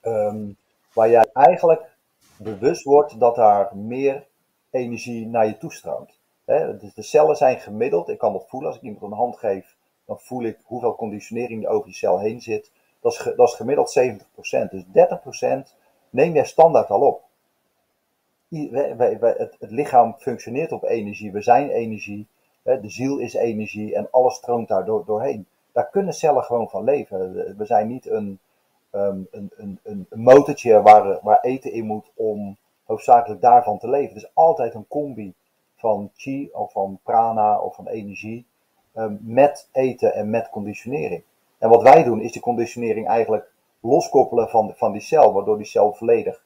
[0.02, 0.56] um,
[0.94, 1.96] waar jij eigenlijk
[2.36, 4.26] bewust wordt dat daar meer
[4.70, 6.18] energie naar je toestroomt.
[6.80, 8.08] Dus de cellen zijn gemiddeld.
[8.08, 9.76] Ik kan dat voelen als ik iemand een hand geef.
[10.04, 12.70] Dan voel ik hoeveel conditionering er over die cel heen zit.
[13.02, 14.68] Dat is, dat is gemiddeld 70%.
[14.70, 14.84] Dus
[15.72, 15.76] 30%
[16.10, 17.22] neem jij standaard al op.
[18.48, 21.32] Het, lichaam functioneert op energie.
[21.32, 22.26] We zijn energie.
[22.62, 25.46] De ziel is energie en alles stroomt daar door, doorheen.
[25.72, 27.56] Daar kunnen cellen gewoon van leven.
[27.56, 28.38] We zijn niet een,
[28.92, 34.14] um, een, een, een motortje waar, waar eten in moet om hoofdzakelijk daarvan te leven.
[34.14, 35.34] Het is altijd een combi
[35.74, 38.46] van chi of van prana of van energie
[38.94, 41.22] um, met eten en met conditionering.
[41.62, 45.66] En wat wij doen is die conditionering eigenlijk loskoppelen van, van die cel, waardoor die
[45.66, 46.43] cel volledig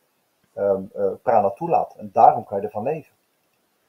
[0.57, 1.95] um, uh, prana toelaat.
[1.99, 3.13] En daarom kan je ervan leven.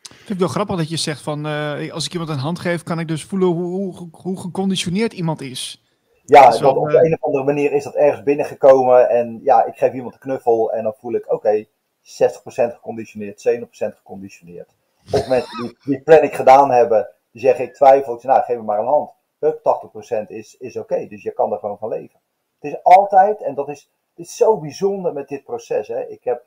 [0.02, 2.60] Ik vind het wel grappig dat je zegt van uh, als ik iemand een hand
[2.60, 5.84] geef, kan ik dus voelen hoe, hoe, hoe geconditioneerd iemand is.
[6.26, 9.40] Ja, dat wel, op de uh, een of andere manier is dat ergens binnengekomen en
[9.44, 11.68] ja, ik geef iemand een knuffel en dan voel ik, oké, okay,
[12.04, 14.70] 60% geconditioneerd, 70% geconditioneerd.
[15.12, 18.58] Of mensen die, die planning gedaan hebben, die zeggen ik twijfel, ik zeg nou geef
[18.58, 19.10] me maar een hand.
[19.39, 22.19] 80% is, is oké, dus je kan gewoon van leven.
[22.59, 25.88] Het is altijd, en dat is, is zo bijzonder met dit proces.
[25.88, 26.07] Hè.
[26.07, 26.45] Ik heb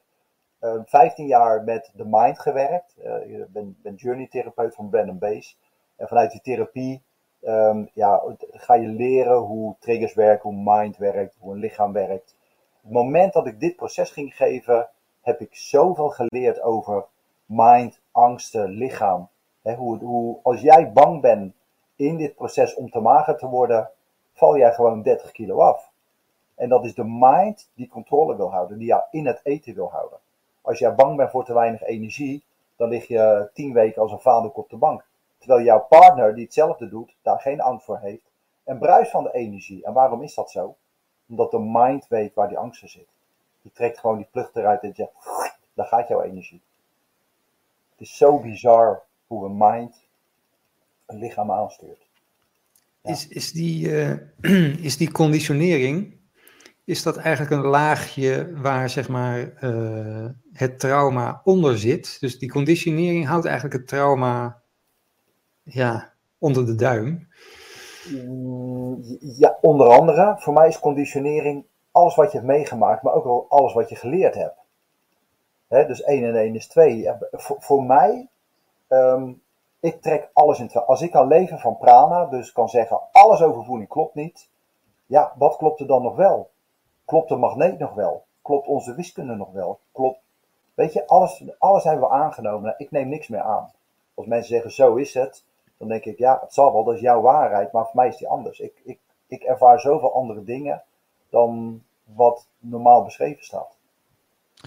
[0.60, 2.94] uh, 15 jaar met de mind gewerkt.
[2.98, 5.54] Uh, ik ben, ben journey therapeut van Brandon Base.
[5.96, 7.02] En vanuit die therapie
[7.42, 12.36] um, ja, ga je leren hoe triggers werken, hoe mind werkt, hoe een lichaam werkt.
[12.82, 14.88] Het moment dat ik dit proces ging geven,
[15.20, 17.04] heb ik zoveel geleerd over
[17.46, 19.28] mind, angsten, lichaam.
[19.62, 21.54] Hoe, hoe, als jij bang bent
[22.00, 23.90] in dit proces om te mager te worden,
[24.32, 25.90] val jij gewoon 30 kilo af.
[26.54, 29.90] En dat is de mind die controle wil houden, die jou in het eten wil
[29.90, 30.18] houden.
[30.60, 32.44] Als jij bang bent voor te weinig energie,
[32.76, 35.04] dan lig je 10 weken als een vader op de bank.
[35.38, 38.30] Terwijl jouw partner, die hetzelfde doet, daar geen angst voor heeft.
[38.64, 39.84] En bruist van de energie.
[39.84, 40.76] En waarom is dat zo?
[41.28, 43.08] Omdat de mind weet waar die angst zit.
[43.62, 45.12] Die trekt gewoon die plucht eruit en zegt,
[45.74, 46.62] daar gaat jouw energie.
[47.90, 50.08] Het is zo bizar hoe een mind
[51.10, 52.08] een lichaam aanstuurt.
[53.02, 53.10] Ja.
[53.10, 56.18] Is, is, die, uh, is die conditionering,
[56.84, 62.20] is dat eigenlijk een laagje waar zeg maar uh, het trauma onder zit?
[62.20, 64.62] Dus die conditionering houdt eigenlijk het trauma
[65.62, 67.28] ja, onder de duim.
[69.20, 70.34] Ja, onder andere.
[70.38, 73.96] Voor mij is conditionering alles wat je hebt meegemaakt, maar ook wel alles wat je
[73.96, 74.58] geleerd hebt.
[75.68, 77.08] He, dus 1 en 1 is 2.
[77.30, 78.28] Voor, voor mij,
[78.88, 79.42] um,
[79.80, 80.82] ik trek alles in twee.
[80.82, 84.48] Als ik kan leven van prana, dus kan zeggen alles over voeding klopt niet.
[85.06, 86.50] Ja, wat klopt er dan nog wel?
[87.04, 88.24] Klopt de magneet nog wel?
[88.42, 89.80] Klopt onze wiskunde nog wel?
[89.92, 90.20] Klopt,
[90.74, 92.74] weet je, alles, alles hebben we aangenomen.
[92.78, 93.72] Ik neem niks meer aan.
[94.14, 95.44] Als mensen zeggen zo is het,
[95.76, 98.16] dan denk ik, ja, het zal wel, dat is jouw waarheid, maar voor mij is
[98.16, 98.60] die anders.
[98.60, 100.82] Ik, ik, ik ervaar zoveel andere dingen
[101.30, 103.78] dan wat normaal beschreven staat.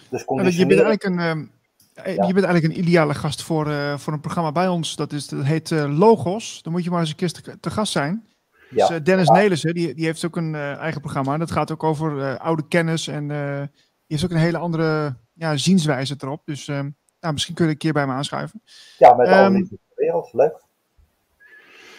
[0.10, 1.52] Dus je bent eigenlijk een,
[1.98, 4.96] uh, je bent eigenlijk een ideale gast voor, uh, voor een programma bij ons.
[4.96, 6.62] Dat, is, dat heet uh, Logos.
[6.62, 8.28] Dan moet je maar eens een keer te, te gast zijn.
[8.70, 8.88] Ja.
[8.88, 9.34] Dus, Dennis ja.
[9.34, 11.38] Nelissen, die, die heeft ook een eigen programma.
[11.38, 13.08] Dat gaat ook over oude kennis.
[13.08, 13.68] En die
[14.08, 16.42] heeft ook een hele andere ja, zienswijze erop.
[16.46, 18.62] Dus nou, misschien kun je een keer bij me aanschuiven.
[18.98, 20.34] Ja, met um, alle de wereld.
[20.34, 20.62] Leuk.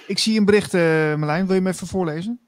[0.07, 0.81] Ik zie een bericht, uh,
[1.15, 1.47] Marlijn.
[1.47, 2.41] Wil je me even voorlezen?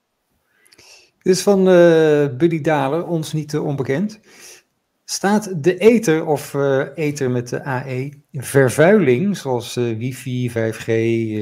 [1.22, 4.20] Dit is van uh, Buddy Dalen, ons niet uh, onbekend.
[5.08, 6.54] Staat de ether of
[6.94, 10.90] ether met de AE vervuiling, zoals wifi, 5G,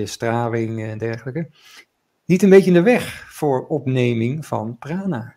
[0.08, 1.48] straling en dergelijke,
[2.24, 5.34] niet een beetje in de weg voor opneming van prana?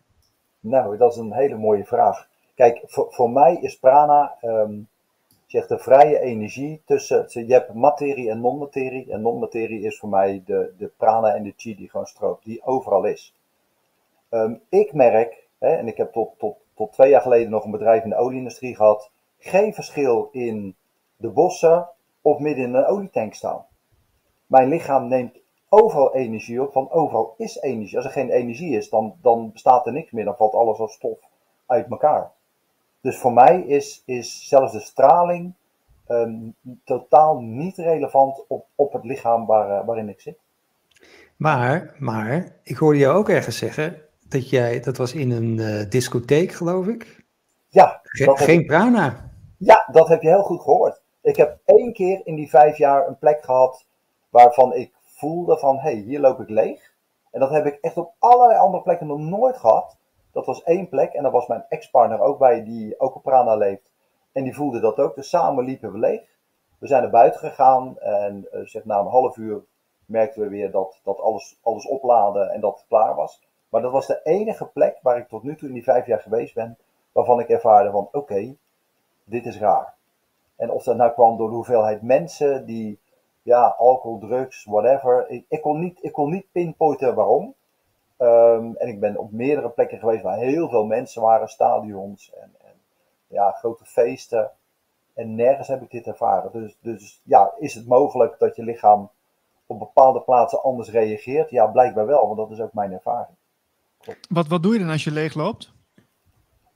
[0.59, 2.27] Nou, dat is een hele mooie vraag.
[2.55, 4.87] Kijk, voor, voor mij is prana um,
[5.47, 9.11] de vrije energie tussen, je hebt materie en non-materie.
[9.11, 12.63] En non-materie is voor mij de, de prana en de chi die gewoon stroomt, die
[12.63, 13.35] overal is.
[14.29, 17.71] Um, ik merk, hè, en ik heb tot, tot, tot twee jaar geleden nog een
[17.71, 20.75] bedrijf in de olieindustrie gehad, geen verschil in
[21.15, 21.89] de bossen
[22.21, 23.65] of midden in een olietank staan.
[24.45, 25.39] Mijn lichaam neemt
[25.69, 27.95] overal energie op, want overal is energie.
[27.95, 30.93] Als er geen energie is, dan, dan bestaat er niks meer, dan valt alles als
[30.93, 31.19] stof
[31.65, 32.31] uit elkaar.
[33.01, 35.53] Dus voor mij is, is zelfs de straling
[36.07, 40.37] um, totaal niet relevant op, op het lichaam uh, waarin ik zit.
[41.35, 45.89] Maar, maar, ik hoorde jou ook ergens zeggen dat jij, dat was in een uh,
[45.89, 47.25] discotheek, geloof ik.
[47.67, 47.99] Ja.
[48.03, 49.31] Ge geen ik, prana.
[49.57, 51.01] Ja, dat heb je heel goed gehoord.
[51.21, 53.85] Ik heb één keer in die vijf jaar een plek gehad
[54.29, 56.93] waarvan ik voelde van, hé, hey, hier loop ik leeg.
[57.31, 59.97] En dat heb ik echt op allerlei andere plekken nog nooit gehad.
[60.31, 63.55] Dat was één plek en daar was mijn ex-partner ook bij, die ook op Prana
[63.55, 63.91] leeft.
[64.31, 66.21] En die voelde dat ook, dus samen liepen we leeg.
[66.79, 69.63] We zijn naar buiten gegaan en uh, zeg, na een half uur
[70.05, 73.46] merkten we weer dat, dat alles, alles opladen en dat het klaar was.
[73.69, 76.19] Maar dat was de enige plek waar ik tot nu toe in die vijf jaar
[76.19, 76.77] geweest ben,
[77.11, 78.55] waarvan ik ervaarde van oké,
[79.23, 79.95] dit is raar.
[80.55, 82.99] En of dat nou kwam door de hoeveelheid mensen die,
[83.41, 85.29] ja, alcohol, drugs, whatever.
[85.29, 87.55] Ik, ik, kon, niet, ik kon niet pinpointen waarom.
[88.19, 92.55] Um, en ik ben op meerdere plekken geweest waar heel veel mensen waren, stadions en,
[92.61, 92.73] en
[93.27, 94.51] ja, grote feesten.
[95.13, 96.51] En nergens heb ik dit ervaren.
[96.51, 99.09] Dus, dus ja, is het mogelijk dat je lichaam
[99.65, 101.49] op bepaalde plaatsen anders reageert?
[101.49, 103.37] Ja, blijkbaar wel, want dat is ook mijn ervaring.
[104.29, 105.73] Wat, wat doe je dan als je leeg loopt?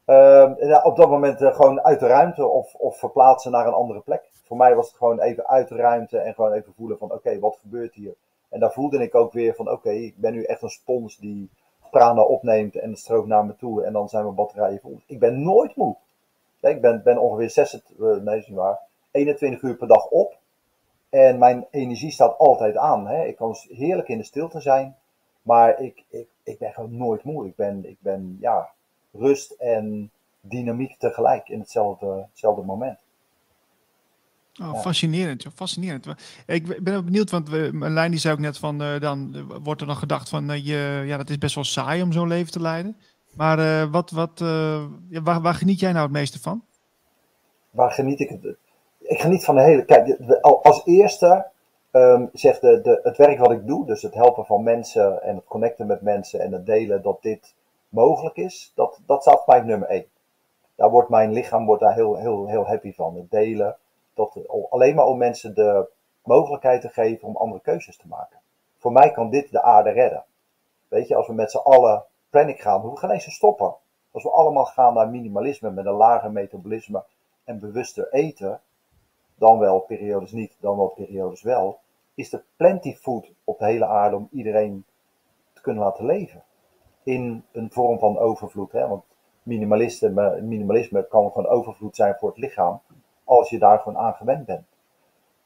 [0.05, 3.99] Ehm, op dat moment uh, gewoon uit de ruimte of, of verplaatsen naar een andere
[3.99, 4.29] plek.
[4.43, 7.39] Voor mij was het gewoon even uit de ruimte en gewoon even voelen van oké,
[7.39, 8.15] wat gebeurt hier?
[8.49, 11.49] En daar voelde ik ook weer van oké, ik ben nu echt een spons die
[11.91, 15.01] prana opneemt en het stroomt naar me toe en dan zijn mijn batterijen vol.
[15.05, 15.95] Ik ben nooit moe.
[16.61, 18.79] ik ben, ben ongeveer 26, uh, nee, is niet waar,
[19.11, 20.37] 21 uur per dag op.
[21.09, 23.07] En mijn energie staat altijd aan.
[23.07, 23.25] Hè.
[23.25, 24.95] Ik kan heerlijk in de stilte zijn,
[25.41, 27.47] maar ik, ik, ik ben gewoon nooit moe.
[27.47, 28.69] Ik ben, ik ben ja,
[29.11, 30.11] rust en
[30.41, 32.97] dynamiek tegelijk in hetzelfde, hetzelfde moment.
[34.61, 36.05] Oh, Fascinerend, fascinerend.
[36.45, 39.87] Ik ben ook benieuwd, want lijn die zei ook net van, uh, dan wordt er
[39.87, 42.61] dan gedacht van, uh, je, ja, dat is best wel saai om zo'n leven te
[42.61, 42.97] leiden.
[43.35, 44.31] Maar wat, wat,
[45.09, 46.63] ja, waar, waar, geniet jij nou het meeste van?
[47.69, 48.29] Waar geniet ik?
[48.29, 48.55] Het,
[48.99, 49.85] ik geniet van de hele.
[49.85, 51.51] Kijk, als eerste
[51.91, 55.35] um, zegt de, de, het werk wat ik doe, dus het helpen van mensen en
[55.35, 57.55] het connecten met mensen en het delen dat dit
[57.89, 60.05] mogelijk is, dat, dat staat bij nummer één.
[60.75, 63.15] Daar wordt mijn lichaam wordt daar heel, heel, heel happy van.
[63.15, 63.77] Het delen,
[64.13, 64.37] dat,
[64.69, 65.89] alleen maar om mensen de
[66.23, 68.39] mogelijkheid te geven om andere keuzes te maken.
[68.77, 70.23] Voor mij kan dit de aarde redden.
[70.87, 73.75] Weet je, als we met z'n allen panic gaan, we gaan eens stoppen.
[74.11, 77.03] Als we allemaal gaan naar minimalisme met een lager metabolisme
[77.43, 78.61] en bewuster eten,
[79.41, 81.79] dan wel periodes niet, dan wel periodes wel,
[82.15, 84.85] is er plenty food op de hele aarde om iedereen
[85.53, 86.43] te kunnen laten leven.
[87.03, 88.71] In een vorm van overvloed.
[88.71, 88.87] Hè?
[88.87, 89.03] Want
[89.43, 92.81] minimalisme, kan gewoon overvloed zijn voor het lichaam,
[93.23, 94.65] als je daar gewoon aan gewend bent.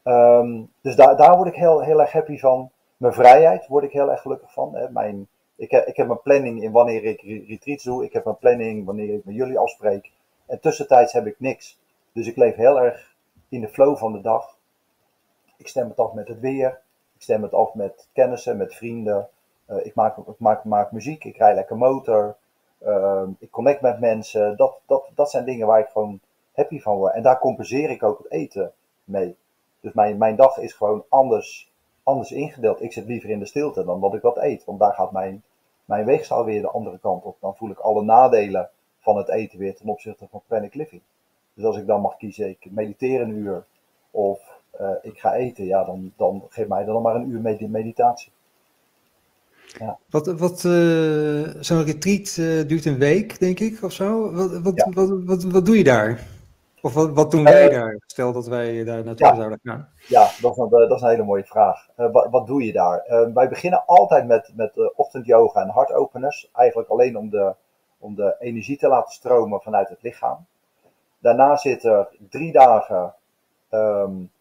[0.04, 2.70] Ehm, dus daar, daar word ik heel, heel erg happy van.
[2.98, 4.76] Mijn vrijheid word ik heel erg gelukkig van.
[4.76, 4.90] Hè?
[4.90, 8.04] Mijn, ik, heb, ik heb mijn planning in wanneer ik retreats doe.
[8.04, 10.12] Ik heb mijn planning wanneer ik met jullie afspreek.
[10.46, 11.80] En tussentijds heb ik niks.
[12.12, 13.15] Dus ik leef heel erg
[13.50, 14.58] in de flow van de dag.
[15.58, 16.82] Ik stem het af met het weer.
[17.16, 19.30] Ik stem het af met kennissen, met vrienden.
[19.70, 22.36] Uh, ik, maak, ik maak, maak muziek, ik rij lekker motor.
[22.82, 24.58] Uh, ik connect met mensen.
[24.58, 26.20] Dat, dat, dat zijn dingen waar ik gewoon
[26.54, 27.14] happy van word.
[27.14, 28.74] En daar compenseer ik ook het eten
[29.04, 29.36] mee.
[29.80, 31.72] Dus mijn, mijn dag is gewoon anders,
[32.04, 32.82] anders ingedeeld.
[32.82, 34.66] Ik zit liever in de stilte dan dat ik wat eet.
[34.66, 35.44] Want daar gaat mijn,
[35.86, 37.38] mijn weegschaal weer de andere kant op.
[37.40, 38.70] Dan voel ik alle nadelen
[39.00, 41.02] van het eten weer ten opzichte van panic living.
[41.56, 43.66] Dus als ik dan mag kiezen, ik mediteer een uur
[44.12, 44.40] of
[44.82, 48.32] uh, ik ga eten, ja, dan, dan geef mij dan maar een uur meditatie.
[49.80, 49.98] Ja.
[50.10, 54.32] Wat, wat uh, zo'n retreat uh, duurt een week, denk ik, of zo.
[54.32, 54.90] Wat, wat, ja.
[54.92, 56.28] wat, wat, wat, doe je daar?
[56.82, 58.00] Of wat, wat doen wij daar?
[58.06, 59.36] Stel dat wij daar naartoe ja.
[59.36, 59.90] zouden gaan.
[60.08, 61.88] Ja, dat is een, dat is een hele mooie vraag.
[61.96, 63.30] wat, wat doe je daar?
[63.34, 66.50] wij beginnen altijd met, met ochtendyoga en hartopeners.
[66.54, 67.54] Eigenlijk alleen om de,
[67.98, 70.46] om de energie te laten stromen vanuit het lichaam.
[71.26, 73.14] Daarna zit er drie dagen
[73.70, 74.32] um,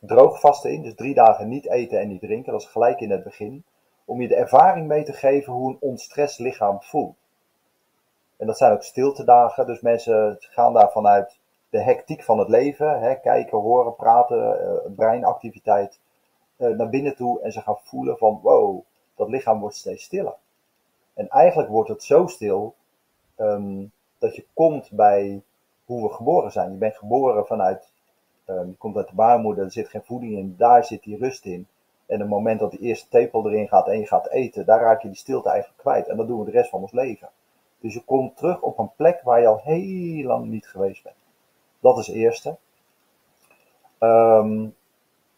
[0.00, 0.82] droogvasten in.
[0.82, 2.52] Dus drie dagen niet eten en niet drinken.
[2.52, 3.64] Dat is gelijk in het begin.
[4.04, 7.16] Om je de ervaring mee te geven hoe een ontstress lichaam voelt.
[8.36, 9.66] En dat zijn ook stiltedagen.
[9.66, 11.38] Dus mensen gaan daar vanuit
[11.70, 13.00] de hectiek van het leven.
[13.00, 15.98] Hè, kijken, horen, praten, uh, breinactiviteit.
[16.56, 17.40] Uh, naar binnen toe.
[17.40, 18.80] En ze gaan voelen van wow,
[19.14, 20.34] dat lichaam wordt steeds stiller.
[21.14, 22.74] En eigenlijk wordt het zo stil
[23.36, 25.42] um, dat je komt bij
[25.86, 26.70] hoe we geboren zijn.
[26.70, 27.88] Je bent geboren vanuit,
[28.46, 31.44] um, je komt uit de baarmoeder, er zit geen voeding in, daar zit die rust
[31.44, 31.66] in.
[32.06, 35.02] En het moment dat die eerste tepel erin gaat en je gaat eten, daar raak
[35.02, 36.08] je die stilte eigenlijk kwijt.
[36.08, 37.28] En dat doen we de rest van ons leven.
[37.80, 41.16] Dus je komt terug op een plek waar je al heel lang niet geweest bent.
[41.80, 42.56] Dat is het eerste.
[43.98, 44.74] Um,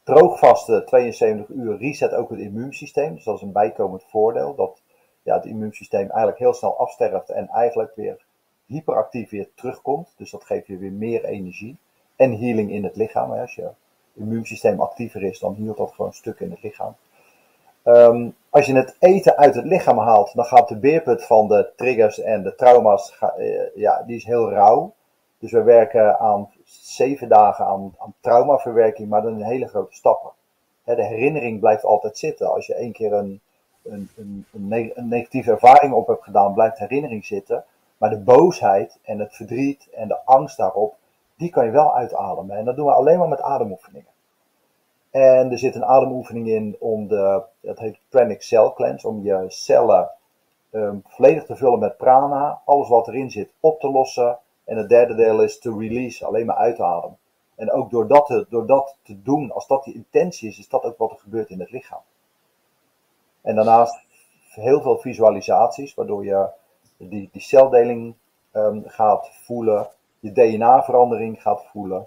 [0.03, 3.15] droogvasten 72 uur reset ook het immuunsysteem.
[3.15, 4.55] Dus dat is een bijkomend voordeel.
[4.55, 4.83] Dat
[5.23, 8.25] ja, het immuunsysteem eigenlijk heel snel afsterft en eigenlijk weer
[8.69, 10.15] hyperactief weer terugkomt.
[10.17, 11.77] Dus dat geeft je weer meer energie.
[12.17, 13.33] En healing in het lichaam.
[13.33, 13.69] Als je
[14.15, 16.95] immuunsysteem actiever is, dan hield dat gewoon stuk in het lichaam.
[17.85, 21.71] Um, als je het eten uit het lichaam haalt, dan gaat de beerput van de
[21.77, 24.93] triggers en de trauma's, uh, ja, die is heel rauw.
[25.39, 30.31] Dus we werken aan zeven dagen aan, aan traumaverwerking, maar dan in hele grote stappen.
[30.85, 32.53] de herinnering blijft altijd zitten.
[32.53, 33.41] Als je één keer een,
[33.83, 34.47] een, een,
[34.95, 37.65] een, negatieve ervaring op hebt gedaan, blijft herinnering zitten.
[37.99, 40.95] Maar de boosheid en het verdriet en de angst daarop,
[41.37, 42.57] die kan je wel uitademen.
[42.57, 44.11] En dat doen we alleen maar met ademoefeningen.
[45.11, 49.45] En er zit een ademoefening in om de, dat heet pranic cell cleanse, om je
[49.49, 50.11] cellen
[50.71, 54.39] um, volledig te vullen met prana, alles wat erin zit op te lossen.
[54.65, 57.19] En het derde deel is to release, alleen maar uitademen.
[57.55, 60.69] En ook door dat, te, door dat te doen, als dat die intentie is, is
[60.69, 62.01] dat ook wat er gebeurt in het lichaam.
[63.41, 64.01] En daarnaast
[64.51, 66.49] heel veel visualisaties, waardoor je
[66.99, 68.15] die, die celdeling
[68.53, 69.89] um, gaat voelen,
[70.21, 72.07] je DNA-verandering gaat voelen.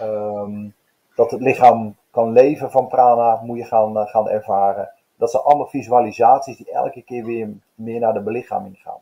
[0.00, 0.74] Um,
[1.14, 4.90] dat het lichaam kan leven van prana, moet je gaan, uh, gaan ervaren.
[5.16, 9.00] Dat zijn allemaal visualisaties die elke keer weer meer naar de belichaming gaan.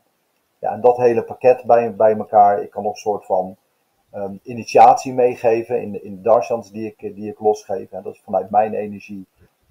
[0.59, 3.55] Ja, en dat hele pakket bij, bij elkaar, ik kan nog een soort van
[4.11, 7.89] ehm, initiatie meegeven in, in de darshans die ik, die ik losgeef.
[7.89, 9.25] Dat is vanuit mijn energie,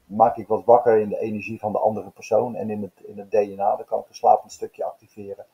[0.06, 3.18] maak ik wat wakker in de energie van de andere persoon en in het, in
[3.18, 5.46] het DNA, dan kan ik een slapend stukje activeren.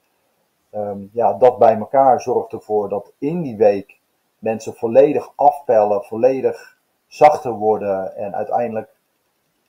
[0.71, 3.99] Ehm, ja, dat bij elkaar zorgt ervoor dat in die week
[4.39, 8.91] mensen volledig afpellen, volledig zachter worden en uiteindelijk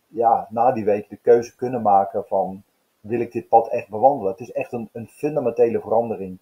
[0.07, 2.63] ja, na die week de keuze kunnen maken van
[2.99, 4.31] wil ik dit pad echt bewandelen.
[4.31, 6.37] Het is echt een, een fundamentele verandering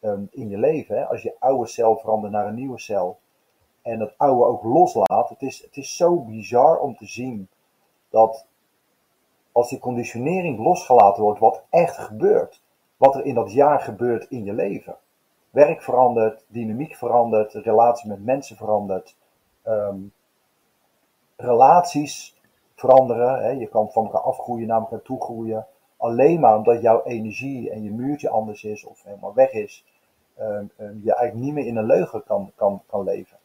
[0.00, 1.08] ehm, in je leven.
[1.08, 3.18] Als je oude cel verandert naar een nieuwe cel
[3.82, 5.28] en dat oude ook loslaat.
[5.28, 7.48] Het is, het is zo bizar om te zien
[8.14, 8.46] dat
[9.52, 12.62] als die conditionering losgelaten wordt, wat echt gebeurt.
[12.96, 14.96] Wat er in dat jaar gebeurt in je leven.
[15.50, 19.16] Werk verandert, dynamiek verandert, relatie met mensen verandert.
[19.62, 19.98] Ehm,
[21.36, 22.40] relaties
[22.74, 23.42] veranderen.
[23.42, 23.50] Hè?
[23.50, 25.66] Je kan van elkaar afgroeien naar elkaar toe groeien.
[25.96, 29.84] Alleen maar omdat jouw energie en je muurtje anders is of helemaal weg is.
[30.40, 33.38] Um, je eigenlijk niet meer in een leugen kan, kan, kan leven.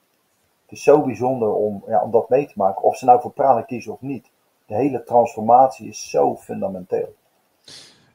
[0.61, 2.83] Het is zo bijzonder om, ja, om dat mee te maken.
[2.83, 4.31] Of ze nou voor prana kiezen of niet.
[4.69, 7.15] De hele transformatie is zo fundamenteel.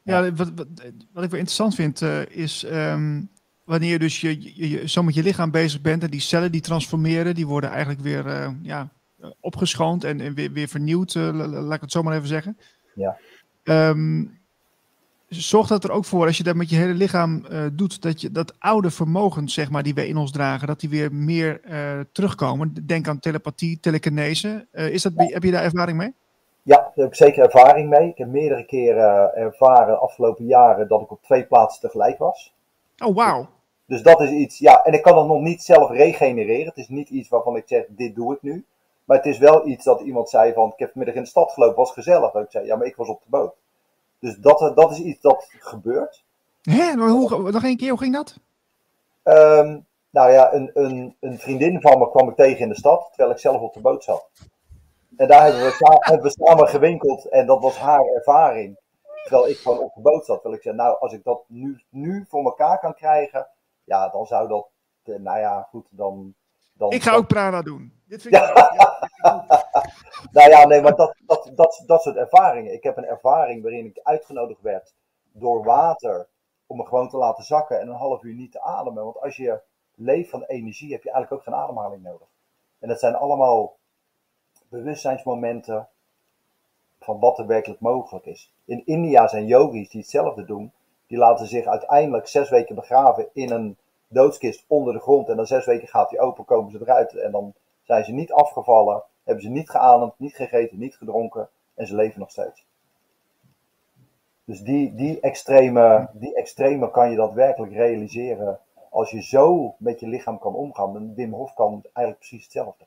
[0.02, 0.66] Ja, wat, wat,
[1.12, 3.28] wat ik wel interessant vind uh, is um,
[3.64, 6.52] wanneer je dus je, je, je, zo met je lichaam bezig bent en die cellen
[6.52, 8.88] die transformeren, die worden eigenlijk weer uh, ja,
[9.40, 12.58] opgeschoond en, en weer, weer vernieuwd, uh, laat ik het zo maar even zeggen.
[12.94, 13.16] Ja.
[13.64, 14.38] Um,
[15.28, 18.30] zorgt dat er ook voor, als je dat met je hele lichaam doet, dat je
[18.30, 21.60] dat oude vermogen, zeg maar, die wij in ons dragen, dat die weer meer
[22.12, 22.86] terugkomen.
[22.86, 24.66] Denk aan telepathie, telekinese.
[24.72, 25.24] Is dat, ja.
[25.24, 26.14] Heb je daar ervaring mee?
[26.64, 28.08] Ja, daar heb ik zeker ervaring mee.
[28.08, 32.54] Ik heb meerdere keren ervaren de afgelopen jaren dat ik op twee plaatsen tegelijk was.
[33.04, 33.46] Oh, wauw.
[33.86, 36.66] Dus dat is iets, ja, en ik kan het nog niet zelf regenereren.
[36.66, 38.64] Het is niet iets waarvan ik zeg, dit doe ik nu.
[39.04, 41.52] Maar het is wel iets dat iemand zei van, ik heb vanmiddag in de stad
[41.52, 42.32] gelopen, was gezellig.
[42.32, 43.54] Dat ik zei, ja, maar ik was op de boot.
[44.18, 46.22] Dus dat, dat is iets dat gebeurt.
[46.62, 46.92] Hè?
[46.92, 48.38] Hoe, nog één keer, hoe ging dat?
[49.24, 53.06] Um, nou ja, een, een, een vriendin van me kwam ik tegen in de stad,
[53.08, 54.28] terwijl ik zelf op de boot zat.
[55.16, 58.78] En daar hebben we, hebben we samen gewinkeld en dat was haar ervaring.
[59.22, 60.34] Terwijl ik gewoon op de boot zat.
[60.34, 63.48] Terwijl ik zei, nou, als ik dat nu, nu voor elkaar kan krijgen,
[63.84, 64.68] ja, dan zou dat,
[65.04, 66.34] nou ja, goed, dan...
[66.72, 67.92] dan ik ga ook prana doen.
[68.08, 69.10] Dit vind ik ja.
[70.32, 72.72] nou ja, nee, maar dat, dat, dat, dat soort ervaringen.
[72.72, 74.94] Ik heb een ervaring waarin ik uitgenodigd werd
[75.32, 76.28] door water
[76.66, 79.04] om me gewoon te laten zakken en een half uur niet te ademen.
[79.04, 79.60] Want als je
[79.94, 82.28] leeft van energie, heb je eigenlijk ook geen ademhaling nodig.
[82.78, 83.76] En dat zijn allemaal
[84.74, 85.88] bewustzijnsmomenten
[87.00, 88.52] van wat er werkelijk mogelijk is.
[88.64, 90.72] In India zijn yogis die hetzelfde doen.
[91.06, 93.76] Die laten zich uiteindelijk zes weken begraven in een
[94.08, 95.28] doodskist onder de grond.
[95.28, 97.16] En dan zes weken gaat die open, komen ze eruit.
[97.16, 101.86] En dan zijn ze niet afgevallen, hebben ze niet geademd, niet gegeten, niet gedronken en
[101.86, 102.66] ze leven nog steeds.
[104.44, 108.58] Dus die, die, extreme, die extreme kan je daadwerkelijk realiseren
[108.90, 110.96] als je zo met je lichaam kan omgaan.
[110.96, 112.84] En Wim Hof kan eigenlijk precies hetzelfde.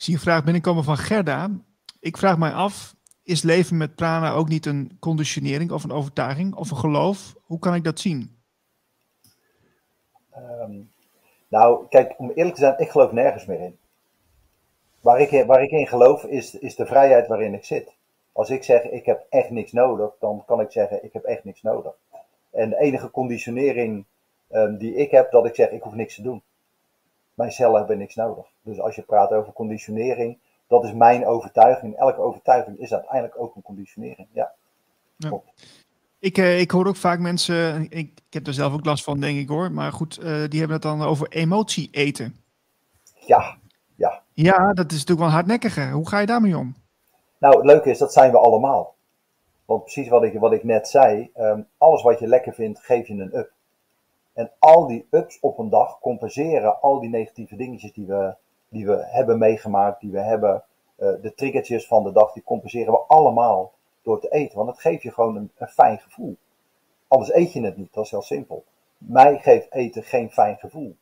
[0.00, 1.50] Zie een vraag binnenkomen van Gerda.
[1.98, 6.54] Ik vraag mij af, is leven met prana ook niet een conditionering of een overtuiging
[6.54, 7.34] of een geloof?
[7.42, 8.36] Hoe kan ik dat zien?
[10.36, 10.90] Um,
[11.48, 13.78] nou, kijk, om eerlijk te zijn, ik geloof nergens meer in.
[15.00, 17.92] Waar ik, waar ik in geloof is, is de vrijheid waarin ik zit.
[18.32, 21.44] Als ik zeg, ik heb echt niks nodig, dan kan ik zeggen, ik heb echt
[21.44, 21.92] niks nodig.
[22.50, 24.04] En de enige conditionering
[24.50, 26.42] um, die ik heb, dat ik zeg, ik hoef niks te doen.
[27.40, 28.46] Mijn cellen hebben niks nodig.
[28.62, 31.96] Dus als je praat over conditionering, dat is mijn overtuiging.
[31.96, 34.28] Elke overtuiging is uiteindelijk ook een conditionering.
[34.32, 34.52] Ja.
[35.16, 35.40] ja.
[36.18, 39.20] Ik, uh, ik hoor ook vaak mensen, ik, ik, heb er zelf ook last van,
[39.20, 39.72] denk ik hoor.
[39.72, 42.36] Maar goed, uh, die hebben het dan over emotie eten.
[43.26, 43.56] Ja,
[43.96, 44.22] ja.
[44.32, 45.90] Ja, dat is natuurlijk wel hardnekkiger.
[45.90, 46.74] Hoe ga je daarmee om?
[47.38, 48.94] Nou, het leuke is, dat zijn we allemaal.
[49.64, 53.06] Want precies wat ik, wat ik net zei, um, alles wat je lekker vindt, geef
[53.06, 53.52] je een up.
[54.40, 58.34] En al die ups op een dag compenseren al die negatieve dingetjes die we,
[58.68, 60.64] die we hebben meegemaakt, die we hebben,
[60.98, 63.72] uh, de triggertjes van de dag, die compenseren we allemaal
[64.02, 64.56] door te eten.
[64.56, 66.36] Want het geeft je gewoon een, een fijn gevoel.
[67.08, 68.64] Anders eet je het niet, dat is heel simpel.
[68.98, 70.96] Mij geeft eten geen fijn gevoel.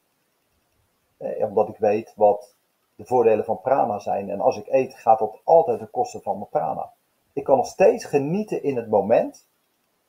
[1.17, 2.55] Eh, omdat ik weet wat
[2.97, 4.31] de voordelen van prana zijn.
[4.31, 6.93] En als ik eet, gaat dat altijd ten koste van mijn prana.
[7.33, 9.48] Ik kan nog steeds genieten in het moment.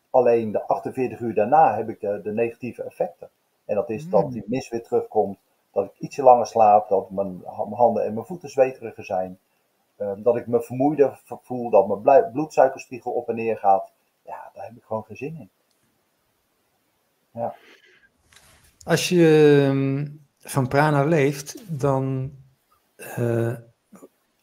[0.09, 3.29] Alleen de 48 uur daarna heb ik de, de negatieve effecten.
[3.65, 4.11] En dat is mm.
[4.11, 5.37] dat die mis weer terugkomt.
[5.71, 6.89] Dat ik ietsje langer slaap.
[6.89, 9.39] Dat mijn, mijn handen en mijn voeten zweteriger zijn.
[9.97, 11.69] Uh, dat ik me vermoeider voel.
[11.69, 13.91] Dat mijn bloedsuikerspiegel op en neer gaat.
[14.25, 15.49] Ja, daar heb ik gewoon geen zin in.
[17.31, 17.55] Ja.
[18.83, 22.31] Als je um, van prana leeft, dan
[22.97, 23.55] uh,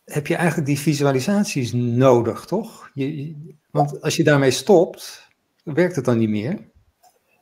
[0.04, 2.90] heb je eigenlijk die visualisaties nodig, toch?
[2.94, 3.34] Je,
[3.70, 5.25] want als je daarmee stopt,
[5.74, 6.70] werkt het dan niet meer?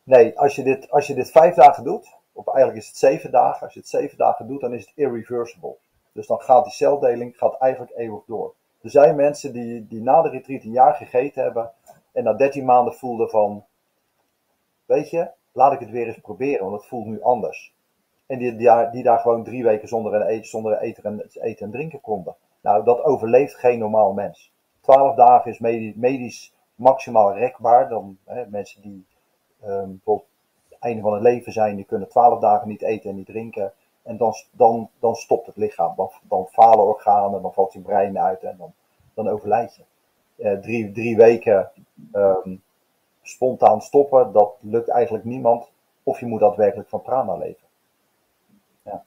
[0.03, 3.31] Nee, als je dit, als je dit vijf dagen doet, of eigenlijk is het zeven
[3.31, 5.77] dagen, als je het zeven dagen doet, dan is het irreversible.
[6.13, 8.55] Dus dan gaat die celdeling gaat eigenlijk eeuwig door.
[8.83, 11.71] Er zijn mensen die, die na de retreat een jaar gegeten hebben
[12.13, 13.65] en na 13 maanden voelden van,
[14.85, 17.75] weet je, laat ik het weer eens proberen, want het voelt nu anders.
[18.27, 21.67] En die, die, die daar gewoon drie weken zonder, een eten, zonder eten, en, eten
[21.67, 22.35] en drinken konden.
[22.61, 24.53] Nou, dat overleeft geen normaal mens.
[24.81, 25.59] 12 dagen is
[25.97, 27.89] medisch maximaal rekbaar.
[27.89, 29.07] Dan hè, mensen die
[29.67, 30.25] um, tot
[30.69, 33.73] het einde van het leven zijn, die kunnen 12 dagen niet eten en niet drinken.
[34.03, 35.93] En dan, dan, dan stopt het lichaam.
[35.97, 38.73] Dan, dan falen organen, dan valt je brein uit en dan,
[39.15, 39.83] dan overlijd je.
[40.37, 41.71] Uh, drie, drie weken
[42.13, 42.63] um,
[43.23, 45.73] spontaan stoppen, dat lukt eigenlijk niemand.
[46.03, 47.67] Of je moet daadwerkelijk van prana leven.
[48.85, 49.05] Ja.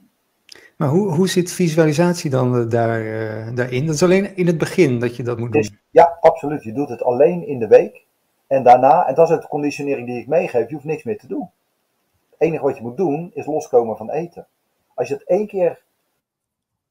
[0.78, 3.86] Maar hoe, hoe zit visualisatie dan eh, daar, uh, daarin?
[3.86, 5.78] Dat is alleen in het begin dat je dat moet doen.
[5.98, 6.64] Ja, absoluut.
[6.64, 8.06] Je doet het alleen in de week.
[8.48, 11.20] En daarna, en dat is ook de conditionering die ik meegeef, je hoeft niks meer
[11.20, 11.50] te doen.
[12.30, 14.48] Het enige wat je moet doen is loskomen van eten.
[14.94, 15.82] Als je het één keer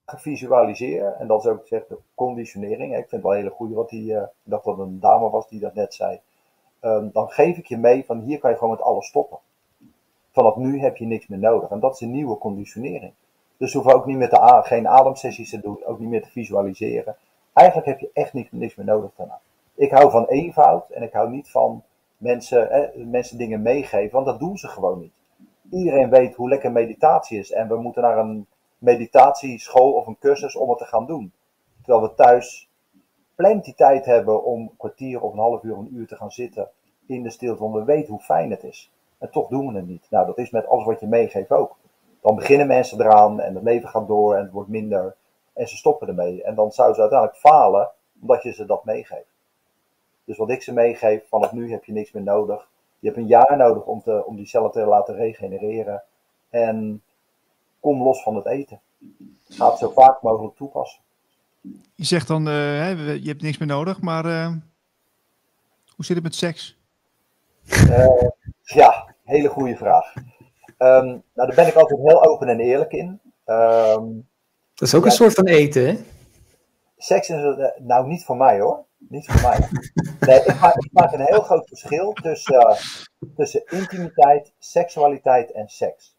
[0.07, 3.51] gaat visualiseren, en dat is ook zeg, de conditionering, ik vind het wel een hele
[3.51, 6.21] goede wat die, uh, ik dacht dat het een dame was die dat net zei,
[6.81, 9.39] um, dan geef ik je mee van hier kan je gewoon met alles stoppen.
[10.31, 11.71] Vanaf nu heb je niks meer nodig.
[11.71, 13.13] En dat is een nieuwe conditionering.
[13.57, 16.31] Dus we hoeven ook niet met de geen ademsessies te doen, ook niet meer te
[16.31, 17.17] visualiseren.
[17.57, 19.41] Eigenlijk heb je echt niks, meer nodig daarna.
[19.75, 21.83] Ik hou van eenvoud en ik hou niet van
[22.17, 25.13] mensen, mensen dingen meegeven, want dat doen ze gewoon niet.
[25.71, 28.47] Iedereen weet hoe lekker meditatie is en we moeten naar een
[28.79, 31.33] meditatieschool of een cursus om het te gaan doen.
[31.83, 32.69] Terwijl we thuis
[33.35, 36.69] plenty tijd hebben om een kwartier of een half uur, een uur te gaan zitten
[37.07, 38.91] in de stilte, want we weten hoe fijn het is.
[39.19, 40.07] En toch doen we het niet.
[40.11, 41.77] Nou, dat is met alles wat je meegeeft ook.
[42.21, 45.17] Dan beginnen mensen eraan en het leven gaat door en het wordt minder.
[45.57, 46.43] En ze stoppen ermee.
[46.43, 49.35] En dan zouden ze uiteindelijk falen omdat je ze dat meegeeft.
[50.25, 52.69] Dus wat ik ze meegeef, vanaf nu heb je niks meer nodig.
[52.99, 56.03] Je hebt een jaar nodig om, te, om die cellen te laten regenereren.
[56.51, 57.03] En
[57.81, 58.81] kom los van het eten.
[59.49, 61.01] Ga het zo vaak mogelijk toepassen.
[61.95, 64.49] Je zegt dan, uh, je hebt niks meer nodig, maar uh,
[65.95, 66.79] hoe zit het met seks?
[67.67, 68.29] Uh,
[68.63, 70.15] ja, hele goede vraag.
[70.79, 73.21] Um, nou, daar ben ik altijd heel open en eerlijk in.
[73.47, 74.29] Um,
[74.77, 75.97] dat is ook ja, een soort van eten, hè?
[76.97, 78.85] Seks is, nou niet voor mij hoor.
[78.99, 79.69] Niet voor mij.
[80.21, 82.77] Nee, ik maak, ik maak een heel groot verschil tussen, uh,
[83.37, 86.17] tussen intimiteit, seksualiteit en seks.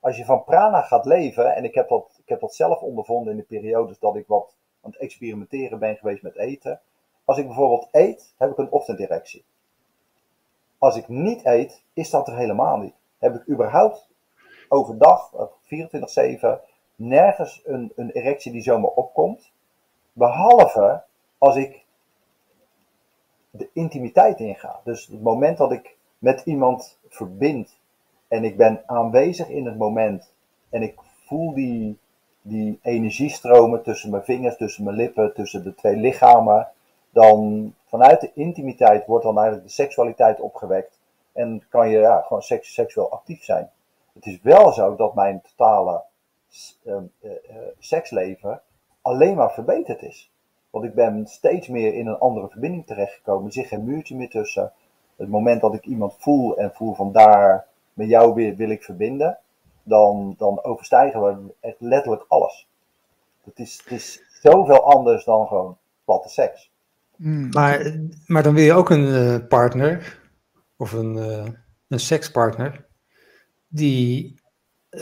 [0.00, 3.32] Als je van prana gaat leven, en ik heb, dat, ik heb dat zelf ondervonden
[3.32, 6.80] in de periodes dat ik wat aan het experimenteren ben geweest met eten.
[7.24, 9.44] Als ik bijvoorbeeld eet, heb ik een ochtenderectie.
[10.78, 12.94] Als ik niet eet, is dat er helemaal niet.
[13.18, 14.08] Heb ik überhaupt
[14.68, 16.60] overdag, 24-7,
[16.96, 19.50] nergens een, een erectie die zomaar opkomt.
[20.12, 21.02] Behalve
[21.38, 21.84] als ik
[23.50, 24.80] de intimiteit inga.
[24.84, 27.78] Dus het moment dat ik met iemand verbind
[28.28, 30.30] en ik ben aanwezig in het moment
[30.70, 30.94] en ik
[31.26, 31.98] voel die,
[32.42, 36.68] die energiestromen tussen mijn vingers, tussen mijn lippen, tussen de twee lichamen,
[37.10, 40.98] dan vanuit de intimiteit wordt dan eigenlijk de seksualiteit opgewekt
[41.32, 43.70] en kan je ja, gewoon seks, seksueel actief zijn.
[44.12, 46.02] Het is wel zo dat mijn totale
[47.78, 48.60] seksleven
[49.02, 50.30] alleen maar verbeterd is.
[50.70, 53.46] Want ik ben steeds meer in een andere verbinding terechtgekomen.
[53.46, 54.72] Er zit geen muurtje meer tussen.
[55.16, 58.82] Het moment dat ik iemand voel en voel van daar met jou weer wil ik
[58.82, 59.38] verbinden,
[59.82, 62.68] dan, dan overstijgen we echt letterlijk alles.
[63.44, 66.70] Het is, het is zoveel anders dan gewoon platte seks.
[67.16, 67.48] Hmm.
[67.50, 70.20] Maar, maar dan wil je ook een uh, partner,
[70.76, 71.46] of een, uh,
[71.88, 72.86] een sekspartner,
[73.68, 74.40] die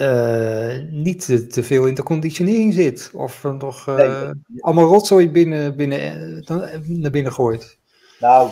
[0.00, 3.10] uh, niet te, veel in de conditionering zit.
[3.14, 6.44] Of nog uh, nee, allemaal rotzooi binnen, binnen,
[6.86, 7.78] naar binnen gooit.
[8.20, 8.50] Nou,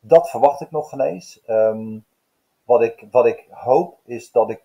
[0.00, 1.40] dat verwacht ik nog geen eens.
[1.46, 2.04] Um,
[2.64, 4.60] wat, ik, wat ik hoop is dat ik,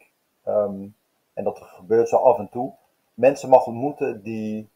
[0.48, 0.96] um,
[1.34, 2.74] en dat gebeurt zo af en toe,
[3.14, 4.70] mensen mag ontmoeten die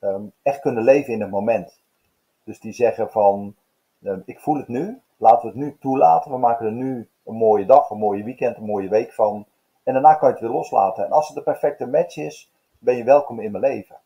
[0.00, 1.80] um, echt kunnen leven in het moment.
[2.44, 3.54] Dus die zeggen van,
[4.24, 6.30] ik voel het nu, laten we het nu toelaten.
[6.30, 9.46] We maken er nu een mooie dag, een mooie weekend, een mooie week van.
[9.82, 11.04] En daarna kan je het weer loslaten.
[11.04, 13.96] En als het de perfecte match is, ben je welkom in mijn leven.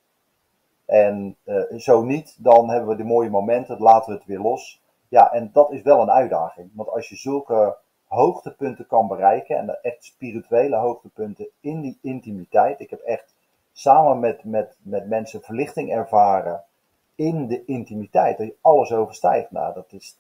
[0.85, 4.83] En uh, zo niet, dan hebben we de mooie momenten, laten we het weer los.
[5.09, 6.71] Ja, en dat is wel een uitdaging.
[6.75, 7.77] Want als je zulke
[8.07, 12.81] hoogtepunten kan bereiken, en echt spirituele hoogtepunten in die intimiteit.
[12.81, 13.35] Ik heb echt
[13.73, 16.65] samen met, met, met mensen verlichting ervaren
[17.15, 18.39] in de intimiteit.
[18.39, 19.51] Dat je alles overstijgt.
[19.51, 20.19] Nou, dat is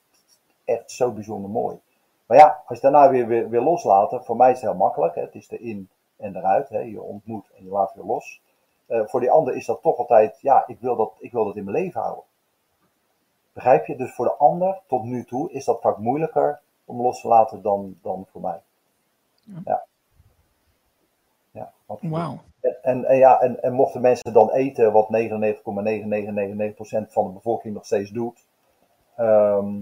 [0.64, 1.78] echt zo bijzonder mooi.
[2.26, 5.14] Maar ja, als je daarna weer, weer, weer loslaten, voor mij is het heel makkelijk.
[5.14, 5.20] Hè.
[5.20, 6.68] Het is erin en eruit.
[6.68, 6.78] Hè.
[6.78, 8.42] Je ontmoet en je laat weer los.
[8.88, 11.56] Uh, voor die ander is dat toch altijd, ja, ik wil dat, ik wil dat
[11.56, 12.24] in mijn leven houden.
[13.52, 13.96] Begrijp je?
[13.96, 17.62] Dus voor de ander, tot nu toe, is dat vaak moeilijker om los te laten
[17.62, 18.60] dan, dan voor mij.
[19.64, 19.84] Ja.
[21.50, 22.38] Ja, Wauw.
[22.60, 25.10] En, en, ja, en, en mochten mensen dan eten wat 99,9999%
[27.08, 28.46] van de bevolking nog steeds doet,
[29.16, 29.80] ehm,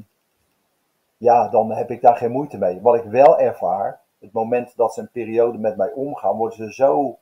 [1.24, 2.80] ja, dan heb ik daar geen moeite mee.
[2.80, 6.72] Wat ik wel ervaar, het moment dat ze een periode met mij omgaan, worden ze
[6.72, 7.18] zo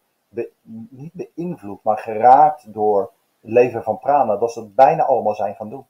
[0.91, 5.55] niet beïnvloed, maar geraakt door het leven van prana, dat ze het bijna allemaal zijn
[5.55, 5.87] gaan doen.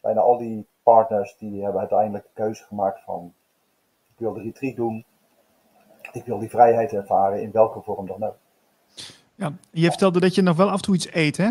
[0.00, 3.32] Bijna al die partners die hebben uiteindelijk de keuze gemaakt van
[4.12, 5.04] ik wil de retreat doen,
[6.12, 8.36] ik wil die vrijheid ervaren in welke vorm dan ook.
[9.34, 11.50] Ja, je vertelde dat je nog wel af en toe iets eet, hè?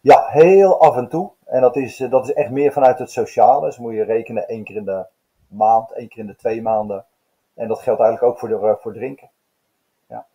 [0.00, 1.30] Ja, heel af en toe.
[1.46, 3.66] En dat is, eh, dat is echt meer vanuit het sociale.
[3.66, 5.06] Dus moet je rekenen één keer in de
[5.48, 7.04] maand, één keer in de twee maanden.
[7.54, 9.30] En dat geldt eigenlijk ook voor, de, eh, voor drinken.
[10.08, 10.26] Ja.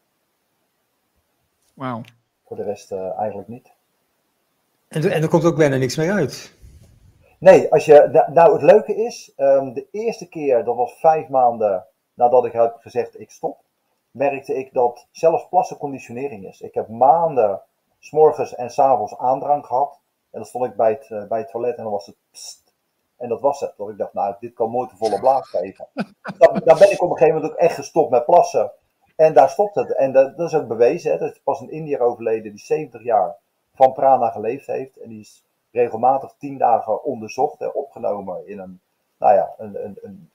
[1.73, 2.01] Wauw.
[2.45, 3.71] Voor de rest uh, eigenlijk niet.
[4.87, 6.53] En, en er komt ook bijna niks meer uit.
[7.39, 11.85] Nee, als je, nou het leuke is, um, de eerste keer, dat was vijf maanden
[12.13, 13.57] nadat ik heb gezegd ik stop,
[14.11, 16.61] merkte ik dat zelfs plassen conditionering is.
[16.61, 17.61] Ik heb maanden,
[17.99, 20.00] s'morgens en s'avonds aandrang gehad.
[20.31, 22.73] En dan stond ik bij het, uh, bij het toilet en dan was het pst,
[23.17, 23.73] En dat was het.
[23.77, 25.87] Dat ik dacht, nou, dit kan nooit een volle blaas geven.
[26.37, 28.71] dan, dan, ben ik op een gegeven moment ook echt gestopt met plassen.
[29.15, 29.95] En daar stopt het.
[29.95, 31.11] En dat, dat is ook bewezen.
[31.11, 31.17] Hè.
[31.17, 33.35] Dat is pas een Indiër overleden die 70 jaar
[33.75, 34.97] van prana geleefd heeft.
[34.97, 38.81] En die is regelmatig 10 dagen onderzocht en opgenomen in een,
[39.17, 40.29] nou ja, een, een, een,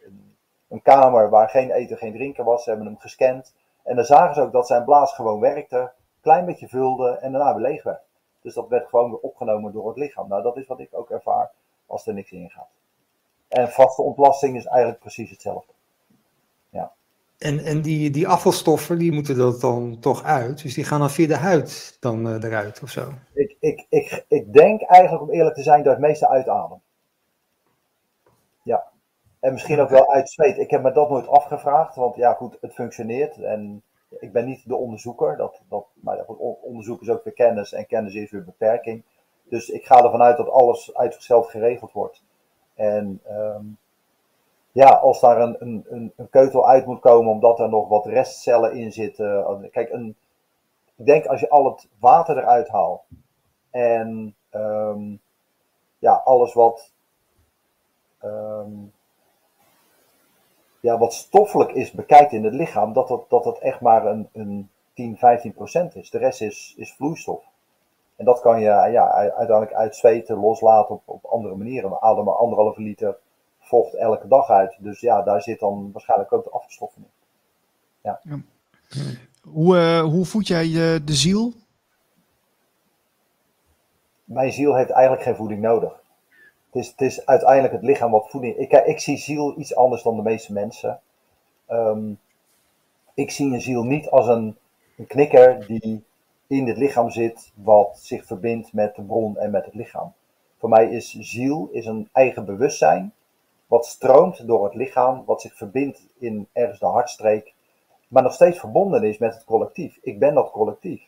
[0.69, 2.63] een, kamer waar geen eten, geen drinken was.
[2.63, 3.55] Ze hebben hem gescand.
[3.83, 5.93] En dan zagen ze ook dat zijn blaas gewoon werkte.
[6.21, 8.06] Klein beetje vulde en daarna weer leeg werd.
[8.47, 10.29] Dus dat werd gewoon weer opgenomen door het lichaam.
[10.29, 11.51] Nou, dat is wat ik ook ervaar
[11.87, 12.69] als er niks in gaat.
[13.49, 15.73] En vaste ontlasting is eigenlijk precies hetzelfde.
[16.69, 16.93] Ja.
[17.39, 20.63] En, en die, die afvalstoffen, die moeten dat dan toch uit?
[20.63, 23.13] Dus die gaan dan via de huid dan uh, eruit of zo?
[23.35, 26.81] Ik, ik, ik, ik denk eigenlijk, om eerlijk te zijn, dat het meeste uitadem.
[28.63, 28.85] Ja.
[29.41, 30.59] En misschien ook wel uit zweet.
[30.59, 33.37] Ik heb me dat nooit afgevraagd, want ja goed, het functioneert.
[33.37, 33.83] En
[34.21, 35.37] ik ben niet de onderzoeker.
[35.37, 36.25] Dat, dat, maar
[36.61, 39.03] onderzoek is ook weer kennis en kennis is weer beperking.
[39.49, 42.23] Dus ik ga ervan uit dat alles uit zichzelf geregeld wordt.
[42.75, 43.79] En um,
[44.73, 48.73] ja, als daar een, een, een, keutel uit moet komen omdat er nog wat restcellen
[48.73, 49.69] in zitten.
[49.71, 50.17] Kijk, een,
[50.97, 53.03] ik denk als je al het water eruit haalt
[53.71, 55.21] en um,
[55.99, 56.93] ja, alles wat
[58.25, 58.93] um,
[60.87, 64.29] ja, wat stoffelijk is bekijkt in het lichaam, dat dat, dat, dat echt maar een,
[64.33, 66.11] een 10, 15 procent is.
[66.11, 67.45] De rest is, is vloeistof.
[68.17, 71.91] En dat kan je ja, uiteindelijk uitzweten, loslaten op, op andere manieren.
[71.91, 73.17] We ademen anderhalve liter
[73.59, 74.77] vocht elke dag uit.
[74.79, 77.11] Dus ja, daar zit dan waarschijnlijk ook de afvalstoffen in.
[78.01, 78.21] Ja.
[78.23, 78.39] ja.
[79.43, 81.53] Hoe, uh, hoe voed jij uh, de ziel?
[84.25, 86.05] Mijn ziel heeft eigenlijk geen voeding nodig
[86.77, 88.57] het is uiteindelijk het lichaam wat voeding.
[88.57, 91.01] Ik, ik zie ziel iets anders dan de meeste mensen.
[91.67, 92.13] Ehm,
[93.15, 94.57] ik zie een ziel niet als een,
[94.97, 96.05] een knikker die
[96.47, 100.13] in het lichaam zit, wat zich verbindt met de bron en met het lichaam.
[100.59, 103.13] Voor mij is ziel is een eigen bewustzijn,
[103.67, 107.55] wat stroomt door het lichaam, wat zich verbindt in ergens de hartstreek,
[108.09, 109.99] maar nog steeds verbonden is met het collectief.
[110.03, 111.03] Ik ben dat collectief.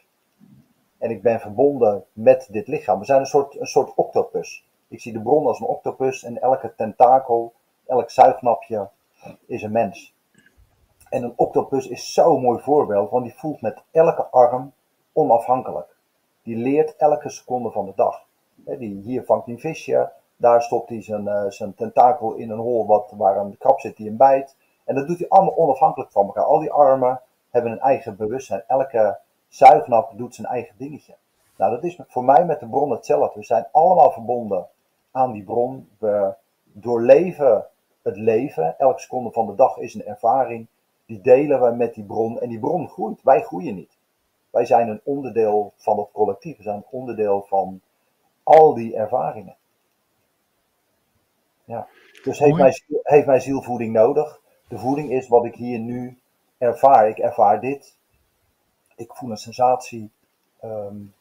[0.98, 2.98] En ik ben verbonden met dit lichaam.
[2.98, 4.64] We zijn een soort, een soort octopus.
[4.90, 7.52] Ik zie de bron als een octopus en elke tentakel,
[7.86, 8.88] elk zuignapje
[9.46, 10.14] is een mens.
[11.10, 14.72] En een octopus is zo'n mooi voorbeeld, want die voelt met elke arm
[15.12, 15.96] onafhankelijk.
[16.42, 18.24] Die leert elke seconde van de dag.
[18.54, 22.58] Die, hier vangt hij een visje, daar stopt hij zijn, uh, zijn tentakel in een
[22.58, 24.56] hol waar een krab zit die hem bijt.
[24.84, 26.44] En dat doet hij allemaal onafhankelijk van elkaar.
[26.44, 27.20] Al die armen
[27.50, 28.64] hebben een eigen bewustzijn.
[28.66, 31.14] Elke zuignap doet zijn eigen dingetje.
[31.56, 33.38] Nou, dat is voor mij met de bron hetzelfde.
[33.38, 34.68] We zijn allemaal verbonden
[35.18, 35.88] aan die bron.
[35.98, 36.34] We
[36.64, 37.66] doorleven
[38.02, 38.78] het leven.
[38.78, 40.66] Elke seconde van de dag is een ervaring.
[41.06, 42.40] Die delen we met die bron.
[42.40, 43.22] En die bron groeit.
[43.22, 43.98] Wij groeien niet.
[44.50, 46.56] Wij zijn een onderdeel van het collectief.
[46.56, 47.80] We zijn een onderdeel van
[48.42, 49.56] al die ervaringen.
[51.64, 51.88] Ja.
[52.22, 52.72] Dus heeft mijn,
[53.02, 54.40] heeft mijn zielvoeding nodig?
[54.68, 56.18] De voeding is wat ik hier nu
[56.58, 57.08] ervaar.
[57.08, 57.96] Ik ervaar dit.
[58.96, 60.10] Ik voel een sensatie.
[60.64, 61.14] Um,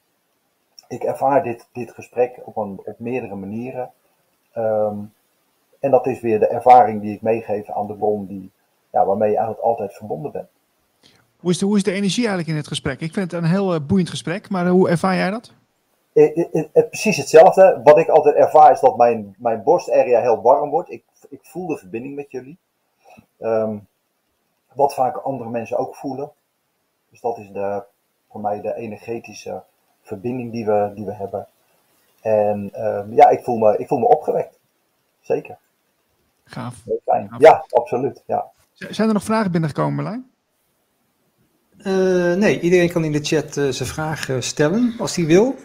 [0.88, 3.91] ik ervaar dit, dit gesprek op, een, op meerdere manieren.
[4.51, 4.97] Ehm,
[5.80, 8.51] en dat is weer de ervaring die ik meegeef aan de bron die,
[8.91, 10.47] ja, waarmee je eigenlijk altijd verbonden bent.
[11.39, 12.99] Hoe is, de, hoe is de energie eigenlijk in het gesprek?
[12.99, 15.53] Ik vind het een heel uh, boeiend gesprek, maar hoe ervaar jij dat?
[16.73, 17.81] precies hetzelfde.
[17.84, 20.91] Wat ik altijd ervaar is dat mijn, mijn borstarea heel warm wordt.
[20.91, 22.57] Ik, ik voel de verbinding met jullie.
[23.39, 23.88] Um,
[24.73, 26.31] wat vaak andere mensen ook voelen.
[27.09, 27.84] Dus dat is de,
[28.30, 29.64] voor mij de energetische
[30.07, 31.47] verbinding die we, die we hebben.
[32.21, 34.59] En ehm, ja, ik voel, me, ik voel me opgewekt.
[35.21, 35.57] Zeker.
[36.43, 36.84] Gaaf.
[37.05, 37.35] Fijn.
[37.38, 38.23] Ja, absoluut.
[38.25, 38.45] Ja.
[38.73, 40.31] Zijn er nog vragen binnengekomen, Marlijn?
[41.77, 45.55] Uh, nee, iedereen kan in de chat uh, zijn vraag uh, stellen als hij wil.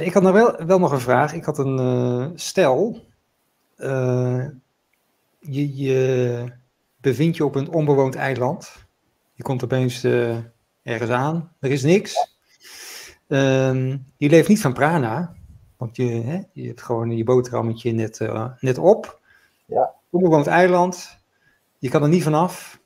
[0.00, 1.32] ik had nog wel, wel nog een vraag.
[1.32, 3.00] Ik had een stel.
[5.38, 6.44] je, je
[7.00, 8.86] bevindt je op een onbewoond eiland.
[9.34, 10.04] Je komt opeens
[10.82, 11.52] ergens aan.
[11.60, 12.37] Er is niks.
[13.28, 15.34] Ehm, je leeft niet van prana.
[15.76, 18.28] Want je, hè, je hebt gewoon je boterhammetje net,
[18.60, 19.20] net op.
[19.66, 19.94] Ja.
[20.10, 21.18] Onbewoond eiland.
[21.78, 22.80] Je kan er niet vanaf.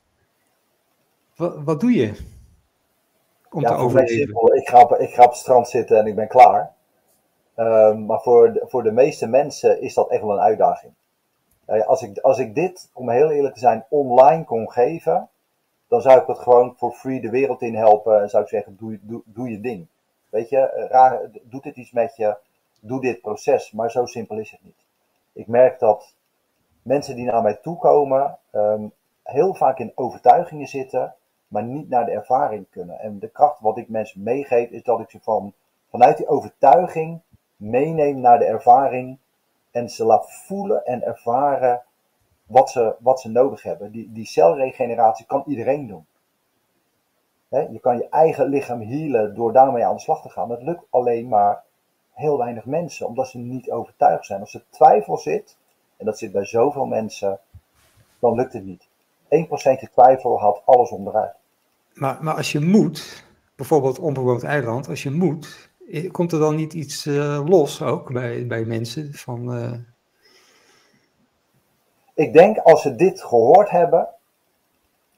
[1.35, 2.13] Wat, wat doe je?
[3.49, 4.55] Om ja, te overleven?
[4.55, 6.73] Ik, ga op, ik ga op het strand zitten en ik ben klaar.
[7.55, 10.93] Um, maar voor de, voor de meeste mensen is dat echt wel een uitdaging.
[11.65, 15.29] als, ik, als ik dit, om heel eerlijk te zijn, online kon geven,
[15.87, 18.21] dan zou ik het gewoon voor free de wereld in helpen.
[18.21, 19.87] En zou ik zeggen, doe, doe, doe je ding.
[20.33, 22.37] Weet je, raar, doe dit iets met je,
[22.81, 23.71] doe dit proces.
[23.71, 24.85] Maar zo simpel is het niet.
[25.33, 26.15] Ik merk dat
[26.81, 28.91] mensen die naar mij toe komen, um,
[29.23, 31.15] heel vaak in overtuigingen zitten,
[31.47, 32.99] maar niet naar de ervaring kunnen.
[32.99, 35.53] En de kracht wat ik mensen meegeef, is dat ik ze van,
[35.89, 37.21] vanuit die overtuiging
[37.55, 39.17] meeneem naar de ervaring
[39.71, 41.83] en ze laat voelen en ervaren
[42.45, 43.91] wat ze, wat ze nodig hebben.
[43.91, 46.05] Die, die celregeneratie kan iedereen doen.
[47.61, 50.47] Je kan je eigen lichaam healen door daarmee aan de slag te gaan.
[50.47, 51.63] Dat lukt alleen maar
[52.11, 54.39] heel weinig mensen, omdat ze niet overtuigd zijn.
[54.39, 55.57] Als er twijfel zit,
[55.97, 57.39] en dat zit bij zoveel mensen,
[58.19, 58.87] dan lukt het niet.
[59.87, 61.33] 1% twijfel haalt alles onderuit.
[61.93, 63.25] Maar, maar als je moet,
[63.55, 65.71] bijvoorbeeld onbewoond eiland, als je moet,
[66.11, 69.13] komt er dan niet iets uh, los ook bij, bij mensen?
[69.13, 69.73] Van, uh...
[72.13, 74.07] Ik denk als ze dit gehoord hebben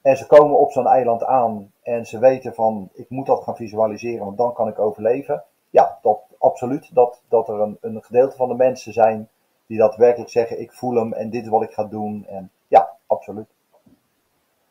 [0.06, 3.56] en ze komen op zo'n eiland aan en ze weten van ik moet dat gaan
[3.56, 5.44] visualiseren, want dan kan ik overleven.
[5.69, 6.95] Ja, dat, absoluut.
[6.95, 9.30] Dat, dat er een, een gedeelte van de mensen zijn
[9.68, 12.26] die daadwerkelijk zeggen ik voel hem en dit is wat ik ga doen.
[12.27, 13.48] En ja, absoluut.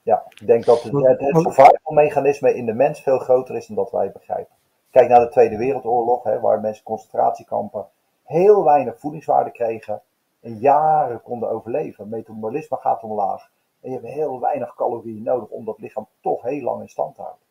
[0.02, 3.76] Ja, ik denk dat het, het, survival mechanisme in de mens veel groter is dan
[3.76, 4.54] dat wij begrijpen.
[4.90, 7.86] Kijk naar de Tweede Wereldoorlog, hè, waar mensen concentratiekampen
[8.24, 10.02] heel weinig voedingswaarde kregen
[10.40, 12.08] en jaren konden overleven.
[12.08, 13.52] Metabolisme gaat omlaag
[13.84, 17.14] en je hebt heel weinig calorieën nodig om dat lichaam toch heel lang in stand
[17.14, 17.42] te houden.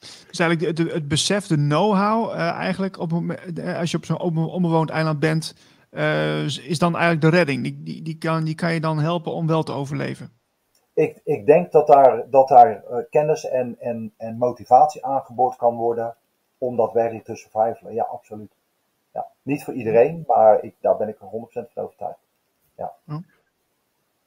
[0.00, 4.18] Dus eigenlijk het, het besef, de know-how uh, eigenlijk, op, uh, als je op zo'n
[4.18, 5.54] onbewoond eiland bent,
[5.90, 7.62] uh, is dan eigenlijk de redding.
[7.62, 10.32] Die, die, die, kan, die kan je dan helpen om wel te overleven
[10.94, 15.76] ik, ik denk dat daar, dat daar uh, kennis en, en, en motivatie aangeboord kan
[15.76, 16.16] worden
[16.58, 17.94] om dat werkelijk te survivalen.
[17.94, 18.52] Ja, absoluut.
[19.12, 22.18] Ja, niet voor iedereen, maar ik, daar ben ik er 100% van overtuigd.
[22.76, 22.92] Ja.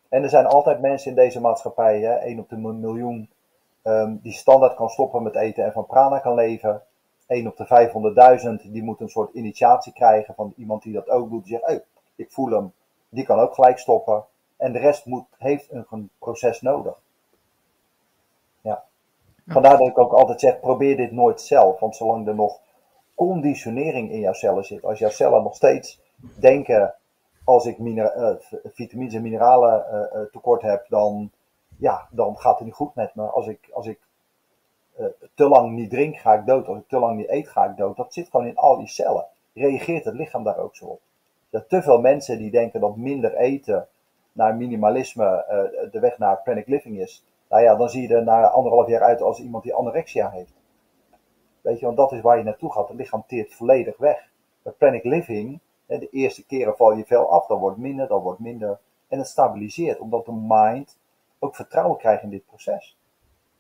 [0.09, 3.29] En er zijn altijd mensen in deze maatschappij, hè, 1 op de miljoen,
[3.83, 6.81] um, die standaard kan stoppen met eten en van prana kan leven.
[7.27, 11.29] 1 op de 500.000, die moet een soort initiatie krijgen van iemand die dat ook
[11.29, 11.43] doet.
[11.43, 11.83] Die zegt, hey,
[12.15, 12.73] ik voel hem,
[13.09, 14.25] die kan ook gelijk stoppen.
[14.57, 17.01] En de rest moet, heeft een, proces nodig.
[18.61, 18.83] Ja.
[19.47, 21.79] Vandaar dat ik ook altijd zeg, probeer dit nooit zelf.
[21.79, 22.59] Want zolang er nog
[23.15, 26.01] conditionering in jouw cellen zit, als jouw cellen nog steeds
[26.39, 26.93] denken,
[27.47, 28.29] als ik uh,
[28.63, 31.31] vitamines en mineralen uh, tekort heb, dan,
[31.77, 33.23] ja, dan gaat het niet goed met me.
[33.23, 33.99] Als ik, als ik
[35.33, 36.67] te lang niet drink, ga ik dood.
[36.67, 37.97] Als ik te lang niet eet, ga ik dood.
[37.97, 39.25] Dat zit gewoon in al die cellen.
[39.53, 41.01] Reageert het lichaam daar ook zo op?
[41.49, 43.87] Zijn te veel mensen die denken dat minder eten
[44.31, 45.45] naar minimalisme
[45.91, 49.01] de weg naar panic living is, nou ja, dan zie je er na anderhalf jaar
[49.01, 50.53] uit als iemand die anorexia heeft.
[51.61, 52.87] Weet je, want dat is waar je naartoe gaat.
[52.87, 54.29] Het lichaam teert volledig weg.
[54.61, 58.39] Bij panic living, de eerste keren val je veel af, dan wordt minder, dan wordt
[58.39, 58.79] minder.
[59.07, 60.97] En het stabiliseert, omdat de mind
[61.39, 62.97] ook vertrouwen krijgt in dit proces.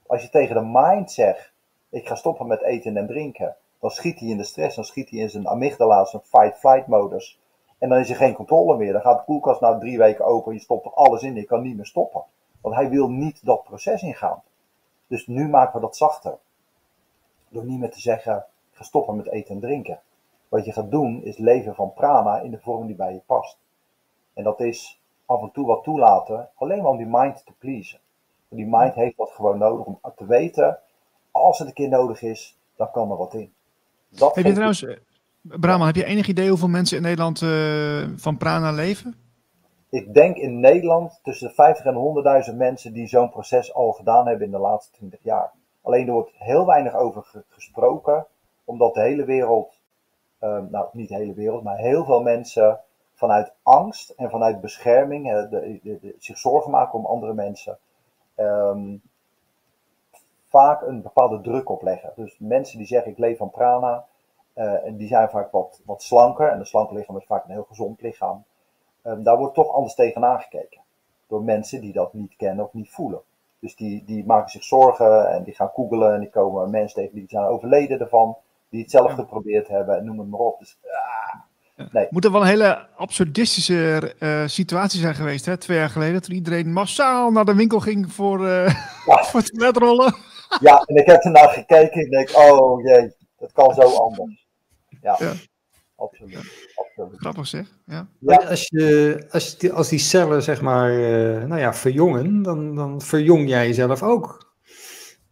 [0.07, 1.53] Als je tegen de mind zegt,
[1.89, 5.09] ik ga stoppen met eten en drinken, dan schiet hij in de stress, dan schiet
[5.09, 7.39] hij in zijn amygdala, zijn fight-flight modus.
[7.77, 8.91] En dan is er geen controle meer.
[8.93, 10.53] Dan gaat de koelkast na drie weken open.
[10.53, 11.35] Je stopt er alles in.
[11.35, 12.23] Je kan niet meer stoppen.
[12.61, 14.41] Want hij wil niet dat proces ingaan.
[15.07, 16.37] Dus nu maken we dat zachter.
[17.49, 19.99] Door niet meer te zeggen, ga stoppen met eten en drinken.
[20.49, 23.57] Wat je gaat doen, is leven van prana in de vorm die bij je past.
[24.33, 27.99] En dat is af en toe wat toelaten, alleen maar om die mind te pleasen.
[28.49, 30.79] Die mind heeft dat gewoon nodig om te weten,
[31.31, 33.53] als het een keer nodig is, dan kan er wat in.
[34.09, 34.85] Dat Heb je trouwens,
[35.41, 39.15] Brahma, heb je enig idee hoeveel mensen in Nederland uh, van prana leven?
[39.89, 44.27] Ik denk in Nederland tussen de 50 en 100.000 mensen die zo'n proces al gedaan
[44.27, 45.51] hebben in de laatste 20 jaar.
[45.81, 48.25] Alleen er wordt heel weinig over gesproken,
[48.65, 49.76] omdat de hele wereld,
[50.41, 52.79] uh, nou niet de hele wereld, maar heel veel mensen
[53.13, 57.77] vanuit angst en vanuit bescherming de, de, de, zich zorgen maken om andere mensen.
[58.35, 59.01] Um,
[60.47, 62.11] vaak een bepaalde druk opleggen.
[62.15, 64.05] Dus mensen die zeggen ik leef van prana,
[64.55, 66.49] uh, en die zijn vaak wat, wat slanker.
[66.49, 68.43] En een slanke lichaam is vaak een heel gezond lichaam.
[69.01, 70.81] Ehm, daar wordt toch anders tegenaan gekeken.
[71.27, 73.21] Door mensen die dat niet kennen of niet voelen.
[73.59, 77.15] Dus die, die maken zich zorgen en die gaan googelen en die komen mensen tegen
[77.15, 78.37] die zijn overleden ervan.
[78.69, 80.59] Die het zelf geprobeerd hebben en noem het maar op.
[80.59, 80.77] Dus
[81.75, 82.07] ah, nee.
[82.09, 85.57] Moet er wel een hele absurdistische uh, situatie zijn geweest, hè?
[85.57, 88.65] Twee jaar geleden, toen iedereen massaal naar de winkel ging voor, uh,
[89.05, 89.23] ja.
[89.29, 90.15] voor toiletrollen.
[90.59, 94.47] Ja, en ik heb ernaar gekeken en denk, oh jee, dat kan zo anders.
[95.01, 95.33] Ja, ja.
[95.95, 96.65] absoluut.
[97.15, 97.67] Grappig zeg.
[97.85, 98.07] Ja.
[98.49, 103.01] Als, je, als, die, als die cellen zeg maar, uh, nou ja, verjongen, dan, dan
[103.01, 104.46] verjong jij jezelf ook.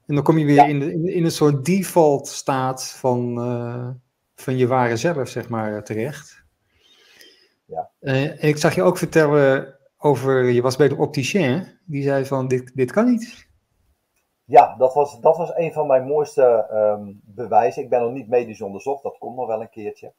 [0.08, 3.90] En dan kom je weer in, de, in, in, een soort default staat van, uh,
[4.36, 6.44] van je ware zelf, zeg maar, terecht.
[7.66, 7.90] Ja.
[8.00, 12.26] Uh, en ik zag je ook vertellen over, je was bij de opticien, die zei
[12.26, 13.48] van, dit, dit kan niet.
[14.44, 17.84] Ja, dat was, dat was een van mijn mooiste um, bewijzen.
[17.84, 20.14] Ik ben nog niet medisch onderzocht, dat komt nog wel een keertje.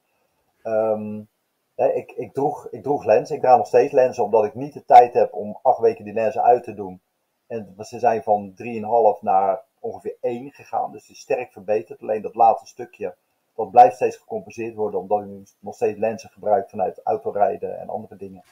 [0.62, 1.28] Um,
[1.76, 3.36] ik, ik, droeg, ik droeg lenzen.
[3.36, 6.14] Ik draag nog steeds lenzen, omdat ik niet de tijd heb om acht weken die
[6.14, 7.00] lenzen uit te doen.
[7.46, 10.92] En ze zijn van 3,5 naar ongeveer 1 gegaan.
[10.92, 12.02] Dus het is sterk verbeterd.
[12.02, 13.14] Alleen dat laatste stukje,
[13.54, 15.00] dat blijft steeds gecompenseerd worden.
[15.00, 18.42] Omdat ik nog steeds lenzen gebruik vanuit autorijden en andere dingen.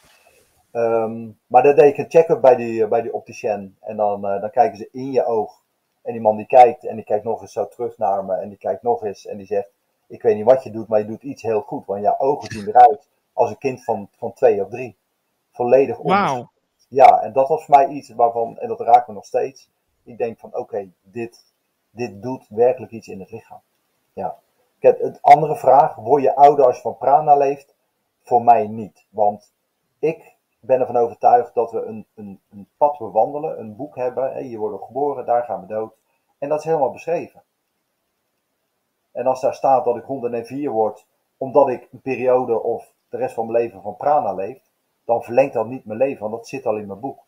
[0.73, 3.77] Um, maar dan deed ik een check-up bij die, bij die opticien.
[3.81, 5.63] En dan, uh, dan kijken ze in je oog.
[6.03, 8.35] En die man die kijkt en die kijkt nog eens zo terug naar me.
[8.35, 9.69] En die kijkt nog eens en die zegt:
[10.07, 11.87] Ik weet niet wat je doet, maar je doet iets heel goed.
[11.87, 14.97] Want jouw ogen zien eruit als een kind van, van twee of drie.
[15.53, 16.47] Volledig Wow.
[16.89, 19.71] Ja, en dat was voor mij iets waarvan, en dat raakt me nog steeds.
[20.05, 21.55] Ik denk van oké, dit,
[21.91, 23.61] dit doet werkelijk iets in het lichaam.
[24.13, 24.39] Ja.
[24.79, 27.75] Kijk, het andere vraag, word je ouder als je van prana leeft?
[28.23, 29.07] Voor mij niet.
[29.11, 29.53] Want
[29.99, 34.57] ik ben ervan overtuigd dat we een, een, een pad bewandelen, een boek hebben.
[34.59, 35.95] Worden we geboren, daar gaan we dood.
[36.39, 37.43] En dat is helemaal beschreven.
[39.13, 41.07] En als daar staat dat ik 104 word,
[41.37, 44.71] omdat ik een periode of de rest van mijn leven van prana leeft,
[45.05, 47.25] dan verlengt dat niet mijn leven, want dat zit al in mijn boek.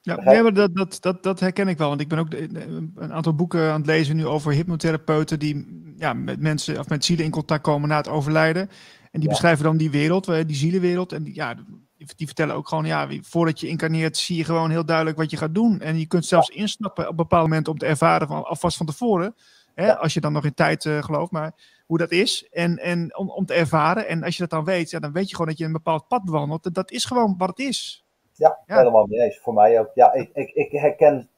[0.00, 1.88] Ja, dat, dat, dat, dat herken ik wel.
[1.88, 6.12] Want ik ben ook een aantal boeken aan het lezen nu over hypnotherapeuten die ja,
[6.12, 8.70] met mensen of met zielen in contact komen na het overlijden.
[9.10, 11.12] En die beschrijven dan die wereld, die zielenwereld.
[11.12, 11.54] En die, ja,
[11.96, 15.36] die vertellen ook gewoon, ja, voordat je incarneert, zie je gewoon heel duidelijk wat je
[15.36, 15.80] gaat doen.
[15.80, 19.34] En je kunt zelfs insnappen op bepaalde momenten om te ervaren, van, alvast van tevoren.
[19.74, 21.32] Hè, Als je dan nog in tijd uh, gelooft.
[21.32, 21.52] Maar
[21.86, 22.48] hoe dat is.
[22.50, 24.08] En, en om, om te ervaren.
[24.08, 26.08] En als je dat dan weet, ja, dan weet je gewoon dat je een bepaald
[26.08, 26.74] pad bewandelt.
[26.74, 28.04] Dat is gewoon wat het is.
[28.40, 29.38] Ja, helemaal mee eens.
[29.38, 29.90] Voor mij ook.
[29.94, 31.28] Ja, ik, ik, ik herken.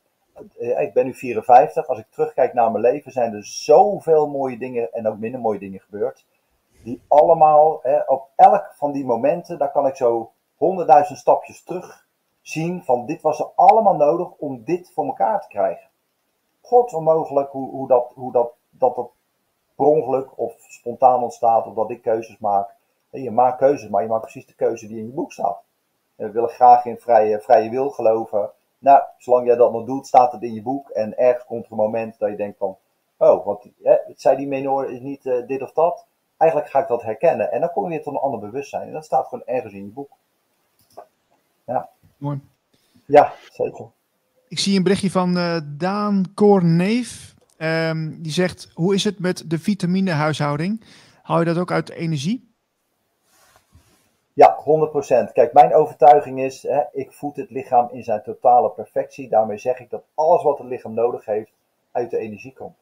[0.59, 1.87] Eh, ik ben nu 54.
[1.87, 5.59] Als ik terugkijk naar mijn leven, zijn er zoveel mooie dingen en ook minder mooie
[5.59, 6.25] dingen gebeurd.
[6.85, 12.07] Die allemaal, hè, op elk van die momenten, daar kan ik zo honderdduizend stapjes terug
[12.43, 15.89] zien van dit was er allemaal nodig om dit voor elkaar te krijgen.
[16.61, 19.11] God onmogelijk hoe, hoe, dat, hoe dat, dat, dat
[19.77, 22.75] per ongeluk of spontaan ontstaat of dat ik keuzes maak.
[23.11, 25.63] je maakt keuzes, maar je maakt precies de keuze die in je boek staat.
[26.17, 28.51] En we willen graag in vrije, vrije wil geloven.
[28.79, 30.89] Nou, zolang jij dat nog doet, staat het in je boek.
[30.89, 32.77] En ergens komt er een moment dat je denkt van,
[33.17, 36.07] oh, wat hè, zei die menor is niet uh, dit of dat.
[36.37, 37.53] Eigenlijk ga ik dat herkennen.
[37.53, 38.87] En dan kom je weer tot een ander bewustzijn.
[38.87, 40.11] En dat staat gewoon ergens in je boek.
[41.65, 41.89] Ja.
[42.17, 42.41] Mooi.
[43.07, 43.87] Ja, zeker.
[44.49, 47.35] Ik zie een berichtje van uh, Daan Korneef.
[47.59, 50.85] Um, die zegt, hoe is het met de vitaminehuishouding?
[51.23, 52.52] Haal je dat ook uit energie?
[54.35, 54.59] Ja,
[55.29, 55.33] 100%.
[55.33, 59.29] Kijk, mijn overtuiging is, hè, ik voed het lichaam in zijn totale perfectie.
[59.29, 61.53] Daarmee zeg ik dat alles wat het lichaam nodig heeft,
[61.93, 62.77] uit de energie komt.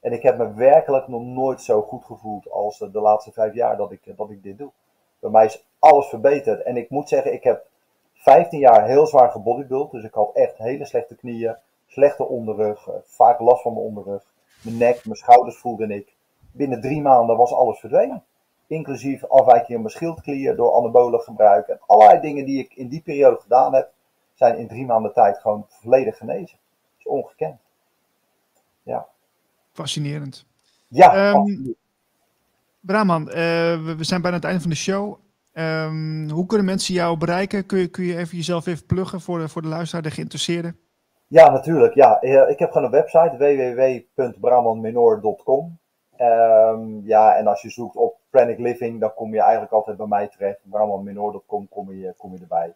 [0.00, 3.76] En ik heb me werkelijk nog nooit zo goed gevoeld als de laatste vijf jaar
[3.76, 4.70] dat ik, dat ik dit doe.
[5.18, 6.62] Bij mij is alles verbeterd.
[6.62, 7.66] En ik moet zeggen, ik heb
[8.14, 9.90] 15 jaar heel zwaar gebodybuild.
[9.90, 11.56] Dus ik had echt hele slechte knieën,
[11.86, 14.24] slechte onderrug, eh, vaak last van mijn onderrug.
[14.62, 16.14] Mijn nek, mijn schouders voelde ik.
[16.52, 18.24] Binnen drie maanden was alles verdwenen.
[18.66, 21.66] Inclusief afwijking in mijn schildklier door anabolen gebruik.
[21.66, 23.92] En allerlei dingen die ik in die periode gedaan heb,
[24.34, 26.58] zijn in drie maanden tijd gewoon volledig genezen.
[26.58, 27.60] Dat is ongekend.
[28.82, 29.06] Ja.
[29.72, 30.46] Fascinerend.
[30.88, 31.76] Ja, um,
[32.80, 35.18] Brahman, uh, we zijn bijna het einde van de show.
[35.52, 37.66] Um, hoe kunnen mensen jou bereiken?
[37.66, 40.78] Kun je, kun je even jezelf even pluggen voor de, voor de luisteraar, de geïnteresseerden?
[41.26, 41.94] Ja, natuurlijk.
[41.94, 42.20] Ja.
[42.20, 43.36] Eh, ik heb gewoon een website,
[44.16, 45.64] www.bramanminor.com.
[45.64, 50.06] Um, ehm, ja, en als je zoekt op Living, dan kom je eigenlijk altijd bij
[50.06, 50.58] mij terecht.
[50.62, 52.74] Bramanminor.com kom je, kom je erbij.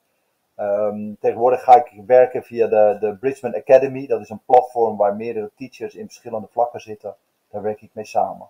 [0.56, 4.06] Um, tegenwoordig ga ik werken via de, de Bridgman Academy.
[4.06, 7.14] Dat is een platform waar meerdere teachers in verschillende vlakken zitten.
[7.50, 8.48] Daar werk ik mee samen.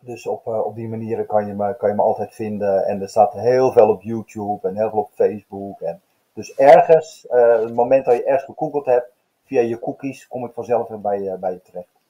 [0.00, 2.86] Dus op, uh, op die manieren kan je, me, kan je me altijd vinden.
[2.86, 5.80] En er staat heel veel op YouTube en heel veel op Facebook.
[5.80, 6.00] En
[6.32, 9.12] dus ergens, uh, het moment dat je ergens gegoogeld hebt,
[9.44, 12.01] via je cookies, kom ik vanzelf weer bij, bij je terecht.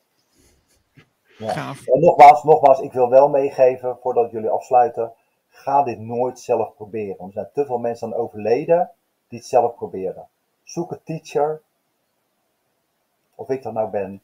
[1.38, 1.74] Ja.
[1.84, 5.12] En nogmaals, nogmaals, ik wil wel meegeven, voordat jullie afsluiten,
[5.48, 7.26] ga dit nooit zelf proberen.
[7.26, 8.90] Er zijn te veel mensen aan overleden
[9.28, 10.28] die het zelf proberen.
[10.62, 11.62] Zoek een teacher,
[13.34, 14.22] of ik dat nou ben,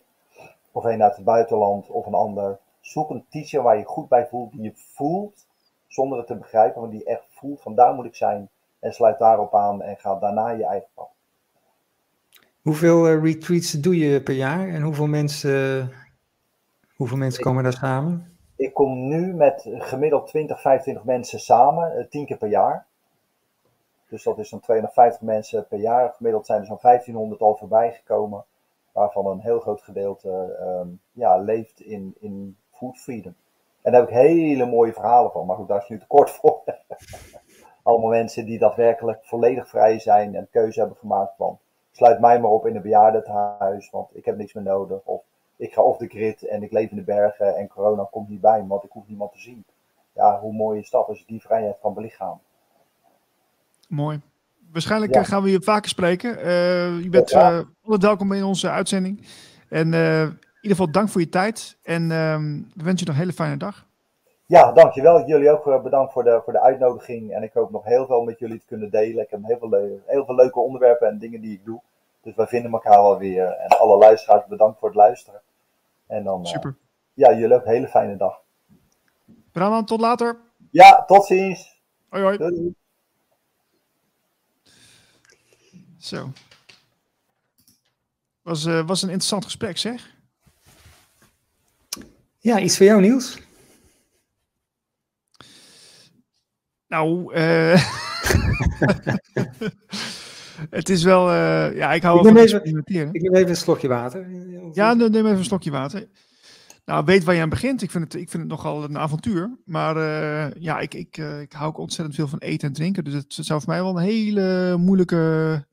[0.73, 2.59] of een uit het buitenland of een ander.
[2.81, 5.47] Zoek een teacher waar je goed bij voelt, die je voelt,
[5.87, 8.49] zonder het te begrijpen, maar die echt voelt van daar moet ik zijn.
[8.79, 11.09] En sluit daarop aan en ga daarna je eigen pad.
[12.63, 15.91] Hoeveel uh, retreats doe je per jaar en hoeveel mensen,
[16.99, 18.37] hoeveel mensen komen daar samen?
[18.57, 22.87] Ik kom nu met gemiddeld 20, 25 mensen samen, uh, 10 keer per jaar.
[24.09, 26.13] Dus dat is dan 250 mensen per jaar.
[26.13, 28.45] Gemiddeld zijn er zo'n 1500 al voorbij gekomen.
[28.93, 33.35] Waarvan een heel groot gedeelte um, ja, leeft in, in food freedom.
[33.83, 35.47] En daar heb ik hele mooie verhalen van.
[35.47, 36.63] Maar goed, daar is nu te kort voor.
[37.83, 41.59] Allemaal mensen die daadwerkelijk volledig vrij zijn en keuze hebben gemaakt van
[41.91, 45.01] sluit mij maar op in een bejaardenhuis, want ik heb niks meer nodig.
[45.05, 45.23] Of
[45.59, 48.41] ik ga off the grid en ik leef in de bergen en corona komt niet
[48.41, 49.65] bij me, want ik hoef niemand te zien.
[50.13, 52.41] Ja, hoe mooi is dat als je die vrijheid kan belichamen.
[53.89, 54.21] Mooi.
[54.73, 55.23] Waarschijnlijk ja.
[55.23, 56.39] gaan we je vaker spreken.
[56.39, 57.65] Uh, je bent ja.
[57.85, 59.27] uh, welkom in onze uitzending.
[59.69, 61.79] En uh, in ieder geval dank voor je tijd.
[61.83, 62.43] En ehm,
[62.75, 63.87] we wensen je nog een hele fijne dag.
[64.47, 65.27] Ja, dankjewel.
[65.27, 67.33] Jullie ook bedankt voor de, voor de uitnodiging.
[67.33, 69.23] En ik hoop nog heel veel met jullie te kunnen delen.
[69.23, 71.81] Ik heb heel veel, heel veel leuke onderwerpen en dingen die ik doe.
[72.29, 73.47] Dus wij vinden elkaar wel weer.
[73.47, 75.43] En alle luisteraars bedankt voor het luisteren.
[76.07, 76.71] En dan, Super.
[76.71, 76.77] Uh,
[77.15, 78.41] ja, jullie ook een hele fijne dag.
[79.53, 80.41] Brahman, tot later.
[80.71, 81.81] Ja, tot ziens.
[82.09, 82.37] Hoi hoi.
[82.37, 82.75] Doei.
[85.99, 86.29] Zo.
[88.43, 90.17] Was, uh, was een interessant gesprek, zeg.
[92.39, 93.39] Ja, iets voor jou, Niels?
[96.87, 97.83] Nou, uh...
[100.71, 101.29] het is wel.
[101.29, 102.65] Uh, ja, ik hou ik van neem, even,
[103.13, 104.31] ik neem even een slokje water.
[104.73, 106.09] Ja, neem even een slokje water.
[106.85, 107.83] Nou, weet waar je aan begint.
[107.83, 109.59] Ik vind het, ik vind het nogal een avontuur.
[109.65, 113.05] Maar uh, ja, ik, ik, uh, ik hou ook ontzettend veel van eten en drinken.
[113.05, 115.67] Dus het, het zou voor mij wel een hele moeilijke,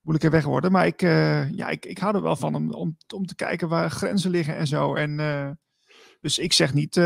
[0.00, 0.72] moeilijke weg worden.
[0.72, 1.00] Maar ik,
[1.52, 4.56] ja, ik, ik hou er wel van om, om, om te kijken waar grenzen liggen
[4.56, 4.94] en zo.
[4.94, 5.16] En,
[6.20, 6.96] dus ik zeg niet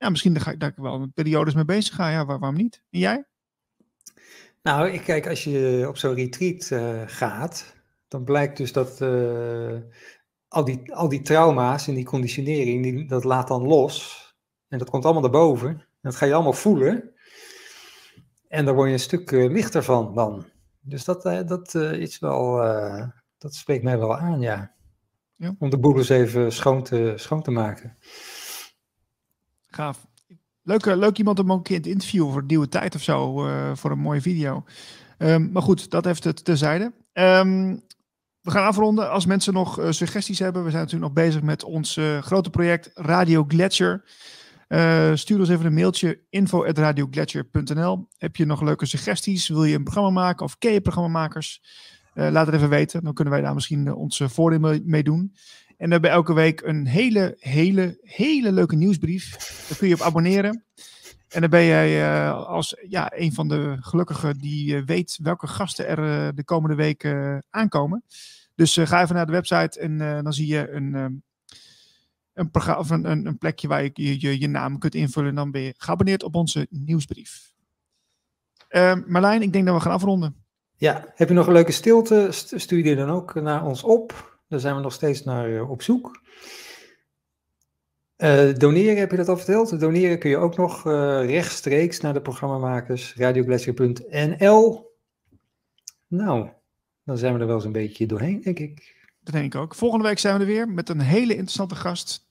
[0.00, 2.08] ja, misschien dat, ga ik, ik wel periodes mee bezig ga.
[2.08, 2.82] Ja, waar, waarom niet?
[2.90, 3.24] En jij?
[4.62, 7.76] Nou, ik kijk, als je op zo'n retreat uh, gaat,
[8.08, 9.78] dan blijkt dus dat uh,
[10.48, 14.28] al, die, al die trauma's en die conditionering, die, dat laat dan los.
[14.68, 15.84] En dat komt allemaal naar boven.
[16.02, 17.14] Dat ga je allemaal voelen.
[18.48, 20.44] En daar word je een stuk uh, lichter van dan.
[20.80, 22.56] Dus dat, dat is wel,
[23.38, 24.74] dat spreekt mij wel aan, ja.
[25.36, 25.54] ja.
[25.58, 27.96] Om de boel eens even schoon te, schoon te maken.
[29.66, 30.09] Gaaf.
[30.62, 33.90] Leuk, leuk iemand om een keer te interviewen voor Nieuwe Tijd of zo, uh, voor
[33.90, 34.64] een mooie video.
[35.18, 36.92] Um, maar goed, dat heeft het terzijde.
[37.12, 37.82] Um,
[38.40, 39.10] we gaan afronden.
[39.10, 42.90] Als mensen nog uh, suggesties hebben, we zijn natuurlijk nog bezig met ons grote project
[42.94, 44.04] Radio Gletscher.
[45.14, 48.08] stuur ons even een mailtje info.radioglacier.nl.
[48.18, 49.48] Heb je nog leuke suggesties?
[49.48, 51.62] Wil je een programma maken of ken je programmamakers?
[52.14, 53.04] laat het even weten.
[53.04, 55.32] Dan kunnen wij daar misschien ons voordeel mee doen.
[55.80, 59.30] En we hebben elke week een hele, hele, hele leuke nieuwsbrief.
[59.68, 60.64] Daar kun je op abonneren.
[61.28, 65.46] En dan ben jij uh, als ja, een van de gelukkigen die uh, weet welke
[65.46, 68.04] gasten er uh, de komende weken aankomen.
[68.54, 71.22] Dus ga even naar de website en dan zie je een,
[72.32, 75.28] een, of een, een, een, plekje waar je je, je je naam kunt invullen.
[75.28, 77.52] En dan ben je geabonneerd op onze nieuwsbrief.
[79.06, 80.36] Marlijn, ik denk dat we gaan afronden.
[80.76, 82.28] Ja, heb je nog een leuke stilte?
[82.32, 84.29] Stuur die dan ook naar ons op.
[84.50, 86.20] Daar zijn we nog steeds naar uh, op zoek.
[88.16, 89.80] Uh, doneren, heb je dat al verteld?
[89.80, 90.92] Doneren kun je ook nog uh,
[91.26, 94.90] rechtstreeks naar de programmamakers radioglacier.nl.
[96.06, 96.48] Nou,
[97.04, 99.08] dan zijn we er wel eens een beetje doorheen, denk ik.
[99.20, 99.74] Dat denk ik ook.
[99.74, 102.26] Volgende week zijn we er weer met een hele interessante gast.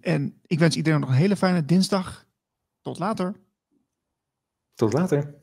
[0.00, 2.26] En ik wens iedereen nog een hele fijne dinsdag.
[2.80, 3.34] Tot later.
[4.74, 5.39] Tot later.